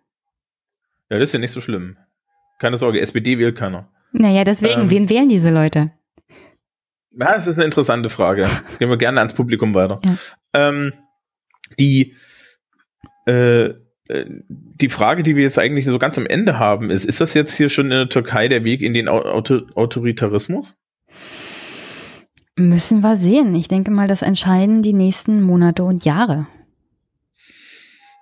[1.09, 1.97] Ja, das ist ja nicht so schlimm.
[2.59, 3.89] Keine Sorge, SPD wählt keiner.
[4.11, 5.91] Naja, deswegen, ähm, wen wählen diese Leute?
[7.11, 8.47] Ja, das ist eine interessante Frage.
[8.79, 9.99] Gehen wir gerne ans Publikum weiter.
[10.03, 10.69] Ja.
[10.69, 10.93] Ähm,
[11.79, 12.15] die,
[13.27, 17.21] äh, äh, die Frage, die wir jetzt eigentlich so ganz am Ende haben, ist, ist
[17.21, 20.77] das jetzt hier schon in der Türkei der Weg in den Auto Autoritarismus?
[22.55, 23.53] Müssen wir sehen.
[23.53, 26.47] Ich denke mal, das entscheiden die nächsten Monate und Jahre.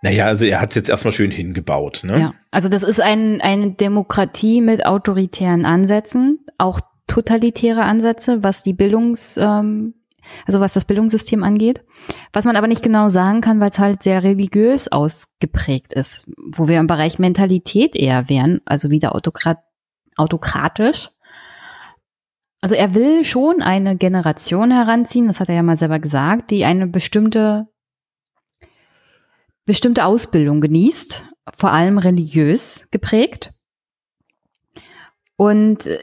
[0.06, 2.03] Naja, also er hat es jetzt erstmal schön hingebaut.
[2.03, 2.19] Ne?
[2.19, 8.73] Ja, also das ist ein, eine Demokratie mit autoritären Ansätzen, auch totalitäre Ansätze, was die
[8.73, 9.95] Bildungs, ähm,
[10.45, 11.84] also was das Bildungssystem angeht.
[12.34, 16.68] Was man aber nicht genau sagen kann, weil es halt sehr religiös ausgeprägt ist, wo
[16.68, 19.57] wir im Bereich Mentalität eher wären, also wieder autokrat
[20.18, 21.10] autokratisch.
[22.61, 26.64] Also er will schon eine Generation heranziehen, das hat er ja mal selber gesagt, die
[26.64, 27.68] eine bestimmte
[29.66, 31.26] bestimmte Ausbildung genießt,
[31.56, 33.54] vor allem religiös geprägt.
[35.36, 36.00] Und äh,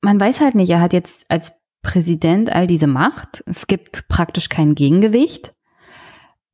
[0.00, 1.52] man weiß halt nicht, er hat jetzt als
[1.82, 3.42] Präsident all diese Macht.
[3.46, 5.54] Es gibt praktisch kein Gegengewicht.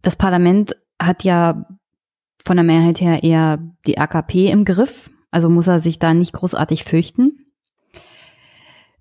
[0.02, 1.66] Das Parlament hat ja
[2.44, 6.32] von der Mehrheit her eher die AKP im Griff, also muss er sich da nicht
[6.32, 7.52] großartig fürchten.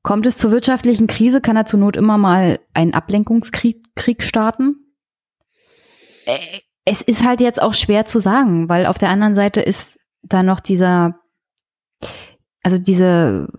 [0.04, 4.94] Kommt es zur wirtschaftlichen Krise, kann er zur Not immer mal einen Ablenkungskrieg Krieg starten.
[6.90, 10.42] Es ist halt jetzt auch schwer zu sagen, weil auf der anderen Seite ist da
[10.42, 11.20] noch dieser,
[12.64, 13.50] also diese,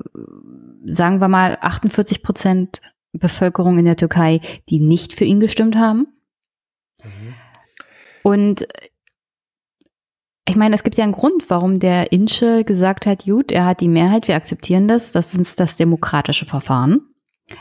[0.87, 2.81] sagen wir mal, 48 Prozent
[3.13, 4.41] Bevölkerung in der Türkei,
[4.71, 6.07] die nicht für ihn gestimmt haben.
[7.05, 7.35] Mhm.
[8.23, 8.67] Und
[10.49, 13.83] ich meine, es gibt ja einen Grund, warum der Insche gesagt hat, gut, er hat
[13.83, 17.03] die Mehrheit, wir akzeptieren das, das ist das demokratische Verfahren.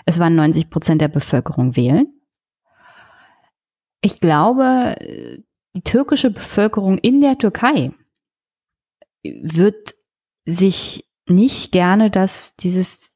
[0.06, 2.08] Es waren 90 Prozent der Bevölkerung wählen.
[4.00, 4.96] Ich glaube,
[5.78, 7.92] die türkische Bevölkerung in der Türkei
[9.24, 9.94] wird
[10.44, 13.16] sich nicht gerne, dass dieses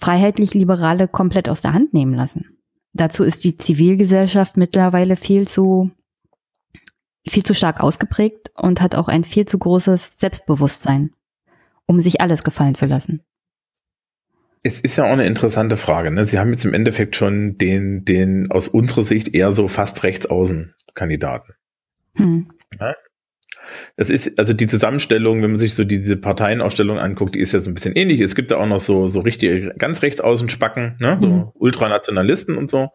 [0.00, 2.56] freiheitlich-liberale komplett aus der Hand nehmen lassen.
[2.94, 5.90] Dazu ist die Zivilgesellschaft mittlerweile viel zu,
[7.28, 11.10] viel zu stark ausgeprägt und hat auch ein viel zu großes Selbstbewusstsein,
[11.84, 13.22] um sich alles gefallen zu lassen.
[14.62, 16.10] Es ist ja auch eine interessante Frage.
[16.10, 16.24] Ne?
[16.24, 20.74] Sie haben jetzt im Endeffekt schon den, den aus unserer Sicht eher so fast rechtsaußen
[20.94, 21.54] Kandidaten.
[22.14, 22.50] Hm.
[22.78, 22.94] Ja?
[23.96, 27.58] Das ist, also die Zusammenstellung, wenn man sich so diese Parteienaufstellung anguckt, die ist ja
[27.58, 28.20] so ein bisschen ähnlich.
[28.20, 31.16] Es gibt da auch noch so, so richtige, ganz rechts außen Spacken, ne?
[31.18, 31.48] so mhm.
[31.54, 32.90] Ultranationalisten und so.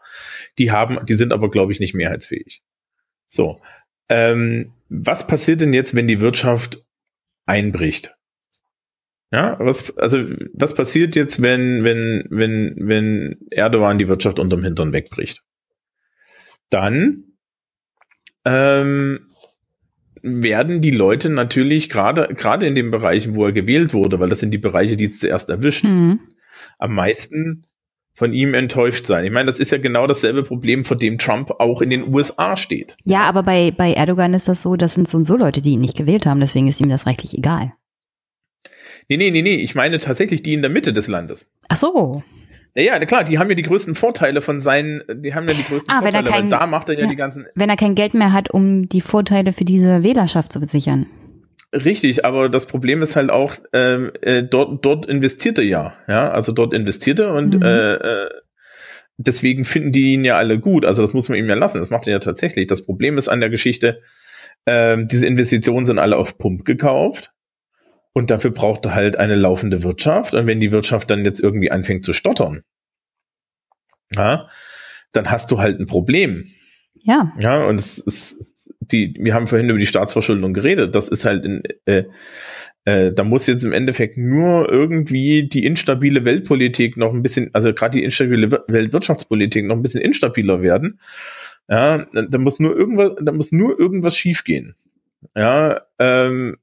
[0.58, 2.64] Die haben, die sind aber, glaube ich, nicht mehrheitsfähig.
[3.28, 3.62] So.
[4.10, 6.84] Ähm, was passiert denn jetzt, wenn die Wirtschaft
[7.46, 8.16] einbricht?
[9.32, 10.24] Ja, was, also,
[10.54, 15.44] was passiert jetzt, wenn, wenn, wenn, wenn Erdogan die Wirtschaft unterm Hintern wegbricht?
[16.70, 17.35] Dann
[18.46, 19.28] ähm,
[20.22, 24.40] werden die Leute natürlich gerade gerade in den Bereichen, wo er gewählt wurde, weil das
[24.40, 26.20] sind die Bereiche, die es zuerst erwischt, mhm.
[26.80, 27.66] am meisten
[28.16, 29.26] von ihm enttäuscht sein.
[29.26, 32.56] Ich meine, das ist ja genau dasselbe Problem, vor dem Trump auch in den USA
[32.56, 32.96] steht.
[33.04, 35.72] Ja, aber bei, bei Erdogan ist das so, das sind so und so Leute, die
[35.72, 37.74] ihn nicht gewählt haben, deswegen ist ihm das rechtlich egal.
[39.10, 41.48] Nee, nee, nee, nee, ich meine tatsächlich die in der Mitte des Landes.
[41.68, 42.24] Ach so.
[42.78, 45.64] Ja, ja, klar, die haben ja die größten Vorteile von seinen, die haben ja die
[45.64, 47.46] größten ah, Vorteile, kein, da macht er ja, ja, die ganzen.
[47.56, 51.06] Wenn er kein Geld mehr hat, um die Vorteile für diese Wählerschaft zu besichern.
[51.72, 56.30] Richtig, aber das Problem ist halt auch, ähm, äh, dort, dort investiert er ja, ja,
[56.32, 57.62] also dort investiert er und mhm.
[57.64, 58.30] äh, äh,
[59.18, 60.86] deswegen finden die ihn ja alle gut.
[60.86, 61.80] Also das muss man ihm ja lassen.
[61.80, 62.68] Das macht er ja tatsächlich.
[62.68, 64.02] Das Problem ist an der Geschichte,
[64.66, 67.32] äh, diese Investitionen sind alle auf Pump gekauft.
[68.18, 70.34] Und dafür braucht er halt eine laufende Wirtschaft.
[70.34, 72.64] Und wenn die Wirtschaft dann jetzt irgendwie anfängt zu stottern,
[74.10, 74.48] ja,
[75.12, 76.48] dann hast du halt ein Problem.
[76.94, 77.34] Ja.
[77.42, 80.96] Ja, und es ist, die, wir haben vorhin über die Staatsverschuldung geredet.
[80.96, 82.06] Das ist halt in, äh,
[82.86, 87.74] äh, da muss jetzt im Endeffekt nur irgendwie die instabile Weltpolitik noch ein bisschen, also
[87.74, 91.02] gerade die instabile Weltwirtschaftspolitik noch ein bisschen instabiler werden.
[91.68, 94.76] Ja, da muss nur irgendwas, da muss nur irgendwas schiefgehen.
[95.36, 96.56] Ja, ähm,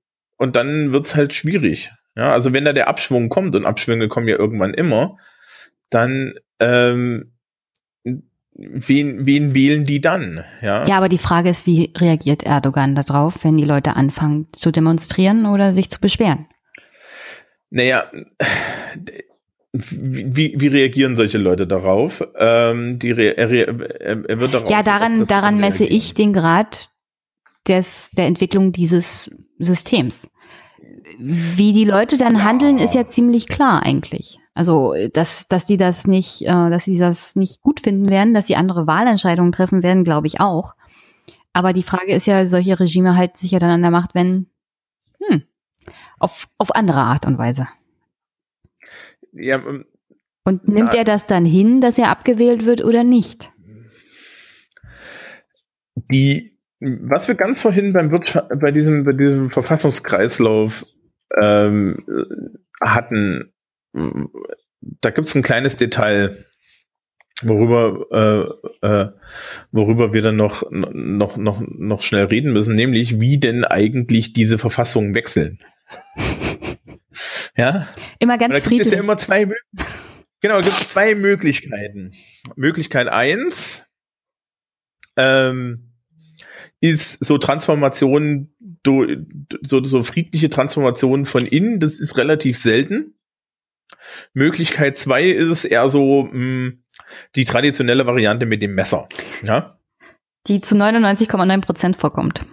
[0.42, 1.92] und dann wird's halt schwierig.
[2.16, 5.18] Ja, also wenn da der Abschwung kommt und Abschwünge kommen ja irgendwann immer,
[5.88, 7.32] dann ähm,
[8.54, 10.42] wen, wen wählen die dann?
[10.60, 10.84] Ja?
[10.84, 15.46] ja, aber die Frage ist, wie reagiert Erdogan darauf, wenn die Leute anfangen zu demonstrieren
[15.46, 16.46] oder sich zu beschweren?
[17.70, 18.10] Naja,
[19.72, 22.26] wie, wie reagieren solche Leute darauf?
[22.36, 26.90] Ähm, die er, er, er wird darauf ja, daran, daran messe ich den Grad
[27.68, 29.30] des, der Entwicklung dieses
[29.62, 30.30] Systems.
[31.18, 32.44] Wie die Leute dann ja.
[32.44, 34.38] handeln, ist ja ziemlich klar eigentlich.
[34.54, 38.46] Also, dass, dass sie das nicht, äh, dass sie das nicht gut finden werden, dass
[38.46, 40.74] sie andere Wahlentscheidungen treffen werden, glaube ich auch.
[41.52, 44.46] Aber die Frage ist ja, solche Regime halten sich ja dann an der Macht, wenn,
[45.20, 45.42] hm,
[46.18, 47.68] auf, auf andere Art und Weise.
[49.32, 49.86] Ja, ähm,
[50.44, 53.52] und nimmt na, er das dann hin, dass er abgewählt wird oder nicht?
[56.10, 56.51] Die,
[56.82, 60.84] was wir ganz vorhin beim Wirtschaft, bei diesem, bei diesem Verfassungskreislauf
[61.40, 62.04] ähm,
[62.80, 63.52] hatten,
[64.80, 66.44] da gibt's ein kleines Detail,
[67.42, 69.08] worüber äh, äh,
[69.70, 74.58] worüber wir dann noch noch noch noch schnell reden müssen, nämlich wie denn eigentlich diese
[74.58, 75.60] Verfassungen wechseln.
[77.56, 77.86] ja.
[78.18, 78.78] Immer ganz da friedlich.
[78.78, 79.48] Gibt es ja immer zwei.
[80.40, 82.10] Genau, gibt es zwei Möglichkeiten.
[82.56, 83.86] Möglichkeit eins
[85.16, 85.91] ähm,
[86.82, 88.52] ist so Transformationen,
[89.62, 91.78] so, so friedliche Transformationen von innen.
[91.78, 93.14] Das ist relativ selten.
[94.34, 96.84] Möglichkeit zwei ist es eher so mh, hm,
[97.36, 99.08] die traditionelle Variante mit dem Messer.
[99.44, 99.78] Ja?
[100.48, 102.44] Die zu 99,9 Prozent vorkommt.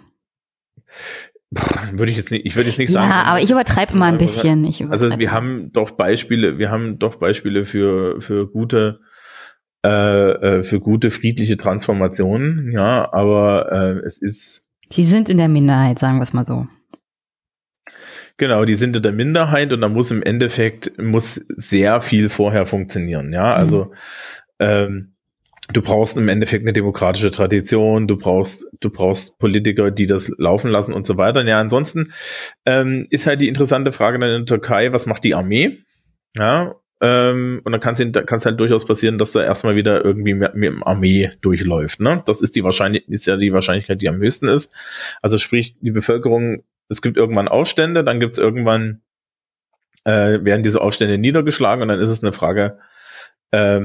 [1.94, 3.10] Würde ich jetzt nicht, ich würde jetzt nicht sagen.
[3.10, 4.64] Ja, aber ich übertreibe immer ein bisschen.
[4.66, 9.00] Ich also wir haben doch Beispiele, wir haben doch Beispiele für, für gute,
[9.86, 14.66] äh, äh, für gute friedliche Transformationen, ja, aber äh, es ist.
[14.92, 16.68] Die sind in der Minderheit, sagen wir es mal so.
[18.38, 22.66] Genau, die sind in der Minderheit und da muss im Endeffekt muss sehr viel vorher
[22.66, 23.34] funktionieren.
[23.34, 23.92] Ja, also mhm.
[24.60, 25.14] ähm,
[25.74, 30.72] du brauchst im Endeffekt eine demokratische Tradition, du brauchst, du brauchst Politiker, die das laufen
[30.72, 31.46] lassen und so weiter.
[31.46, 32.12] Ja, ansonsten
[32.66, 35.78] ähm, ist halt die interessante Frage dann in der Türkei, was macht die Armee?
[36.36, 40.54] Ja, ähm, und dann kann es halt durchaus passieren, dass da erstmal wieder irgendwie mit,
[40.56, 42.02] mit dem Armee durchläuft.
[42.02, 42.22] Ne?
[42.26, 44.74] Das ist die Wahrscheinlich ist ja die Wahrscheinlichkeit, die am höchsten ist.
[45.22, 49.02] Also sprich, die Bevölkerung es gibt irgendwann Aufstände, dann gibt es irgendwann,
[50.04, 52.80] äh, werden diese Aufstände niedergeschlagen und dann ist es eine Frage,
[53.52, 53.82] äh,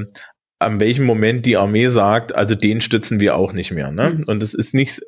[0.57, 3.91] an welchem Moment die Armee sagt, also den stützen wir auch nicht mehr.
[3.91, 4.09] Ne?
[4.09, 4.23] Mhm.
[4.23, 5.01] Und es ist nicht,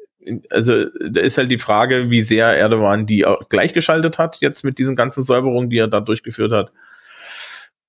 [0.51, 4.77] also da ist halt die Frage, wie sehr Erdogan die auch gleichgeschaltet hat, jetzt mit
[4.77, 6.71] diesen ganzen Säuberungen, die er da durchgeführt hat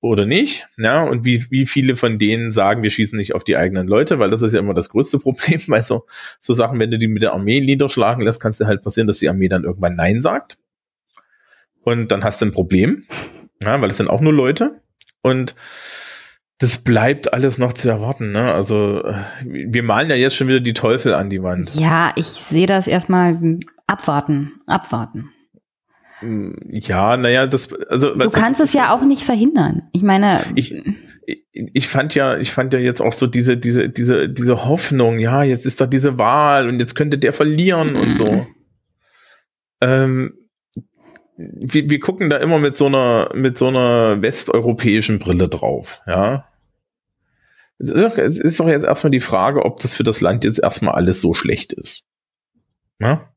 [0.01, 0.67] oder nicht.
[0.77, 4.19] Ja, und wie, wie viele von denen sagen, wir schießen nicht auf die eigenen Leute,
[4.19, 6.07] weil das ist ja immer das größte Problem weil so,
[6.41, 9.07] so Sachen, wenn du die mit der Armee niederschlagen lässt, kann es dir halt passieren,
[9.07, 10.59] dass die Armee dann irgendwann Nein sagt.
[11.83, 13.05] Und dann hast du ein Problem,
[13.61, 14.83] ja, weil es sind auch nur Leute.
[15.23, 15.55] Und
[16.59, 18.33] das bleibt alles noch zu erwarten.
[18.33, 18.53] Ne?
[18.53, 19.03] Also
[19.45, 21.75] wir malen ja jetzt schon wieder die Teufel an die Wand.
[21.77, 25.31] Ja, ich sehe das erstmal abwarten, abwarten.
[26.21, 28.15] Ja, naja, das, also.
[28.15, 29.89] Du kannst es ja auch nicht verhindern.
[29.93, 30.41] Ich meine.
[30.55, 30.75] Ich,
[31.53, 35.43] ich fand ja, ich fand ja jetzt auch so diese, diese, diese, diese Hoffnung, ja,
[35.43, 38.01] jetzt ist da diese Wahl und jetzt könnte der verlieren mhm.
[38.01, 38.33] und so.
[38.33, 38.47] Mhm.
[39.81, 40.35] Ähm,
[41.37, 46.49] wir, wir gucken da immer mit so einer, mit so einer westeuropäischen Brille drauf, ja.
[47.79, 50.45] Es ist, doch, es ist doch jetzt erstmal die Frage, ob das für das Land
[50.45, 52.05] jetzt erstmal alles so schlecht ist.
[52.99, 53.33] Ja?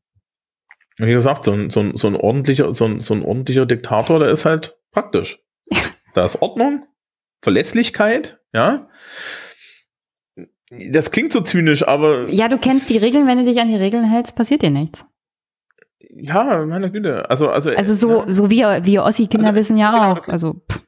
[0.98, 4.18] Wie gesagt, so ein, so ein, so ein ordentlicher, so ein, so ein ordentlicher Diktator,
[4.18, 5.38] der ist halt praktisch.
[6.14, 6.84] Da ist Ordnung,
[7.40, 8.86] Verlässlichkeit, ja.
[10.70, 12.28] Das klingt so zynisch, aber.
[12.28, 15.06] Ja, du kennst die Regeln, wenn du dich an die Regeln hältst, passiert dir nichts.
[16.14, 17.28] Ja, meine Güte.
[17.30, 18.32] Also, also, also so, ja.
[18.32, 20.28] so wie wir Ossi-Kinder also, wissen ja genau, auch.
[20.28, 20.84] Also, pff.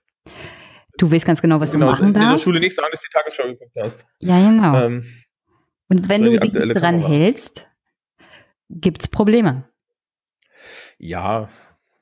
[0.98, 2.28] du weißt ganz genau, was genau, du machen darfst.
[2.28, 4.06] In der Schule nicht sagen, dass du die Tagesschau geguckt hast.
[4.20, 4.76] Ja, genau.
[4.76, 5.04] Ähm,
[5.88, 7.08] Und wenn du dich dran Kamera.
[7.08, 7.68] hältst,
[8.68, 9.68] gibt's Probleme.
[11.04, 11.50] Ja.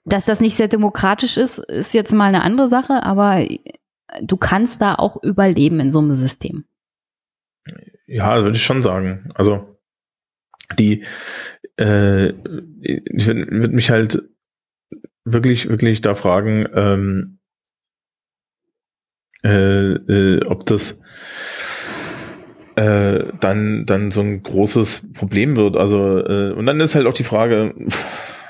[0.05, 3.45] Dass das nicht sehr demokratisch ist, ist jetzt mal eine andere Sache, aber
[4.23, 6.65] du kannst da auch überleben in so einem System.
[8.07, 9.29] Ja, würde ich schon sagen.
[9.35, 9.77] Also
[10.79, 11.03] die,
[11.79, 14.23] äh, ich würde würd mich halt
[15.25, 17.39] wirklich, wirklich da fragen, ähm,
[19.45, 21.01] äh, äh, ob das
[22.77, 25.77] äh, dann dann so ein großes Problem wird.
[25.77, 27.75] Also äh, und dann ist halt auch die Frage,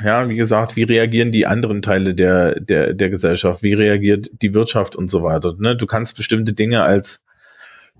[0.04, 3.62] ja, wie gesagt, wie reagieren die anderen Teile der der der Gesellschaft?
[3.62, 5.54] Wie reagiert die Wirtschaft und so weiter?
[5.58, 5.76] Ne?
[5.76, 7.24] Du kannst bestimmte Dinge als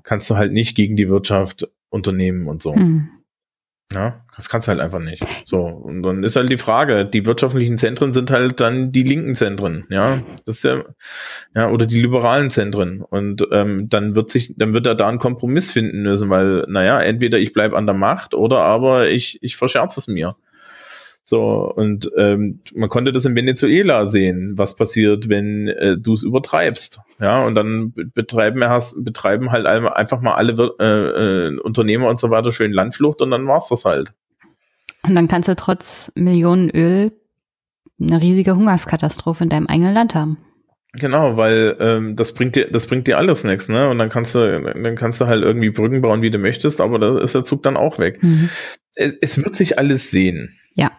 [0.03, 2.75] kannst du halt nicht gegen die Wirtschaft unternehmen und so.
[2.75, 3.09] Mhm.
[3.93, 5.27] Ja, das kannst du halt einfach nicht.
[5.45, 9.35] So, und dann ist halt die Frage, die wirtschaftlichen Zentren sind halt dann die linken
[9.35, 10.23] Zentren, ja.
[10.47, 10.85] Das ist ja,
[11.55, 13.03] ja, oder die liberalen Zentren.
[13.03, 17.01] Und ähm, dann wird sich, dann wird er da einen Kompromiss finden müssen, weil, naja,
[17.01, 20.37] entweder ich bleib an der Macht oder aber ich, ich verscherze es mir.
[21.25, 26.25] So, und ähm, man konnte das in Venezuela sehen, was passiert, wenn äh, du es
[26.25, 27.01] übertreibst.
[27.21, 32.31] Ja, und dann betreiben, hast, betreiben halt einfach mal alle äh, äh, Unternehmer und so
[32.31, 34.13] weiter schön Landflucht und dann war's das halt.
[35.05, 37.13] Und dann kannst du trotz Millionen Öl
[38.01, 40.39] eine riesige Hungerskatastrophe in deinem eigenen Land haben.
[40.95, 43.89] Genau, weil ähm, das bringt dir, das bringt dir alles nichts, ne?
[43.89, 46.99] Und dann kannst du, dann kannst du halt irgendwie Brücken bauen, wie du möchtest, aber
[46.99, 48.23] da ist der Zug dann auch weg.
[48.23, 48.51] Mhm.
[48.95, 50.53] Es, es, wird sich alles sehen.
[50.75, 50.93] Ja.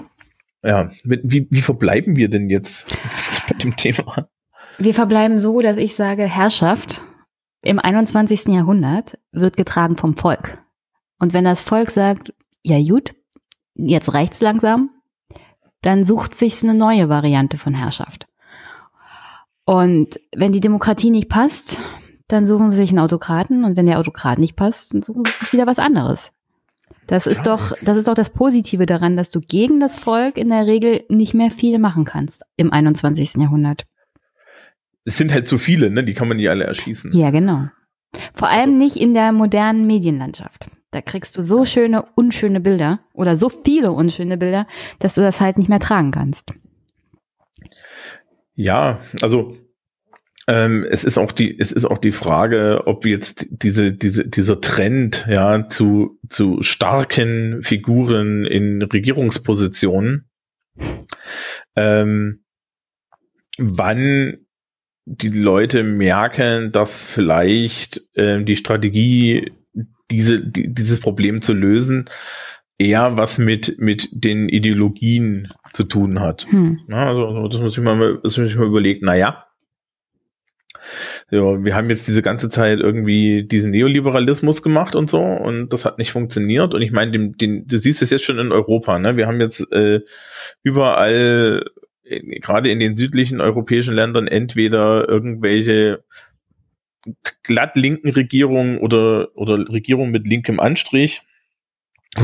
[0.63, 2.97] Ja, wie, wie verbleiben wir denn jetzt
[3.49, 4.29] mit dem Thema?
[4.77, 7.01] Wir verbleiben so, dass ich sage, Herrschaft
[7.61, 8.47] im 21.
[8.47, 10.63] Jahrhundert wird getragen vom Volk.
[11.19, 12.33] Und wenn das Volk sagt,
[12.63, 13.13] ja gut,
[13.75, 14.89] jetzt reicht's langsam,
[15.81, 18.27] dann sucht sich eine neue Variante von Herrschaft.
[19.65, 21.79] Und wenn die Demokratie nicht passt,
[22.27, 25.31] dann suchen sie sich einen Autokraten und wenn der Autokrat nicht passt, dann suchen sie
[25.31, 26.31] sich wieder was anderes.
[27.07, 30.49] Das ist doch, das ist doch das Positive daran, dass du gegen das Volk in
[30.49, 33.35] der Regel nicht mehr viel machen kannst im 21.
[33.35, 33.85] Jahrhundert.
[35.05, 36.03] Es sind halt zu viele, ne?
[36.03, 37.11] Die kann man nie alle erschießen.
[37.11, 37.67] Ja, genau.
[38.33, 38.77] Vor allem also.
[38.77, 40.67] nicht in der modernen Medienlandschaft.
[40.91, 44.67] Da kriegst du so schöne, unschöne Bilder oder so viele unschöne Bilder,
[44.99, 46.53] dass du das halt nicht mehr tragen kannst.
[48.55, 49.57] Ja, also
[50.47, 54.59] ähm, es ist auch die, es ist auch die Frage, ob jetzt diese, diese, dieser
[54.59, 60.29] Trend, ja, zu, zu starken Figuren in Regierungspositionen,
[61.75, 62.43] ähm,
[63.57, 64.37] wann
[65.05, 69.51] die Leute merken, dass vielleicht äh, die Strategie,
[70.11, 72.05] diese, die, dieses Problem zu lösen,
[72.77, 76.47] eher was mit, mit den Ideologien zu tun hat.
[76.49, 76.81] Hm.
[76.89, 79.45] Ja, also, das muss ich mal, das muss ich mal überlegen, naja,
[81.33, 85.83] ja, wir haben jetzt diese ganze Zeit irgendwie diesen Neoliberalismus gemacht und so und das
[85.83, 86.75] hat nicht funktioniert.
[86.75, 89.17] Und ich meine, den, den, du siehst es jetzt schon in Europa, ne?
[89.17, 90.01] Wir haben jetzt äh,
[90.61, 91.65] überall,
[92.03, 96.03] gerade in den südlichen europäischen Ländern, entweder irgendwelche
[97.41, 101.21] glatt linken Regierungen oder, oder Regierungen mit linkem Anstrich.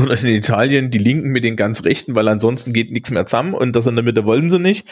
[0.00, 3.54] Oder in Italien die Linken mit den ganz Rechten, weil ansonsten geht nichts mehr zusammen
[3.54, 4.86] und das in der Mitte wollen sie nicht.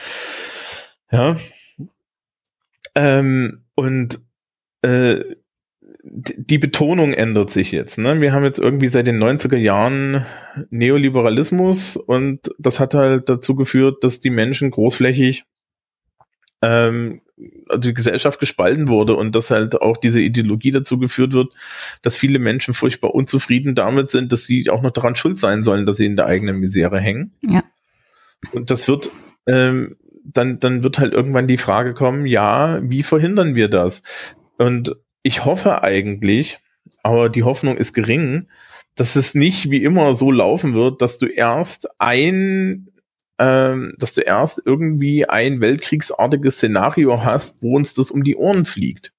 [1.13, 1.37] Ja,
[2.97, 4.21] ähm, und
[4.83, 5.21] äh,
[6.03, 7.97] die Betonung ändert sich jetzt.
[7.97, 8.21] Ne?
[8.21, 10.27] Wir haben jetzt irgendwie seit den 90er Jahren
[10.71, 15.45] Neoliberalismus und das hat halt dazu geführt, dass die Menschen großflächig
[16.61, 17.21] ähm,
[17.69, 21.55] also die Gesellschaft gespalten wurde und dass halt auch diese Ideologie dazu geführt wird,
[22.03, 25.87] dass viele Menschen furchtbar unzufrieden damit sind, dass sie auch noch daran schuld sein sollen,
[25.87, 27.39] dass sie in der eigenen Misere hängen.
[27.47, 27.63] Ja.
[28.51, 29.13] Und das wird
[29.47, 29.95] ähm,
[30.33, 34.03] dann, dann wird halt irgendwann die Frage kommen, ja, wie verhindern wir das?
[34.59, 36.59] Und ich hoffe eigentlich,
[37.03, 38.49] aber die Hoffnung ist gering,
[38.95, 42.89] dass es nicht wie immer so laufen wird, dass du erst ein,
[43.39, 48.65] ähm, dass du erst irgendwie ein weltkriegsartiges Szenario hast, wo uns das um die Ohren
[48.65, 49.13] fliegt.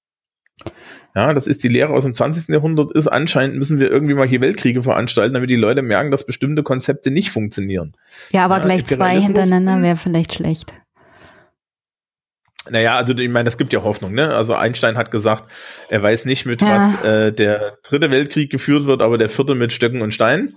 [1.16, 2.50] Ja, das ist die Lehre aus dem 20.
[2.50, 6.26] Jahrhundert, ist anscheinend müssen wir irgendwie mal hier Weltkriege veranstalten, damit die Leute merken, dass
[6.26, 7.94] bestimmte Konzepte nicht funktionieren.
[8.32, 10.74] Ja, aber ja, gleich zwei hintereinander wäre vielleicht schlecht.
[12.70, 14.34] Naja, also ich meine, es gibt ja Hoffnung, ne?
[14.34, 15.46] Also Einstein hat gesagt,
[15.90, 16.76] er weiß nicht, mit ja.
[16.76, 20.56] was äh, der dritte Weltkrieg geführt wird, aber der vierte mit Stöcken und Steinen.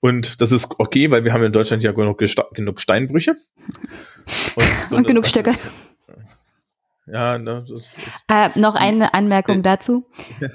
[0.00, 2.22] Und das ist okay, weil wir haben in Deutschland ja genug,
[2.54, 3.36] genug Steinbrüche.
[4.56, 5.54] Und, so und genug Stöcke.
[7.06, 7.96] Ja, ne, das ist,
[8.28, 10.06] äh, noch eine Anmerkung äh, dazu.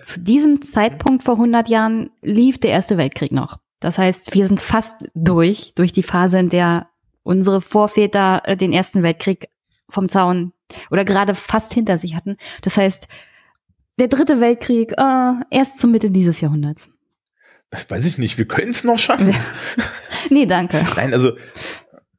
[0.04, 3.58] Zu diesem Zeitpunkt vor 100 Jahren lief der Erste Weltkrieg noch.
[3.80, 6.88] Das heißt, wir sind fast durch, durch die Phase, in der
[7.24, 9.50] unsere Vorväter äh, den Ersten Weltkrieg
[9.90, 10.54] vom Zaun
[10.92, 12.38] oder gerade fast hinter sich hatten.
[12.62, 13.08] Das heißt,
[14.00, 16.90] der Dritte Weltkrieg äh, erst zur Mitte dieses Jahrhunderts.
[17.90, 19.36] Weiß ich nicht, wir können es noch schaffen.
[20.30, 20.86] nee, danke.
[20.96, 21.34] Nein, also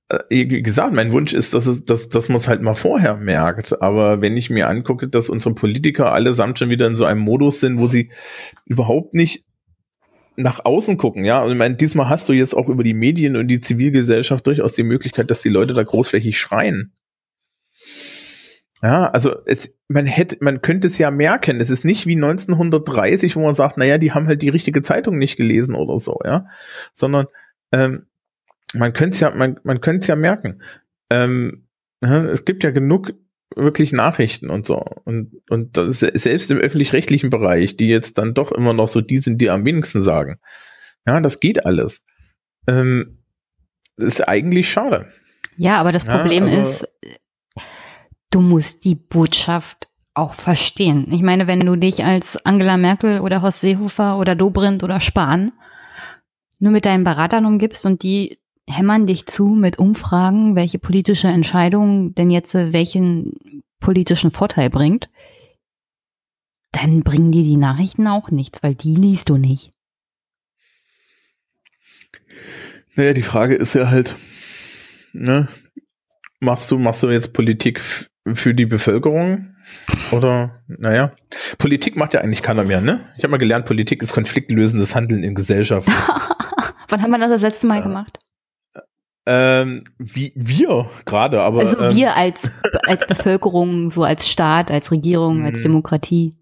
[0.08, 3.16] äh, wie gesagt, mein Wunsch ist, dass es, dass, dass man es halt mal vorher
[3.16, 3.80] merkt.
[3.80, 7.60] Aber wenn ich mir angucke, dass unsere Politiker allesamt schon wieder in so einem Modus
[7.60, 8.10] sind, wo sie
[8.66, 9.44] überhaupt nicht
[10.36, 11.42] nach außen gucken, ja.
[11.42, 14.74] Und ich meine, diesmal hast du jetzt auch über die Medien und die Zivilgesellschaft durchaus
[14.74, 16.92] die Möglichkeit, dass die Leute da großflächig schreien.
[18.82, 21.60] Ja, also es, man hätte, man könnte es ja merken.
[21.60, 25.18] Es ist nicht wie 1930, wo man sagt, naja, die haben halt die richtige Zeitung
[25.18, 26.46] nicht gelesen oder so, ja,
[26.92, 27.26] sondern
[27.72, 28.06] ähm,
[28.74, 30.62] man könnte es ja, man, man könnte es ja merken.
[31.10, 31.66] Ähm,
[32.00, 33.14] es gibt ja genug
[33.56, 38.34] wirklich Nachrichten und so und und das ist selbst im öffentlich-rechtlichen Bereich, die jetzt dann
[38.34, 40.38] doch immer noch so die sind, die am wenigsten sagen.
[41.06, 42.04] Ja, das geht alles.
[42.68, 43.18] Ähm,
[43.96, 45.08] das ist eigentlich schade.
[45.56, 46.88] Ja, aber das Problem ja, also, ist,
[48.30, 51.12] du musst die Botschaft auch verstehen.
[51.12, 55.52] Ich meine, wenn du dich als Angela Merkel oder Horst Seehofer oder Dobrindt oder Spahn
[56.58, 58.38] nur mit deinen Beratern umgibst und die
[58.68, 65.08] hämmern dich zu mit Umfragen, welche politische Entscheidung denn jetzt welchen politischen Vorteil bringt,
[66.72, 69.72] dann bringen dir die Nachrichten auch nichts, weil die liest du nicht.
[72.94, 74.16] Naja, die Frage ist ja halt,
[75.12, 75.48] ne,
[76.40, 77.80] machst du, machst du jetzt Politik
[78.34, 79.54] für die Bevölkerung?
[80.12, 81.12] Oder, naja,
[81.58, 83.00] Politik macht ja eigentlich keiner mehr, ne?
[83.16, 85.88] Ich habe mal gelernt, Politik ist konfliktlösendes Handeln in Gesellschaft.
[86.88, 87.82] Wann haben wir das das letzte Mal ja.
[87.82, 88.18] gemacht?
[89.26, 91.60] Ähm, wie wir gerade, aber.
[91.60, 92.50] Also ähm, wir als,
[92.86, 95.64] als Bevölkerung, so als Staat, als Regierung, als hm.
[95.64, 96.34] Demokratie.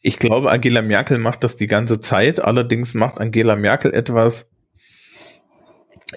[0.00, 2.42] Ich glaube, Angela Merkel macht das die ganze Zeit.
[2.42, 4.49] Allerdings macht Angela Merkel etwas,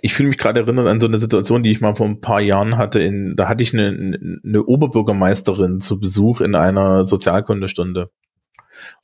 [0.02, 2.42] ich fühle mich gerade erinnert an so eine Situation, die ich mal vor ein paar
[2.42, 3.02] Jahren hatte.
[3.02, 8.10] In, da hatte ich eine, eine Oberbürgermeisterin zu Besuch in einer Sozialkundestunde.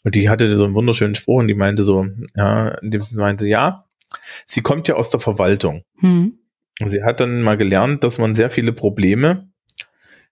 [0.03, 3.17] Und die hatte so einen wunderschönen Spruch und die meinte so, ja, in dem sie
[3.17, 3.85] meinte, ja,
[4.45, 5.83] sie kommt ja aus der Verwaltung.
[5.99, 6.39] Hm.
[6.81, 9.49] Und sie hat dann mal gelernt, dass man sehr viele Probleme,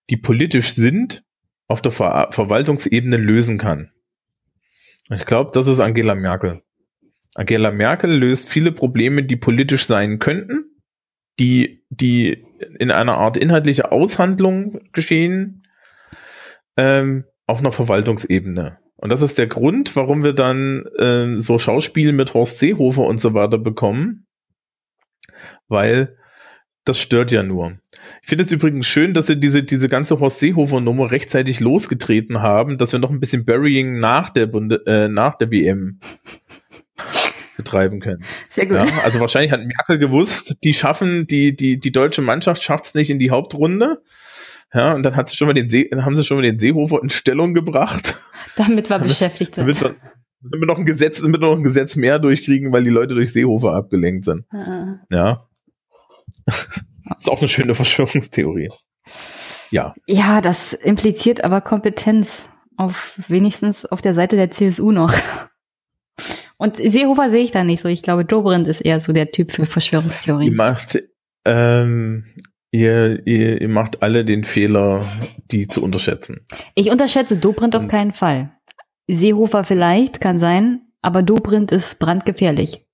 [0.09, 1.23] die politisch sind,
[1.67, 3.91] auf der Ver Verwaltungsebene lösen kann.
[5.09, 6.61] Ich glaube, das ist Angela Merkel.
[7.37, 10.65] Angela Merkel löst viele Probleme, die politisch sein könnten,
[11.39, 12.43] die, die
[12.79, 15.63] in einer Art inhaltliche Aushandlung geschehen,
[16.77, 18.79] ähm, auf einer Verwaltungsebene.
[18.95, 23.19] Und das ist der Grund, warum wir dann äh, so Schauspiele mit Horst Seehofer und
[23.19, 24.25] so weiter bekommen,
[25.67, 26.17] weil
[26.85, 27.77] das stört ja nur.
[28.23, 32.79] Ich finde es übrigens schön, dass sie diese, diese ganze Horst Seehofer-Nummer rechtzeitig losgetreten haben,
[32.79, 35.99] dass wir noch ein bisschen Burying nach der Bunde, äh, nach der WM
[37.57, 38.23] betreiben können.
[38.49, 38.77] Sehr gut.
[38.77, 42.93] Ja, also wahrscheinlich hat Merkel gewusst, die schaffen, die, die, die deutsche Mannschaft schafft es
[42.93, 44.01] nicht in die Hauptrunde.
[44.73, 47.01] Ja, und dann hat sie schon mal den See, haben sie schon mal den Seehofer
[47.01, 48.19] in Stellung gebracht.
[48.55, 49.63] Damit wir beschäftigt sind.
[49.63, 49.95] Damit wir,
[50.41, 53.15] damit wir noch ein Gesetz, damit wir noch ein Gesetz mehr durchkriegen, weil die Leute
[53.15, 54.45] durch Seehofer abgelenkt sind.
[54.51, 54.99] Ah.
[55.09, 55.47] Ja.
[57.17, 58.69] ist auch eine schöne Verschwörungstheorie.
[59.71, 59.93] Ja.
[60.05, 65.13] Ja, das impliziert aber Kompetenz auf wenigstens auf der Seite der CSU noch.
[66.57, 67.87] Und Seehofer sehe ich da nicht so.
[67.87, 70.51] Ich glaube, Dobrindt ist eher so der Typ für Verschwörungstheorien.
[70.51, 70.99] Ihr macht,
[71.45, 72.25] ähm,
[72.71, 75.07] ihr, ihr, ihr macht alle den Fehler,
[75.51, 76.47] die zu unterschätzen.
[76.73, 78.51] Ich unterschätze Dobrindt auf keinen Fall.
[79.07, 82.85] Seehofer vielleicht, kann sein, aber Dobrindt ist brandgefährlich.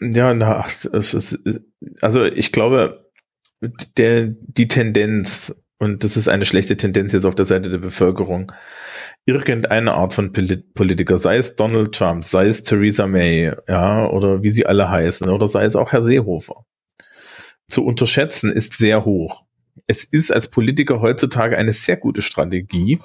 [0.00, 1.38] Ja, na, es ist,
[2.00, 3.10] also ich glaube,
[3.96, 5.54] der, die Tendenz,
[5.84, 8.50] und das ist eine schlechte Tendenz jetzt auf der Seite der Bevölkerung,
[9.26, 14.50] irgendeine Art von Politiker, sei es Donald Trump, sei es Theresa May, ja, oder wie
[14.50, 16.64] sie alle heißen, oder sei es auch Herr Seehofer,
[17.68, 19.44] zu unterschätzen ist sehr hoch.
[19.86, 23.00] Es ist als Politiker heutzutage eine sehr gute Strategie,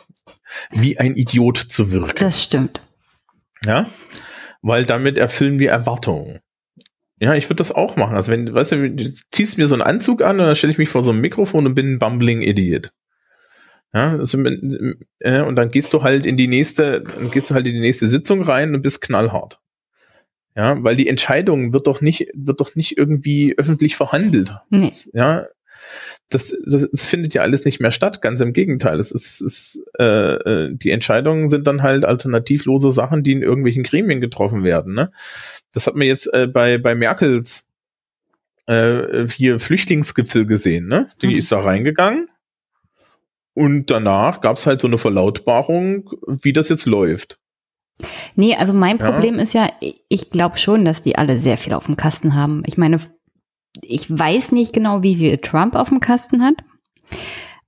[0.71, 2.17] wie ein Idiot zu wirken.
[2.19, 2.81] Das stimmt.
[3.65, 3.89] Ja,
[4.61, 6.39] weil damit erfüllen wir Erwartungen.
[7.19, 8.15] Ja, ich würde das auch machen.
[8.15, 10.77] Also wenn, weißt du, du ziehst mir so einen Anzug an und dann stelle ich
[10.77, 12.91] mich vor so einem Mikrofon und bin ein bumbling Idiot.
[13.93, 14.37] Ja, also,
[15.19, 17.79] äh, und dann gehst du halt in die nächste, dann gehst du halt in die
[17.79, 19.59] nächste Sitzung rein und bist knallhart.
[20.55, 24.51] Ja, weil die Entscheidung wird doch nicht, wird doch nicht irgendwie öffentlich verhandelt.
[24.69, 24.93] Nee.
[25.13, 25.47] Ja,
[26.29, 28.21] das, das, das findet ja alles nicht mehr statt.
[28.21, 28.99] Ganz im Gegenteil.
[28.99, 33.83] Es ist, ist äh, äh, die Entscheidungen sind dann halt alternativlose Sachen, die in irgendwelchen
[33.83, 34.93] Gremien getroffen werden.
[34.93, 35.11] Ne?
[35.73, 37.67] Das hat man jetzt äh, bei bei Merkels
[38.67, 40.87] äh, hier Flüchtlingsgipfel gesehen.
[40.87, 41.09] Ne?
[41.21, 41.35] Die mhm.
[41.37, 42.29] ist da reingegangen
[43.59, 47.39] und danach gab es halt so eine Verlautbarung, wie das jetzt läuft.
[48.35, 49.41] Nee, also mein Problem ja.
[49.41, 49.69] ist ja,
[50.07, 52.63] ich glaube schon, dass die alle sehr viel auf dem Kasten haben.
[52.65, 52.99] Ich meine,
[53.81, 56.55] ich weiß nicht genau, wie viel Trump auf dem Kasten hat.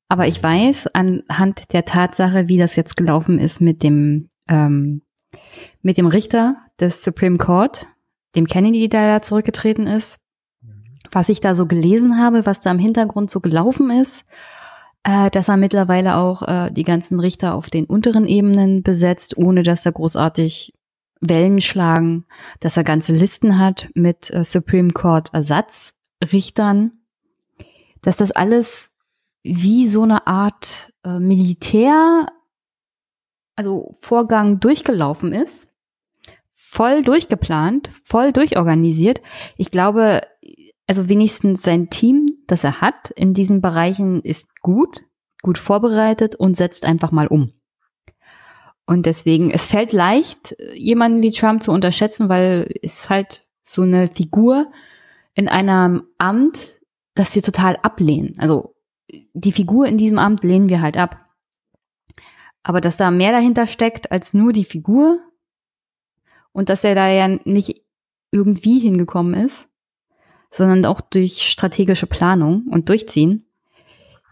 [0.08, 5.04] Aber ich weiß anhand der Tatsache, wie das jetzt gelaufen ist mit dem, ähm,
[5.82, 7.88] mit dem Richter des Supreme Court,
[8.36, 10.20] dem Kennedy, der da zurückgetreten ist,
[11.12, 14.26] was ich da so gelesen habe, was da im Hintergrund so gelaufen ist,
[15.04, 19.64] äh, dass er mittlerweile auch äh, die ganzen Richter auf den unteren Ebenen besetzt, ohne
[19.64, 20.74] dass er großartig
[21.22, 22.26] Wellen schlagen,
[22.60, 26.92] dass er ganze Listen hat mit äh, Supreme Court Ersatzrichtern,
[28.02, 28.92] dass das alles
[29.44, 32.28] wie so eine Art äh, Militär,
[33.56, 35.70] also Vorgang durchgelaufen ist,
[36.56, 39.22] voll durchgeplant, voll durchorganisiert.
[39.58, 40.22] Ich glaube,
[40.88, 45.04] also wenigstens sein Team, das er hat in diesen Bereichen, ist gut,
[45.42, 47.54] gut vorbereitet und setzt einfach mal um.
[48.92, 54.10] Und deswegen, es fällt leicht, jemanden wie Trump zu unterschätzen, weil es halt so eine
[54.10, 54.70] Figur
[55.34, 56.82] in einem Amt,
[57.16, 58.34] das wir total ablehnen.
[58.38, 58.76] Also
[59.34, 61.26] die Figur in diesem Amt lehnen wir halt ab.
[62.64, 65.22] Aber dass da mehr dahinter steckt als nur die Figur
[66.52, 67.86] und dass er da ja nicht
[68.30, 69.70] irgendwie hingekommen ist,
[70.50, 73.46] sondern auch durch strategische Planung und Durchziehen,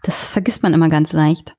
[0.02, 1.56] das vergisst man immer ganz leicht.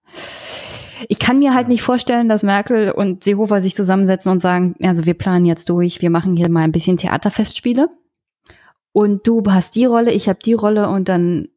[1.08, 5.06] Ich kann mir halt nicht vorstellen, dass Merkel und Seehofer sich zusammensetzen und sagen, also
[5.06, 7.90] wir planen jetzt durch, wir machen hier mal ein bisschen Theaterfestspiele.
[8.94, 11.48] Und du hast die Rolle, ich habe die Rolle und dann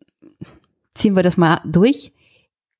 [0.95, 2.13] ziehen wir das mal durch,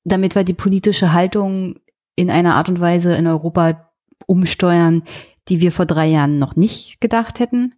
[0.05, 1.75] damit wir die politische Haltung
[2.15, 3.91] in einer Art und Weise in Europa
[4.25, 5.03] umsteuern,
[5.49, 7.75] die wir vor drei Jahren noch nicht gedacht hätten.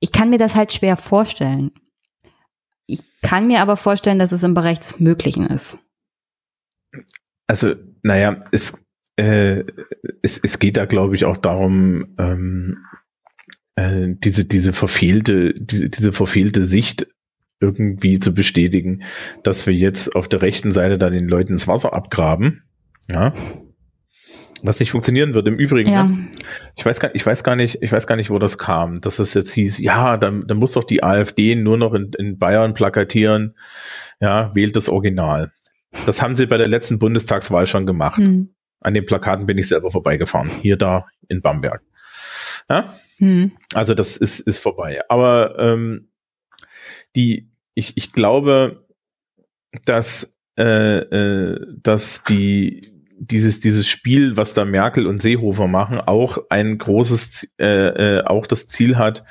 [0.00, 1.72] Ich kann mir das halt schwer vorstellen.
[2.86, 5.76] Ich kann mir aber vorstellen, dass es im Bereich des Möglichen ist.
[7.48, 7.74] Also,
[8.08, 8.72] naja, es,
[9.16, 9.64] äh,
[10.22, 12.78] es, es geht da, glaube ich, auch darum, ähm,
[13.76, 17.06] äh, diese, diese verfehlte, diese, diese verfehlte Sicht
[17.60, 19.02] irgendwie zu bestätigen,
[19.42, 22.62] dass wir jetzt auf der rechten Seite da den Leuten ins Wasser abgraben.
[23.10, 23.34] Ja,
[24.62, 25.46] was nicht funktionieren wird.
[25.48, 26.04] Im Übrigen, ja.
[26.04, 26.28] ne?
[26.76, 29.18] ich weiß gar, ich weiß gar nicht, ich weiß gar nicht, wo das kam, dass
[29.18, 32.74] es jetzt hieß, ja, dann, dann muss doch die AfD nur noch in, in Bayern
[32.74, 33.54] plakatieren,
[34.20, 35.52] ja, wählt das Original.
[36.06, 38.18] Das haben sie bei der letzten Bundestagswahl schon gemacht.
[38.18, 38.54] Hm.
[38.80, 40.50] An den Plakaten bin ich selber vorbeigefahren.
[40.62, 41.82] Hier, da, in Bamberg.
[42.68, 42.94] Ja?
[43.18, 43.52] Hm.
[43.74, 45.00] Also das ist, ist vorbei.
[45.08, 46.10] Aber ähm,
[47.16, 48.86] die, ich, ich glaube,
[49.84, 56.38] dass, äh, äh, dass die dieses, dieses Spiel, was da Merkel und Seehofer machen, auch
[56.50, 59.24] ein großes, äh, äh, auch das Ziel hat,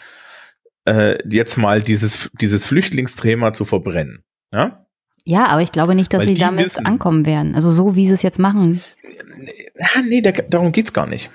[0.86, 4.24] äh, jetzt mal dieses, dieses Flüchtlingsthema zu verbrennen.
[4.52, 4.87] Ja?
[5.28, 7.54] Ja, aber ich glaube nicht, dass Weil sie damit wissen, ankommen werden.
[7.54, 8.82] Also so, wie sie es jetzt machen.
[9.78, 11.30] Ja, nee, da, darum geht's gar nicht.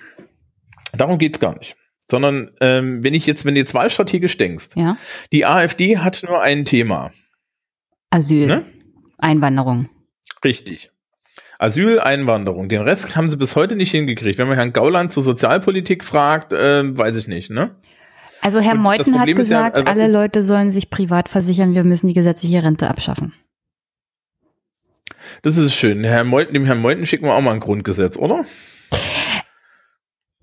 [0.97, 1.77] Darum geht's gar nicht.
[2.11, 4.97] Sondern ähm, wenn ich jetzt, wenn du jetzt wahlstrategisch denkst, ja.
[5.31, 7.11] die AfD hat nur ein Thema.
[8.09, 8.47] Asyl.
[8.47, 8.65] Ne?
[9.19, 9.91] Einwanderung.
[10.43, 10.91] Richtig.
[11.59, 12.71] Asyl, Einwanderung.
[12.71, 14.39] Den Rest haben sie bis heute nicht hingekriegt.
[14.39, 17.77] Wenn man Herrn Gauland zur Sozialpolitik fragt, äh, weiß ich nicht, ne?
[18.41, 22.07] Also Herr Meuthen hat gesagt, ja, äh, alle Leute sollen sich privat versichern, wir müssen
[22.07, 23.35] die gesetzliche Rente abschaffen.
[25.43, 26.05] Das ist schön.
[26.05, 28.45] Herr Meuthen, dem Herrn Meuthen schicken wir auch mal ein Grundgesetz, oder?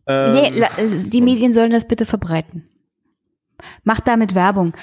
[0.07, 0.66] Ähm, nee,
[1.07, 2.68] die Medien sollen das bitte verbreiten.
[3.84, 4.74] Macht damit Werbung.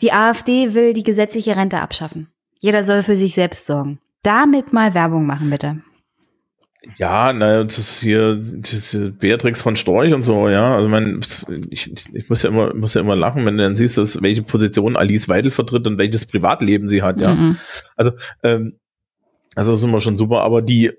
[0.00, 2.28] Die AfD will die gesetzliche Rente abschaffen.
[2.60, 5.82] Jeder soll für sich selbst sorgen damit mal Werbung machen, bitte.
[6.96, 10.74] Ja, naja, das ist hier das ist Beatrix von Storch und so, ja.
[10.74, 11.20] Also man,
[11.70, 14.42] ich, ich muss ja immer, muss ja immer lachen, wenn du dann siehst, dass welche
[14.42, 17.34] Position Alice Weidel vertritt und welches Privatleben sie hat, ja.
[17.34, 17.56] Mhm.
[17.96, 18.12] Also,
[18.42, 18.78] ähm,
[19.54, 20.92] also das ist immer schon super, aber die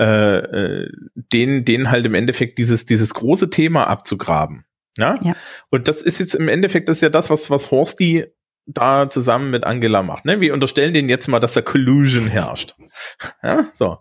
[0.00, 4.64] äh, äh, denen, denen halt im Endeffekt dieses, dieses große Thema abzugraben.
[4.96, 5.18] Ja?
[5.22, 5.34] ja.
[5.70, 8.26] Und das ist jetzt im Endeffekt das ist ja das, was, was Horsti
[8.66, 10.24] da zusammen mit Angela macht.
[10.24, 10.40] Ne?
[10.40, 12.74] Wir unterstellen denen jetzt mal, dass da Collusion herrscht.
[13.42, 13.98] Ja, so.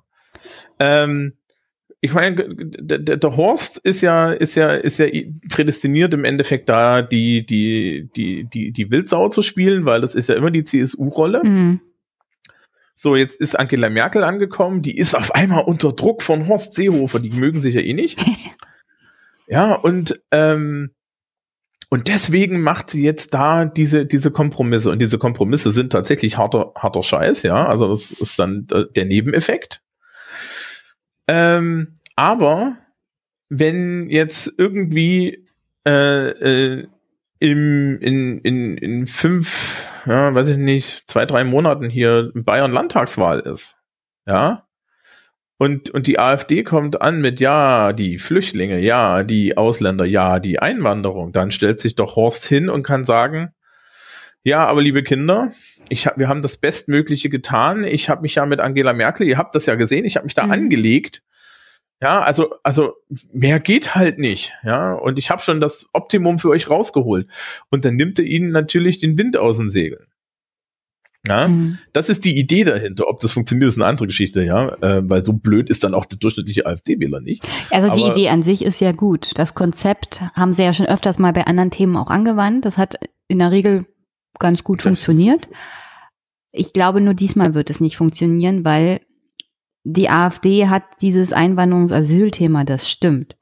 [0.80, 1.34] Ähm,
[2.00, 5.08] ich meine, der, der, Horst ist ja, ist ja, ist ja
[5.50, 10.30] prädestiniert im Endeffekt da, die, die, die, die, die Wildsau zu spielen, weil das ist
[10.30, 11.42] ja immer die CSU-Rolle.
[11.44, 11.82] Mhm.
[13.00, 17.20] So, jetzt ist Angela Merkel angekommen, die ist auf einmal unter Druck von Horst Seehofer,
[17.20, 18.20] die mögen sich ja eh nicht.
[19.48, 20.90] ja, und ähm,
[21.90, 24.90] und deswegen macht sie jetzt da diese, diese Kompromisse.
[24.90, 27.68] Und diese Kompromisse sind tatsächlich harter, harter Scheiß, ja.
[27.68, 29.84] Also das ist dann der Nebeneffekt.
[31.28, 32.78] Ähm, aber
[33.48, 35.48] wenn jetzt irgendwie
[35.88, 36.88] äh, äh,
[37.40, 43.42] im, in, in, in fünf, ja, weiß ich nicht, zwei, drei Monaten hier Bayern Landtagswahl
[43.42, 43.78] ist,
[44.26, 44.68] ja,
[45.60, 50.60] und, und die AfD kommt an mit, ja, die Flüchtlinge, ja, die Ausländer, ja, die
[50.60, 51.32] Einwanderung.
[51.32, 53.50] Dann stellt sich doch Horst hin und kann sagen,
[54.44, 55.52] ja, aber liebe Kinder,
[55.90, 57.84] ich hab, wir haben das Bestmögliche getan.
[57.84, 60.36] Ich habe mich ja mit Angela Merkel, ihr habt das ja gesehen, ich habe mich
[60.36, 60.52] da mhm.
[60.52, 61.24] angelegt.
[62.02, 62.94] Ja, also, also
[63.34, 64.54] mehr geht halt nicht.
[64.64, 67.28] Ja, und ich habe schon das Optimum für euch rausgeholt.
[67.72, 70.06] Und dann nimmt er ihnen natürlich den Wind aus den Segeln.
[71.28, 71.80] Ja, mhm.
[71.94, 73.08] das ist die Idee dahinter.
[73.08, 76.06] Ob das funktioniert, ist eine andere Geschichte, ja, äh, weil so blöd ist dann auch
[76.06, 77.48] der durchschnittliche AfD-Wähler nicht.
[77.72, 79.32] Also die Aber Idee an sich ist ja gut.
[79.36, 82.64] Das Konzept haben sie ja schon öfters mal bei anderen Themen auch angewandt.
[82.64, 82.96] Das hat
[83.28, 83.86] in der Regel
[84.40, 85.50] ganz gut funktioniert.
[86.52, 89.02] Ich glaube, nur diesmal wird es nicht funktionieren, weil
[89.90, 93.38] die AfD hat dieses Einwanderungs-Asyl-Thema, das stimmt.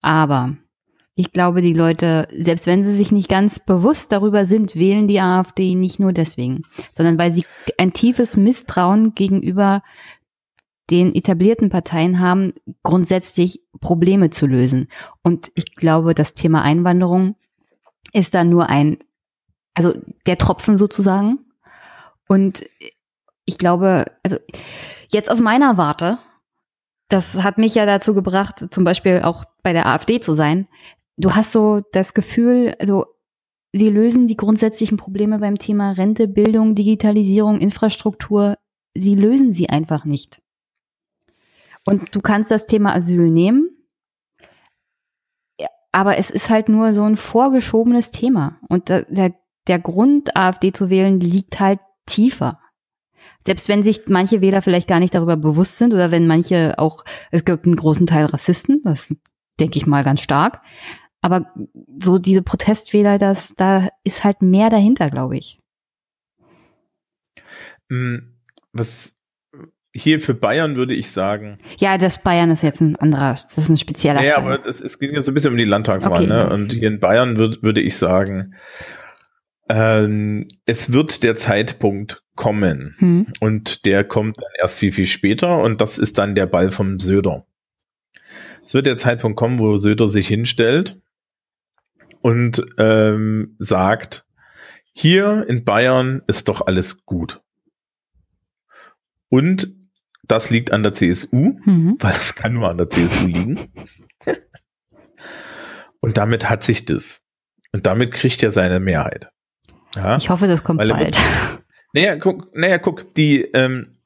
[0.00, 0.56] Aber
[1.14, 5.20] ich glaube, die Leute, selbst wenn sie sich nicht ganz bewusst darüber sind, wählen die
[5.20, 6.62] AfD nicht nur deswegen,
[6.94, 7.44] sondern weil sie
[7.76, 9.82] ein tiefes Misstrauen gegenüber
[10.90, 14.88] den etablierten Parteien haben, grundsätzlich Probleme zu lösen.
[15.22, 17.36] Und ich glaube, das Thema Einwanderung
[18.12, 18.98] ist da nur ein,
[19.74, 19.94] also
[20.26, 21.40] der Tropfen sozusagen.
[22.26, 22.64] Und
[23.44, 24.38] ich glaube, also
[25.14, 26.18] jetzt aus meiner Warte,
[27.08, 30.68] das hat mich ja dazu gebracht, zum Beispiel auch bei der AfD zu sein
[31.16, 33.06] du hast so das Gefühl, also
[33.72, 38.56] sie lösen die grundsätzlichen Probleme beim Thema Rente, Bildung, Digitalisierung, Infrastruktur,
[38.94, 40.40] sie lösen sie einfach nicht.
[41.86, 43.70] Und du kannst das Thema Asyl nehmen,
[45.92, 48.58] aber es ist halt nur so ein vorgeschobenes Thema.
[48.68, 49.34] Und der,
[49.68, 52.58] der Grund, AfD zu wählen, liegt halt tiefer.
[53.46, 57.04] Selbst wenn sich manche Wähler vielleicht gar nicht darüber bewusst sind oder wenn manche auch,
[57.30, 59.14] es gibt einen großen Teil Rassisten, das
[59.60, 60.60] denke ich mal ganz stark.
[61.20, 61.52] Aber
[62.02, 65.58] so diese Protestwähler, das, da ist halt mehr dahinter, glaube ich.
[67.90, 68.34] Hm,
[68.72, 69.14] was
[69.94, 71.58] hier für Bayern würde ich sagen.
[71.78, 74.44] Ja, das Bayern ist jetzt ein anderer, das ist ein spezieller Ja, Fall.
[74.44, 76.26] aber das, es geht ja so ein bisschen um die Landtagswahl, okay.
[76.26, 76.50] ne?
[76.50, 78.54] Und hier in Bayern würd, würde ich sagen,
[79.68, 82.94] ähm, es wird der Zeitpunkt kommen.
[82.98, 83.26] Hm.
[83.40, 85.58] Und der kommt dann erst viel, viel später.
[85.58, 87.46] Und das ist dann der Ball vom Söder.
[88.64, 91.00] Es wird der Zeitpunkt kommen, wo Söder sich hinstellt
[92.22, 94.26] und ähm, sagt,
[94.92, 97.42] hier in Bayern ist doch alles gut.
[99.28, 99.68] Und
[100.22, 101.96] das liegt an der CSU, mhm.
[102.00, 103.72] weil es kann nur an der CSU liegen.
[106.00, 107.22] und damit hat sich das.
[107.72, 109.30] Und damit kriegt er seine Mehrheit.
[109.94, 110.16] Ja?
[110.16, 111.16] Ich hoffe, das kommt bald.
[111.92, 113.98] naja, guck, naja, guck, die, ähm,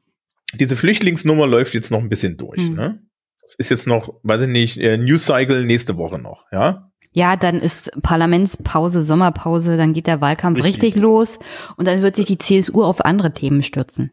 [0.55, 2.60] diese Flüchtlingsnummer läuft jetzt noch ein bisschen durch.
[2.60, 2.74] Mhm.
[2.74, 3.02] Ne?
[3.43, 6.90] Das ist jetzt noch, weiß ich nicht, äh, News Cycle nächste Woche noch, ja.
[7.12, 10.85] Ja, dann ist Parlamentspause, Sommerpause, dann geht der Wahlkampf richtig.
[10.85, 11.39] richtig los
[11.77, 14.12] und dann wird sich die CSU auf andere Themen stürzen.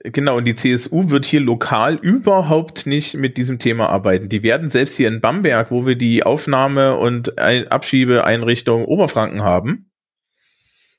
[0.00, 4.28] Genau, und die CSU wird hier lokal überhaupt nicht mit diesem Thema arbeiten.
[4.28, 9.87] Die werden selbst hier in Bamberg, wo wir die Aufnahme- und Abschiebeeinrichtung Oberfranken haben,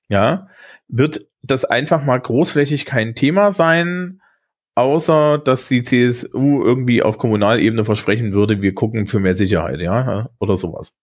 [0.10, 0.48] ja,
[0.88, 4.22] wird das einfach mal großflächig kein Thema sein
[4.80, 10.30] außer dass die CSU irgendwie auf Kommunalebene versprechen würde, wir gucken für mehr Sicherheit, ja,
[10.40, 10.98] oder sowas.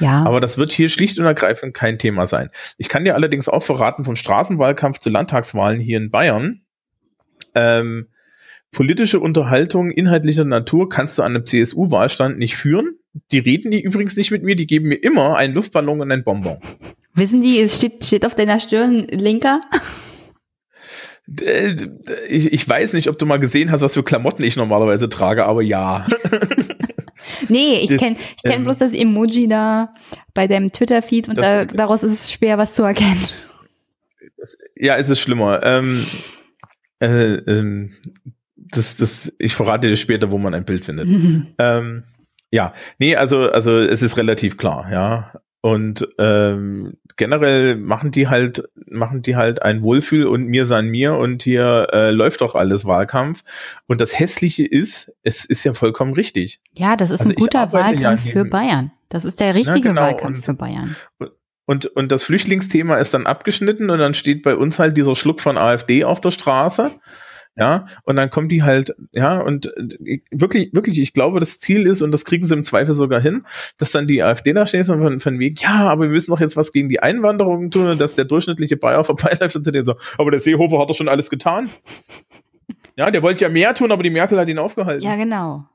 [0.00, 0.24] Ja.
[0.24, 2.50] Aber das wird hier schlicht und ergreifend kein Thema sein.
[2.76, 6.62] Ich kann dir allerdings auch verraten, vom Straßenwahlkampf zu Landtagswahlen hier in Bayern,
[7.54, 8.08] ähm,
[8.70, 12.96] politische Unterhaltung inhaltlicher Natur kannst du an einem CSU-Wahlstand nicht führen.
[13.30, 16.24] Die reden die übrigens nicht mit mir, die geben mir immer einen Luftballon und einen
[16.24, 16.58] Bonbon.
[17.14, 19.60] Wissen die, es steht, steht auf deiner Stirn Linker?
[22.28, 25.44] Ich, ich weiß nicht, ob du mal gesehen hast, was für Klamotten ich normalerweise trage,
[25.44, 26.06] aber ja.
[27.48, 29.94] nee, ich kenne ich kenn ähm, bloß das Emoji da
[30.34, 33.28] bei deinem Twitter-Feed und da, daraus ist es schwer, was zu erkennen.
[34.36, 35.62] Das, ja, es ist schlimmer.
[35.62, 36.04] Ähm,
[37.00, 37.94] äh, ähm,
[38.56, 41.08] das, das, ich verrate dir später, wo man ein Bild findet.
[41.58, 42.04] ähm,
[42.50, 45.32] ja, nee, also, also es ist relativ klar, ja.
[45.62, 51.14] Und ähm, generell machen die halt, machen die halt ein Wohlfühl und mir sein mir
[51.14, 53.44] und hier äh, läuft doch alles Wahlkampf.
[53.86, 56.60] Und das Hässliche ist, es ist ja vollkommen richtig.
[56.76, 58.90] Ja, das ist also ein guter Wahlkampf ja für Bayern.
[59.08, 60.00] Das ist der richtige ja, genau.
[60.00, 60.96] Wahlkampf und, für Bayern.
[61.64, 65.40] Und, und das Flüchtlingsthema ist dann abgeschnitten und dann steht bei uns halt dieser Schluck
[65.40, 66.90] von AfD auf der Straße.
[67.54, 71.86] Ja, und dann kommen die halt, ja, und äh, wirklich, wirklich, ich glaube, das Ziel
[71.86, 73.44] ist, und das kriegen sie im Zweifel sogar hin,
[73.76, 76.40] dass dann die AfD da steht und von, von wegen, ja, aber wir müssen doch
[76.40, 80.30] jetzt was gegen die Einwanderung tun und dass der durchschnittliche Bayer vorbeiläuft und so, aber
[80.30, 81.68] der Seehofer hat doch schon alles getan.
[82.96, 85.02] Ja, der wollte ja mehr tun, aber die Merkel hat ihn aufgehalten.
[85.02, 85.66] Ja, genau.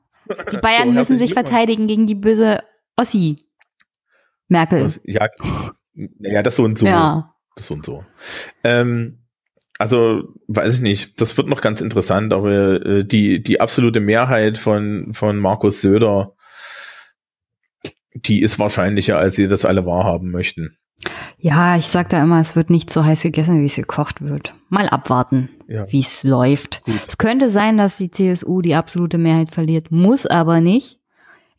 [0.52, 2.62] Die Bayern so, müssen sich verteidigen gegen die böse
[2.96, 3.36] Ossi.
[4.48, 4.90] Merkel.
[5.04, 5.28] Ja,
[6.20, 6.86] ja, das so und so.
[6.86, 7.34] Ja.
[7.54, 8.04] Das so und so.
[8.64, 9.17] Ähm,
[9.78, 11.20] also, weiß ich nicht.
[11.20, 16.34] Das wird noch ganz interessant, aber äh, die, die absolute Mehrheit von, von Markus Söder,
[18.12, 20.76] die ist wahrscheinlicher, als sie das alle wahrhaben möchten.
[21.38, 24.54] Ja, ich sag da immer, es wird nicht so heiß gegessen, wie es gekocht wird.
[24.68, 25.86] Mal abwarten, ja.
[25.92, 26.82] wie es läuft.
[26.84, 27.00] Gut.
[27.06, 30.98] Es könnte sein, dass die CSU die absolute Mehrheit verliert, muss aber nicht.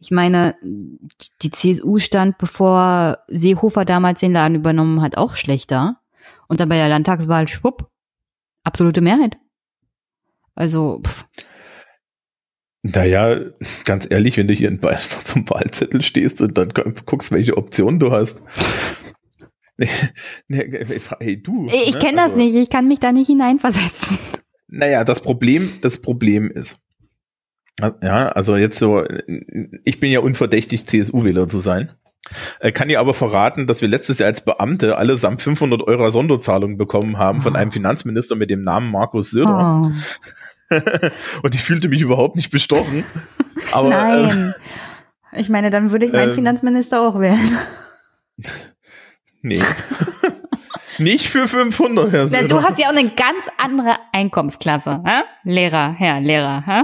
[0.02, 5.98] Ich meine, die CSU stand, bevor Seehofer damals den Laden übernommen hat, auch schlechter.
[6.48, 7.89] Und dann bei der Landtagswahl, schwupp,
[8.70, 9.36] absolute Mehrheit.
[10.56, 11.26] Also, pff.
[12.82, 13.40] Naja,
[13.84, 18.00] ganz ehrlich, wenn du hier in Bayern zum Wahlzettel stehst und dann guckst, welche Option
[18.00, 18.42] du hast,
[19.80, 21.68] hey, du.
[21.68, 22.00] Ich ne?
[22.00, 24.18] kenne das also, nicht, ich kann mich da nicht hineinversetzen.
[24.68, 26.84] Naja, das Problem, das Problem ist,
[27.80, 29.04] ja, also jetzt so,
[29.86, 31.94] ich bin ja unverdächtig, CSU-Wähler zu sein.
[32.60, 36.78] Äh, kann dir aber verraten, dass wir letztes Jahr als Beamte allesamt 500 Euro Sonderzahlungen
[36.78, 37.42] bekommen haben oh.
[37.42, 39.92] von einem Finanzminister mit dem Namen Markus Söder.
[40.72, 40.76] Oh.
[41.42, 43.04] Und ich fühlte mich überhaupt nicht bestochen.
[43.72, 44.54] Aber, Nein.
[45.32, 47.58] Äh, ich meine, dann würde ich meinen äh, Finanzminister auch wählen.
[49.42, 49.62] Nee.
[50.98, 55.02] Nicht für 500, Herr Na, Du hast ja auch eine ganz andere Einkommensklasse.
[55.06, 55.22] Hä?
[55.44, 56.64] Lehrer, Herr Lehrer.
[56.66, 56.84] Hä?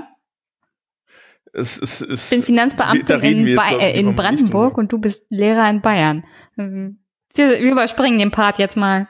[1.56, 5.82] Es, es, es, ich bin Finanzbeamtin in, äh, in Brandenburg und du bist Lehrer in
[5.82, 6.26] Bayern.
[6.57, 6.99] Mhm.
[7.34, 9.07] Wir überspringen den Part jetzt mal.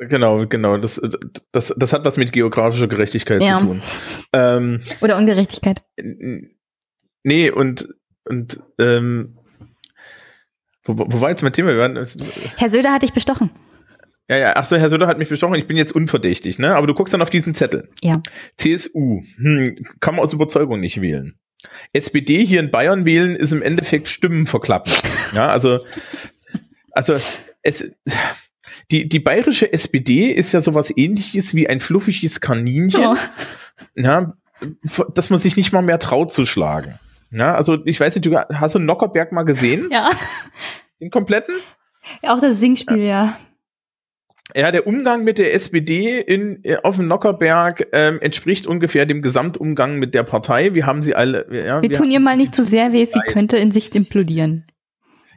[0.00, 0.78] Genau, genau.
[0.78, 1.00] Das,
[1.52, 3.58] das, das hat was mit geografischer Gerechtigkeit ja.
[3.58, 3.82] zu tun.
[4.32, 5.82] Ähm, Oder Ungerechtigkeit.
[7.22, 7.88] Nee, und,
[8.24, 9.36] und ähm,
[10.84, 11.72] wo, wo war jetzt mein Thema?
[12.56, 13.50] Herr Söder hat dich bestochen.
[14.30, 16.76] Ja, ja, ach so, Herr Söder hat mich bestochen, ich bin jetzt unverdächtig, ne?
[16.76, 17.90] Aber du guckst dann auf diesen Zettel.
[18.00, 18.22] Ja.
[18.56, 21.34] CSU, hm, kann man aus Überzeugung nicht wählen.
[21.92, 24.92] SPD hier in Bayern wählen ist im Endeffekt Stimmen verklappen.
[25.34, 25.80] Ja, also,
[26.92, 27.16] also,
[27.62, 27.92] es,
[28.92, 33.16] die, die bayerische SPD ist ja sowas ähnliches wie ein fluffiges Kaninchen, oh.
[33.96, 34.34] ja,
[35.12, 37.00] dass man sich nicht mal mehr traut zu schlagen.
[37.32, 39.88] Ja, also ich weiß nicht, du hast du Nockerberg mal gesehen?
[39.90, 40.08] Ja.
[41.00, 41.56] Den kompletten?
[42.22, 43.24] Ja, auch das Singspiel, ja.
[43.24, 43.36] Ja,
[44.54, 49.96] der Umgang mit der SPD in, äh, auf dem Nockerberg ähm, entspricht ungefähr dem Gesamtumgang
[49.98, 50.74] mit der Partei.
[50.74, 51.46] Wir haben sie alle.
[51.50, 53.94] Ja, wir, wir tun ihr mal nicht zu so sehr weh, sie könnte in sich
[53.94, 54.66] implodieren.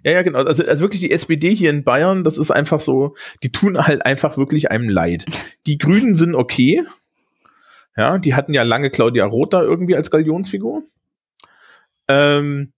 [0.03, 0.39] Ja, ja, genau.
[0.39, 4.05] Also, also wirklich die SPD hier in Bayern, das ist einfach so, die tun halt
[4.05, 5.25] einfach wirklich einem leid.
[5.65, 6.83] Die Grünen sind okay.
[7.95, 10.83] Ja, die hatten ja lange Claudia Roth da irgendwie als Galionsfigur.
[12.07, 12.73] Ähm,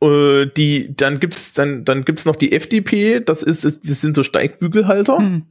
[0.00, 4.22] äh, die, dann gibt's dann, dann gibt's noch die FDP, das ist, das sind so
[4.22, 5.20] Steigbügelhalter.
[5.20, 5.46] Mhm.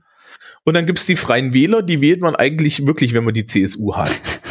[0.64, 3.96] Und dann gibt's die Freien Wähler, die wählt man eigentlich wirklich, wenn man die CSU
[3.96, 4.42] hasst.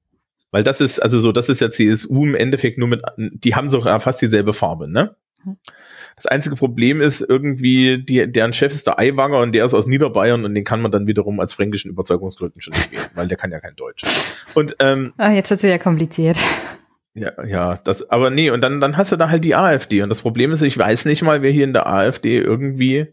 [0.50, 3.68] Weil das ist, also so, das ist ja CSU im Endeffekt nur mit, die haben
[3.68, 5.14] so fast dieselbe Farbe, ne?
[5.44, 5.56] Mhm.
[6.16, 9.86] Das einzige Problem ist irgendwie, die, deren Chef ist der Eiwanger und der ist aus
[9.86, 13.38] Niederbayern und den kann man dann wiederum als fränkischen Überzeugungsgründen schon nicht wählen, weil der
[13.38, 14.02] kann ja kein Deutsch.
[14.54, 16.36] Und ähm, ah, jetzt wird's wieder kompliziert.
[17.14, 20.02] Ja, ja, das, aber nee, und dann, dann hast du da halt die AfD.
[20.02, 23.08] Und das Problem ist, ich weiß nicht mal, wer hier in der AfD irgendwie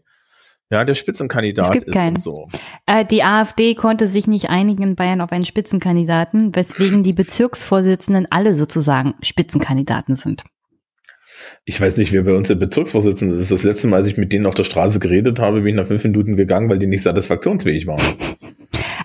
[0.70, 2.20] ja, der Spitzenkandidat es gibt ist keinen.
[2.20, 2.48] so.
[2.84, 8.26] Äh, die AfD konnte sich nicht einigen in Bayern auf einen Spitzenkandidaten, weswegen die Bezirksvorsitzenden
[8.30, 10.44] alle sozusagen Spitzenkandidaten sind.
[11.64, 13.50] Ich weiß nicht, wer bei uns der Bezirksvorsitzende ist.
[13.50, 15.86] Das letzte Mal, als ich mit denen auf der Straße geredet habe, bin ich nach
[15.86, 18.02] fünf Minuten gegangen, weil die nicht satisfaktionsfähig waren.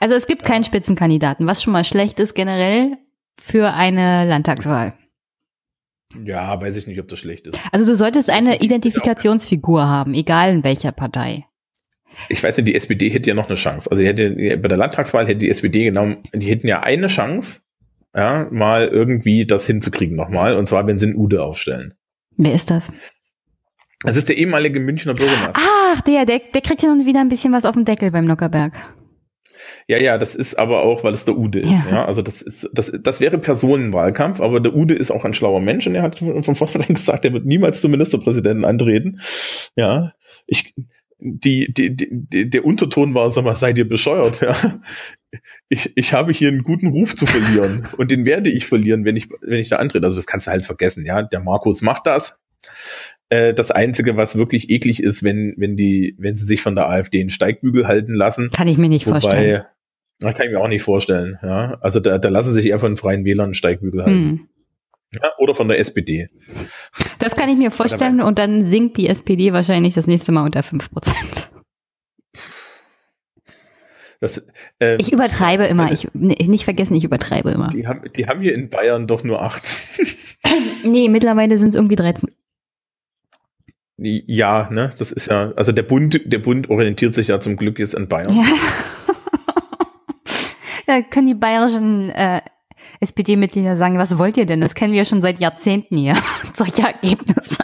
[0.02, 2.98] Also es gibt keinen Spitzenkandidaten, was schon mal schlecht ist generell
[3.40, 4.94] für eine Landtagswahl?
[6.24, 7.60] Ja, weiß ich nicht, ob das schlecht ist.
[7.72, 11.46] Also du solltest eine Identifikationsfigur haben, egal in welcher Partei.
[12.30, 13.90] Ich weiß nicht, die SPD hätte ja noch eine Chance.
[13.90, 17.62] Also hätte, bei der Landtagswahl hätte die SPD genommen, die hätten ja eine Chance,
[18.16, 20.56] ja, mal irgendwie das hinzukriegen nochmal.
[20.56, 21.96] Und zwar, wenn sie einen Ude aufstellen.
[22.38, 22.92] Wer ist das?
[24.04, 25.54] Das ist der ehemalige Münchner Bürgermeister.
[25.56, 28.26] Ach, der, der, der kriegt ja nun wieder ein bisschen was auf dem Deckel beim
[28.26, 28.74] Nockerberg.
[29.88, 31.84] Ja, ja, das ist aber auch, weil es der Ude ist.
[31.86, 31.92] Ja.
[31.92, 32.06] ja.
[32.06, 35.88] Also das ist, das, das wäre Personenwahlkampf, aber der Ude ist auch ein schlauer Mensch
[35.88, 39.20] und er hat von vornherein gesagt, er wird niemals zum Ministerpräsidenten antreten.
[39.76, 40.14] Ja,
[40.48, 40.74] ich,
[41.20, 44.56] die, die, die, der Unterton war, sag mal, seid ihr bescheuert, ja.
[45.68, 49.16] Ich, ich habe hier einen guten Ruf zu verlieren und den werde ich verlieren, wenn
[49.16, 50.06] ich, wenn ich da antrete.
[50.06, 51.24] Also das kannst du halt vergessen, ja.
[51.24, 52.40] Der Markus macht das.
[53.34, 56.88] Äh, das Einzige, was wirklich eklig ist, wenn, wenn die, wenn sie sich von der
[56.88, 58.52] AfD einen Steigbügel halten lassen.
[58.52, 59.64] Kann ich mir nicht wobei, vorstellen.
[60.20, 61.40] Das kann ich mir auch nicht vorstellen.
[61.42, 64.30] Ja, also da, da lassen sich eher von freien Wählern einen Steigbügel halten.
[64.30, 64.48] Hm.
[65.14, 66.30] Ja, oder von der SPD.
[67.18, 70.60] Das kann ich mir vorstellen und dann sinkt die SPD wahrscheinlich das nächste Mal unter
[70.60, 70.84] 5%.
[74.20, 74.48] Das,
[74.80, 75.92] äh, Ich übertreibe immer.
[75.92, 77.70] Ich, nicht vergessen, ich übertreibe immer.
[77.70, 80.08] die, haben, die haben hier in Bayern doch nur 18.
[80.86, 82.30] Nee, mittlerweile sind es irgendwie 13.
[83.98, 87.80] ja, ne, das ist ja, also der Bund, der Bund orientiert sich ja zum Glück
[87.80, 88.34] jetzt an Bayern.
[88.34, 88.44] Ja.
[90.88, 92.42] da können die bayerischen äh,
[93.00, 94.62] SPD-Mitglieder sagen, was wollt ihr denn?
[94.62, 96.16] Das kennen wir ja schon seit Jahrzehnten hier.
[96.54, 97.64] Solche Ergebnisse.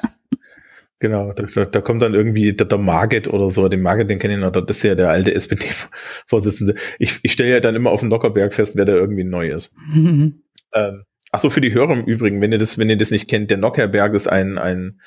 [0.99, 4.19] Genau, da, da, da kommt dann irgendwie der, der Marget oder so, den Marget, den
[4.19, 6.75] kenne ich noch, das ist ja der alte SPD-Vorsitzende.
[6.99, 9.73] Ich, ich stelle ja dann immer auf dem Lockerberg fest, wer da irgendwie neu ist.
[10.71, 11.01] Ähm,
[11.31, 13.51] ach so, für die Hörer im Übrigen, wenn ihr das, wenn ihr das nicht kennt,
[13.51, 14.99] der Nockerberg ist ein, ein,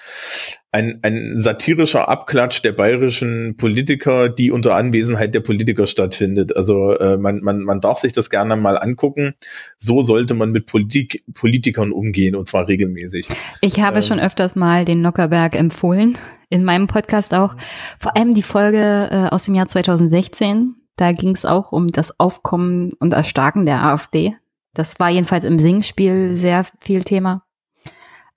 [0.70, 6.56] ein, ein satirischer Abklatsch der bayerischen Politiker, die unter Anwesenheit der Politiker stattfindet.
[6.56, 9.34] Also äh, man, man, man darf sich das gerne mal angucken.
[9.76, 13.26] So sollte man mit Politik, Politikern umgehen und zwar regelmäßig.
[13.60, 14.02] Ich habe Ähm.
[14.02, 16.18] schon öfters mal den Nockerberg empfohlen,
[16.48, 17.56] in meinem Podcast auch.
[17.98, 20.74] Vor allem die Folge äh, aus dem Jahr 2016.
[20.96, 24.36] Da ging es auch um das Aufkommen und Erstarken der AfD.
[24.74, 27.44] Das war jedenfalls im Singspiel sehr viel Thema.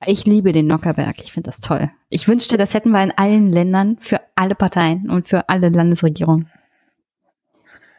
[0.05, 1.15] Ich liebe den Nockerberg.
[1.23, 1.89] Ich finde das toll.
[2.09, 6.49] Ich wünschte, das hätten wir in allen Ländern für alle Parteien und für alle Landesregierungen.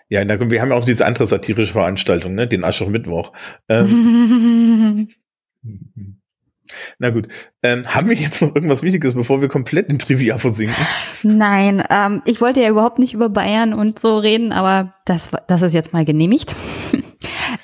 [0.09, 3.33] Ja, na, gut, wir haben ja auch diese andere satirische Veranstaltung, ne, den Aschermittwoch.
[3.69, 5.09] Ähm,
[6.99, 7.27] na gut,
[7.65, 10.87] ähm, haben wir jetzt noch irgendwas Wichtiges, bevor wir komplett in Trivia versinken?
[11.25, 15.63] Nein, ähm, ich wollte ja überhaupt nicht über Bayern und so reden, aber das, das
[15.63, 16.55] ist jetzt mal genehmigt.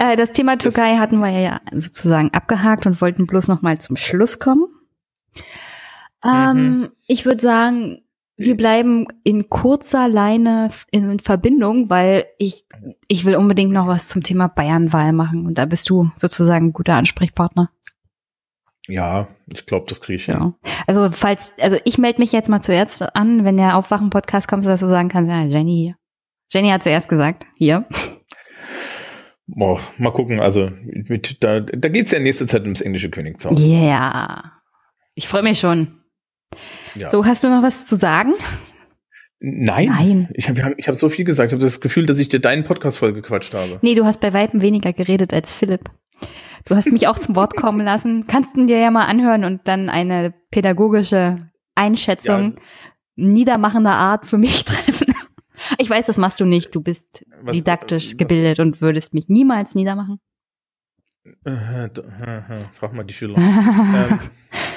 [0.03, 3.79] Äh, das Thema Das- Türkei hatten wir ja sozusagen abgehakt und wollten bloß noch mal
[3.79, 4.67] zum Schluss kommen.
[6.25, 8.03] Ähm, Ich würde sagen,
[8.37, 12.65] wir bleiben in kurzer Leine in Verbindung, weil ich,
[13.09, 16.73] ich will unbedingt noch was zum Thema Bayernwahl machen und da bist du sozusagen ein
[16.73, 17.71] guter Ansprechpartner.
[18.89, 20.27] Ja, ich glaube, das kriege ich.
[20.27, 20.55] Ja.
[20.89, 24.81] Also falls, also ich melde mich jetzt mal zuerst an, wenn der Aufwachen-Podcast kommt, dass
[24.81, 25.95] du sagen kannst, ja, Jenny hier.
[26.51, 27.87] Jenny hat zuerst gesagt, hier.
[29.55, 33.61] Boah, mal gucken, also mit, da, da geht's ja in nächster Zeit ums englische Königshaus.
[33.61, 34.53] Yeah.
[35.15, 36.01] Ich freue mich schon.
[36.99, 37.11] Ja.
[37.11, 38.33] So, hast du noch was zu sagen?
[39.41, 39.89] Nein.
[39.89, 40.29] Nein.
[40.35, 41.51] Ich habe hab, ich hab so viel gesagt.
[41.51, 43.79] Ich habe das Gefühl, dass ich dir deinen Podcast voll gequatscht habe.
[43.83, 45.91] Nee, du hast bei Weitem weniger geredet als Philipp.
[46.65, 48.27] Du hast mich auch zum Wort kommen lassen.
[48.27, 52.57] Kannst du dir ja mal anhören und dann eine pädagogische Einschätzung
[53.17, 54.92] niedermachender Art für mich treffen.
[55.83, 56.75] Ich weiß, das machst du nicht.
[56.75, 60.21] Du bist Was- didaktisch was- gebildet und würdest mich niemals niedermachen.
[61.45, 63.37] Äh, äh, äh, Frag mal die Schüler.
[63.39, 64.19] ähm,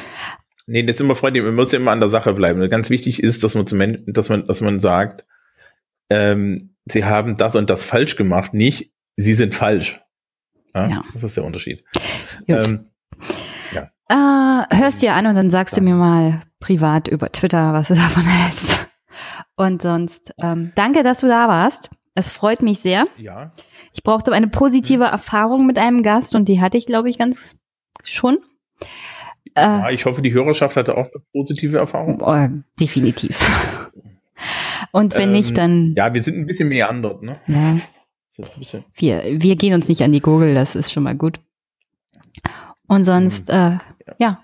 [0.68, 2.68] nee, das ist immer Freunde, man muss ja immer an der Sache bleiben.
[2.70, 5.26] Ganz wichtig ist, dass man zum dass man, dass man sagt,
[6.10, 10.00] ähm, sie haben das und das falsch gemacht, nicht, sie sind falsch.
[10.74, 11.04] Ja, Ja.
[11.14, 11.84] Das ist der Unterschied.
[12.48, 12.90] Ähm,
[14.08, 14.14] Äh,
[14.76, 18.24] hörst dir an und dann sagst du mir mal privat über Twitter, was du davon
[18.24, 18.88] hältst.
[19.56, 21.90] Und sonst, ähm, danke, dass du da warst.
[22.14, 23.08] Es freut mich sehr.
[23.18, 23.52] ja,
[23.94, 27.62] Ich brauchte eine positive Erfahrung mit einem Gast und die hatte ich, glaube ich, ganz
[28.04, 28.40] schon.
[29.56, 32.22] Äh, ja, ich hoffe, die Hörerschaft hatte auch eine positive Erfahrung.
[32.22, 32.48] oh,
[32.80, 33.40] definitiv.
[34.92, 37.34] Und wenn Ähm, nicht, dann Ja, wir sind ein bisschen meandert, ne?
[37.48, 37.78] ja,
[38.30, 38.84] So ein bisschen.
[38.96, 41.40] wir, wir gehen uns nicht an die Gurgel, das ist schon mal gut.
[42.88, 43.78] Und sonst, äh,
[44.20, 44.40] ja,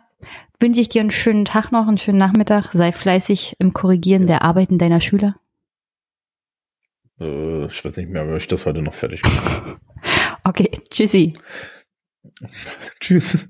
[0.61, 2.71] wünsche ich dir einen schönen Tag noch, einen schönen Nachmittag.
[2.71, 5.35] Sei fleißig im Korrigieren der Arbeiten deiner Schüler.
[7.19, 9.77] Äh, ich weiß nicht mehr, ob ich das heute noch fertig mache.
[10.43, 11.37] Okay, tschüssi.
[12.99, 13.47] Tschüss.